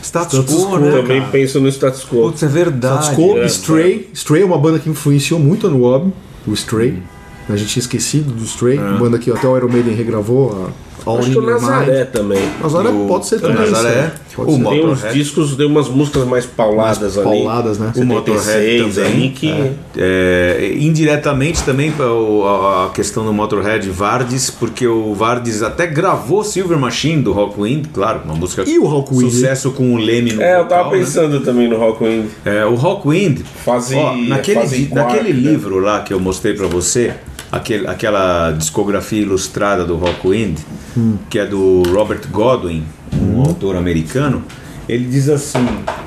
Status, 0.04 0.40
Status 0.40 0.64
quo, 0.64 0.78
né? 0.78 0.92
Também 0.92 1.20
cara? 1.22 1.32
penso 1.32 1.60
no 1.60 1.68
status 1.68 2.04
quo. 2.06 2.22
Putz, 2.30 2.44
é 2.44 2.48
verdade. 2.48 3.06
Status 3.06 3.18
Quo, 3.18 3.38
é, 3.40 3.46
Stray. 3.48 4.10
Stray 4.14 4.44
é 4.44 4.46
uma 4.46 4.58
banda 4.60 4.78
que 4.80 4.88
influenciou 4.90 5.40
muito 5.40 5.66
a 5.66 5.70
Nuob, 5.72 6.14
o 6.48 6.54
Stray. 6.54 7.02
A 7.48 7.56
gente 7.56 7.70
tinha 7.70 7.82
esquecido 7.82 8.32
do 8.32 8.44
Stray, 8.44 8.78
banda 9.00 9.18
que 9.18 9.32
até 9.32 9.48
o 9.48 9.58
Iron 9.58 9.70
Maiden 9.70 9.96
regravou, 9.96 10.72
Acho 11.06 11.32
que 11.32 11.38
o 11.38 11.42
Nazaré 11.42 11.98
Mind. 12.00 12.08
também. 12.08 12.42
Nazaré 12.62 12.90
O- 12.90 13.06
pode 13.08 13.26
ser 13.28 13.40
também. 13.42 13.58
Nazaré. 13.58 14.12
Pode 14.36 14.52
o 14.52 14.56
ser. 14.56 14.64
Tem 14.64 14.80
uns 14.86 14.88
Motorhead. 14.90 15.14
discos, 15.18 15.56
tem 15.56 15.66
umas 15.66 15.88
músicas 15.90 16.26
mais 16.26 16.46
pauladas 16.46 17.18
ali. 17.18 17.24
pauladas, 17.26 17.78
né? 17.80 17.92
O 17.96 18.04
Motorhead 18.06 18.44
76 18.46 18.96
também. 18.96 19.32
que. 19.32 19.72
É, 19.98 20.74
indiretamente 20.80 21.64
também 21.64 21.92
a, 22.00 22.86
a 22.86 22.90
questão 22.90 23.26
do 23.26 23.34
Motorhead 23.34 23.90
Vardes, 23.90 24.50
porque 24.50 24.88
o 24.88 25.14
Vardes 25.14 25.62
até 25.62 25.86
gravou 25.88 26.44
Silver 26.44 26.78
Machine 26.78 27.22
do 27.22 27.32
Rockwind, 27.34 27.88
claro, 27.94 28.22
uma 28.26 28.36
música 28.36 28.64
E 28.68 28.80
o 28.80 28.86
Rockwind? 28.86 29.30
sucesso 29.32 29.72
com 29.72 29.94
o 29.94 29.98
Leme 29.98 30.34
no 30.34 30.42
É, 30.42 30.56
eu 30.60 30.64
vocal, 30.64 30.78
tava 30.84 30.92
né? 30.96 31.00
pensando 31.00 31.42
também 31.42 31.68
no 31.68 31.78
Rockwind. 31.78 32.28
É, 32.46 32.66
o 32.66 32.76
Rockwind, 32.76 33.42
ó, 33.68 34.16
naquele, 34.16 34.86
quarta, 34.88 35.14
naquele 35.14 35.34
né? 35.34 35.52
livro 35.52 35.80
lá 35.80 36.02
que 36.02 36.14
eu 36.14 36.20
mostrei 36.20 36.54
pra 36.54 36.68
você, 36.68 37.14
aquele, 37.52 37.88
aquela 37.88 38.52
discografia 38.52 39.22
ilustrada 39.22 39.86
do 39.86 39.96
Rockwind, 39.96 40.58
Hum. 40.98 41.18
que 41.30 41.38
é 41.38 41.46
do 41.46 41.84
Robert 41.94 42.22
Godwin, 42.32 42.84
um 43.14 43.42
autor 43.42 43.76
americano, 43.76 44.44
ele 44.88 45.06
diz 45.06 45.30
assim, 45.30 45.66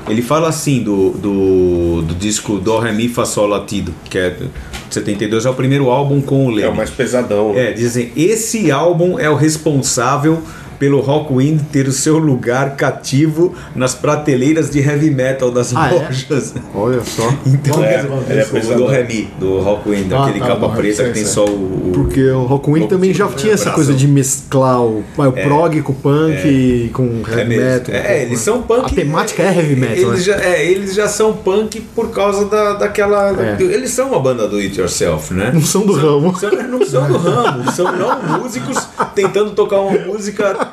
ele 0.09 0.21
fala 0.21 0.49
assim 0.49 0.83
do, 0.83 1.11
do, 1.11 2.01
do 2.01 2.13
disco 2.15 2.57
Do 2.59 2.79
Re 2.79 2.91
Mi 2.91 3.07
Fa 3.07 3.23
Sol 3.23 3.47
Latido, 3.47 3.93
que 4.09 4.17
é 4.17 4.29
de 4.29 4.49
72, 4.89 5.45
é 5.45 5.49
o 5.49 5.53
primeiro 5.53 5.89
álbum 5.89 6.21
com 6.21 6.45
o 6.45 6.49
Leme. 6.49 6.63
É 6.63 6.69
o 6.69 6.75
mais 6.75 6.89
pesadão. 6.89 7.53
É, 7.55 7.71
dizem, 7.71 8.11
esse 8.15 8.69
álbum 8.71 9.17
é 9.17 9.29
o 9.29 9.35
responsável 9.35 10.43
pelo 10.83 10.99
Rockwind 10.99 11.61
ter 11.71 11.87
o 11.87 11.93
seu 11.93 12.17
lugar 12.17 12.75
cativo 12.75 13.53
nas 13.73 13.95
prateleiras 13.95 14.69
de 14.69 14.79
heavy 14.81 15.09
metal 15.09 15.49
das 15.49 15.73
Ah, 15.73 15.89
é? 15.89 15.93
lojas. 15.93 16.53
Olha 16.75 17.01
só. 17.05 17.23
Então, 17.47 17.81
É, 17.81 18.05
ele 18.29 18.41
é 18.41 18.43
o 18.43 18.47
pesadão. 18.49 18.77
do 18.79 18.87
Remy, 18.87 19.29
do 19.39 19.59
Rockwind, 19.61 20.11
Ah, 20.11 20.25
aquele 20.25 20.39
tá, 20.41 20.47
capa 20.47 20.67
do 20.67 20.73
preta 20.75 21.03
que 21.05 21.11
tem 21.11 21.25
só 21.25 21.45
o. 21.45 21.49
o- 21.49 21.91
Porque 21.93 22.21
o 22.31 22.43
Rockwind 22.43 22.89
também 22.89 23.13
já 23.13 23.27
tinha 23.29 23.53
essa 23.53 23.71
coisa 23.71 23.93
de 23.93 24.05
mesclar 24.09 24.81
o, 24.83 25.05
o 25.17 25.31
prog 25.31 25.81
com 25.83 25.93
o 25.93 25.95
punk, 25.95 26.89
com 26.93 27.21
É, 27.31 27.39
heavy 27.39 27.57
metal. 27.57 27.95
é, 27.95 28.23
eles 28.23 28.39
são 28.41 28.61
punk. 28.61 28.91
A 28.91 28.95
temática 28.95 29.41
é 29.41 29.55
heavy 29.57 29.75
metal, 29.77 29.95
Eles, 29.95 30.09
né? 30.11 30.19
já, 30.19 30.35
é, 30.43 30.65
eles 30.65 30.93
já 30.95 31.07
são 31.07 31.31
punk 31.33 31.79
por 31.95 32.09
causa 32.11 32.43
da, 32.45 32.73
daquela. 32.73 33.29
É. 33.41 33.55
Eles 33.61 33.91
são 33.91 34.09
uma 34.09 34.19
banda 34.19 34.49
do 34.49 34.57
it 34.57 34.77
yourself, 34.77 35.33
né? 35.33 35.51
Não 35.53 35.61
são 35.61 35.85
do 35.85 35.93
ramo. 35.93 36.37
São- 36.37 36.51
não 36.51 36.85
são 36.85 37.07
do 37.07 37.17
ramo, 37.17 37.71
são 37.71 37.85
não 37.97 38.39
músicos 38.39 38.77
tentando 39.15 39.51
tocar 39.51 39.79
uma 39.79 39.97
música 40.05 40.72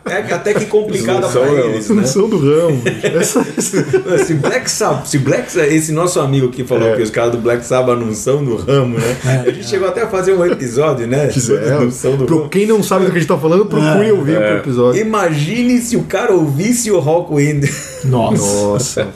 é, 0.17 0.21
que 0.21 0.33
até 0.33 0.53
que 0.53 0.65
complicada 0.65 1.27
não. 1.27 1.57
eles, 1.57 1.89
Não 1.89 1.95
né? 1.97 2.03
são 2.05 2.29
do 2.29 2.37
ramo. 2.37 2.81
Essa- 3.03 3.43
Se 4.25 4.33
Black 4.35 4.69
Sabbath, 4.69 5.05
se 5.07 5.17
Black 5.17 5.51
Sabbath, 5.51 5.71
esse 5.71 5.91
nosso 5.91 6.19
amigo 6.19 6.49
que 6.49 6.63
falou 6.63 6.89
É. 6.89 6.95
que 6.95 7.01
os 7.01 7.09
caras 7.09 7.31
do 7.31 7.37
Black 7.39 7.65
Sabbath 7.65 7.97
não 7.99 8.13
são 8.13 8.43
do 8.43 8.55
ramo, 8.55 8.97
né? 8.97 9.17
a 9.47 9.49
gente 9.51 9.67
chegou 9.67 9.87
até 9.87 10.01
a 10.01 10.07
fazer 10.07 10.33
um 10.33 10.45
episódio, 10.45 11.07
né? 11.07 11.29
É, 11.61 11.79
não 11.79 11.91
são 11.91 12.15
do 12.15 12.25
pro- 12.25 12.37
ramo. 12.39 12.49
quem 12.49 12.65
não 12.65 12.81
sabe 12.83 13.05
do 13.05 13.11
que 13.11 13.17
a 13.17 13.19
gente 13.19 13.27
tá 13.29 13.37
falando, 13.37 13.65
procure 13.65 14.11
ouvir 14.11 14.37
o 14.37 14.57
episódio. 14.57 15.01
Imagine 15.01 15.79
se 15.79 15.95
o 15.97 16.03
cara 16.03 16.33
ouvisse 16.33 16.91
o 16.91 16.99
Rockwind. 16.99 17.65
Nossa. 18.05 18.43
Nossa. 18.43 19.07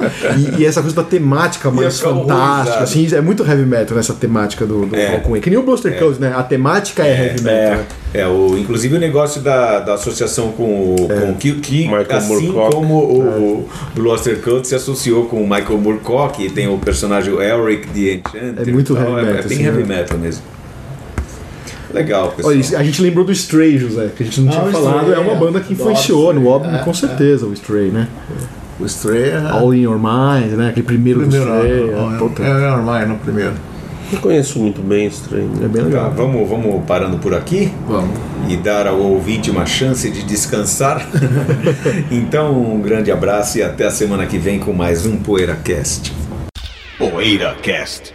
E, 0.57 0.61
e 0.61 0.65
essa 0.65 0.81
coisa 0.81 0.95
da 0.95 1.03
temática 1.03 1.71
mais 1.71 1.99
fantástica, 1.99 2.79
assim, 2.83 3.07
é 3.15 3.21
muito 3.21 3.43
heavy 3.43 3.65
metal 3.65 3.95
nessa 3.97 4.13
temática 4.13 4.65
do, 4.65 4.85
do 4.85 4.95
É. 4.95 5.15
Rockwind. 5.15 5.41
Que 5.41 5.49
nem 5.49 5.57
o 5.59 5.63
Buster 5.63 5.97
Cult, 5.97 6.19
né? 6.19 6.33
A 6.35 6.43
temática 6.43 7.03
é, 7.05 7.27
heavy 7.29 7.41
metal. 7.43 7.77
né? 7.77 7.85
É, 8.13 8.25
o, 8.27 8.57
inclusive 8.57 8.95
o 8.95 8.99
negócio 8.99 9.41
da, 9.41 9.79
da 9.79 9.95
associação 9.95 10.51
com 10.51 10.63
o, 10.63 10.84
com 10.85 11.31
o 11.31 11.35
que, 11.35 11.53
que 11.53 11.83
Michael 11.87 12.05
assim 12.11 12.47
Moorcock. 12.47 12.75
como 12.75 12.93
o, 12.95 13.19
o 13.59 13.69
Gloucester 13.95 14.41
Cult 14.41 14.67
se 14.67 14.75
associou 14.75 15.25
com 15.25 15.37
o 15.41 15.49
Michael 15.49 15.77
Moorcock 15.79 16.43
e 16.45 16.49
tem 16.49 16.67
o 16.67 16.77
personagem 16.77 17.33
Elric 17.33 17.87
de 17.89 18.11
Enchanter. 18.15 18.67
É 18.67 18.71
muito 18.71 18.93
e 18.93 18.97
heavy 18.97 19.11
é, 19.11 19.15
metal, 19.15 19.29
É 19.29 19.31
bem 19.31 19.39
assim, 19.39 19.63
heavy 19.65 19.83
né? 19.83 19.97
metal 19.97 20.17
mesmo. 20.17 20.43
Legal, 21.93 22.31
pessoal. 22.31 22.53
Olha, 22.53 22.77
a 22.79 22.83
gente 22.83 23.01
lembrou 23.01 23.23
do 23.25 23.31
Stray, 23.31 23.77
José, 23.77 24.09
que 24.15 24.23
a 24.23 24.25
gente 24.25 24.41
não 24.41 24.49
Ah, 24.49 24.51
tinha 24.51 24.63
o 24.65 24.71
falado. 24.71 24.97
Stray, 25.07 25.13
é 25.13 25.19
uma 25.19 25.31
é. 25.33 25.35
banda 25.39 25.59
que 25.61 25.73
influenciou 25.73 26.29
o 26.29 26.33
no 26.33 26.49
álbum, 26.49 26.69
É, 26.75 26.79
com 26.79 26.93
certeza, 26.93 27.45
o 27.45 27.53
Stray, 27.53 27.89
né? 27.89 28.07
O 28.79 28.85
Stray 28.85 29.29
é. 29.29 29.37
All 29.49 29.73
in 29.73 29.83
Your 29.83 29.97
Mind, 29.97 30.51
né? 30.57 30.69
Aquele 30.69 30.85
primeiro, 30.85 31.21
primeiro 31.21 31.45
do 31.45 31.51
Stray. 31.53 31.89
é, 31.89 32.17
puta, 32.17 32.43
É, 32.43 32.49
é 32.49 32.69
normal 32.69 33.07
no 33.07 33.15
primeiro. 33.17 33.53
Não 34.11 34.21
conheço 34.21 34.59
muito 34.59 34.81
bem 34.81 35.05
esse 35.07 35.21
trem. 35.27 35.49
é 35.63 35.67
bem 35.67 35.81
Tá, 35.83 35.87
legal. 35.87 36.11
vamos, 36.15 36.47
vamos 36.49 36.83
parando 36.85 37.17
por 37.17 37.33
aqui 37.33 37.71
Vamos. 37.87 38.17
e 38.47 38.55
dar 38.57 38.87
ao 38.87 38.99
ouvinte 38.99 39.49
uma 39.49 39.65
chance 39.65 40.09
de 40.09 40.23
descansar. 40.23 41.07
então, 42.11 42.53
um 42.53 42.79
grande 42.81 43.11
abraço 43.11 43.57
e 43.57 43.63
até 43.63 43.85
a 43.85 43.91
semana 43.91 44.25
que 44.25 44.37
vem 44.37 44.59
com 44.59 44.71
mais 44.73 45.05
um 45.05 45.17
PoeiraCast. 45.17 46.13
PoeiraCast. 46.97 48.13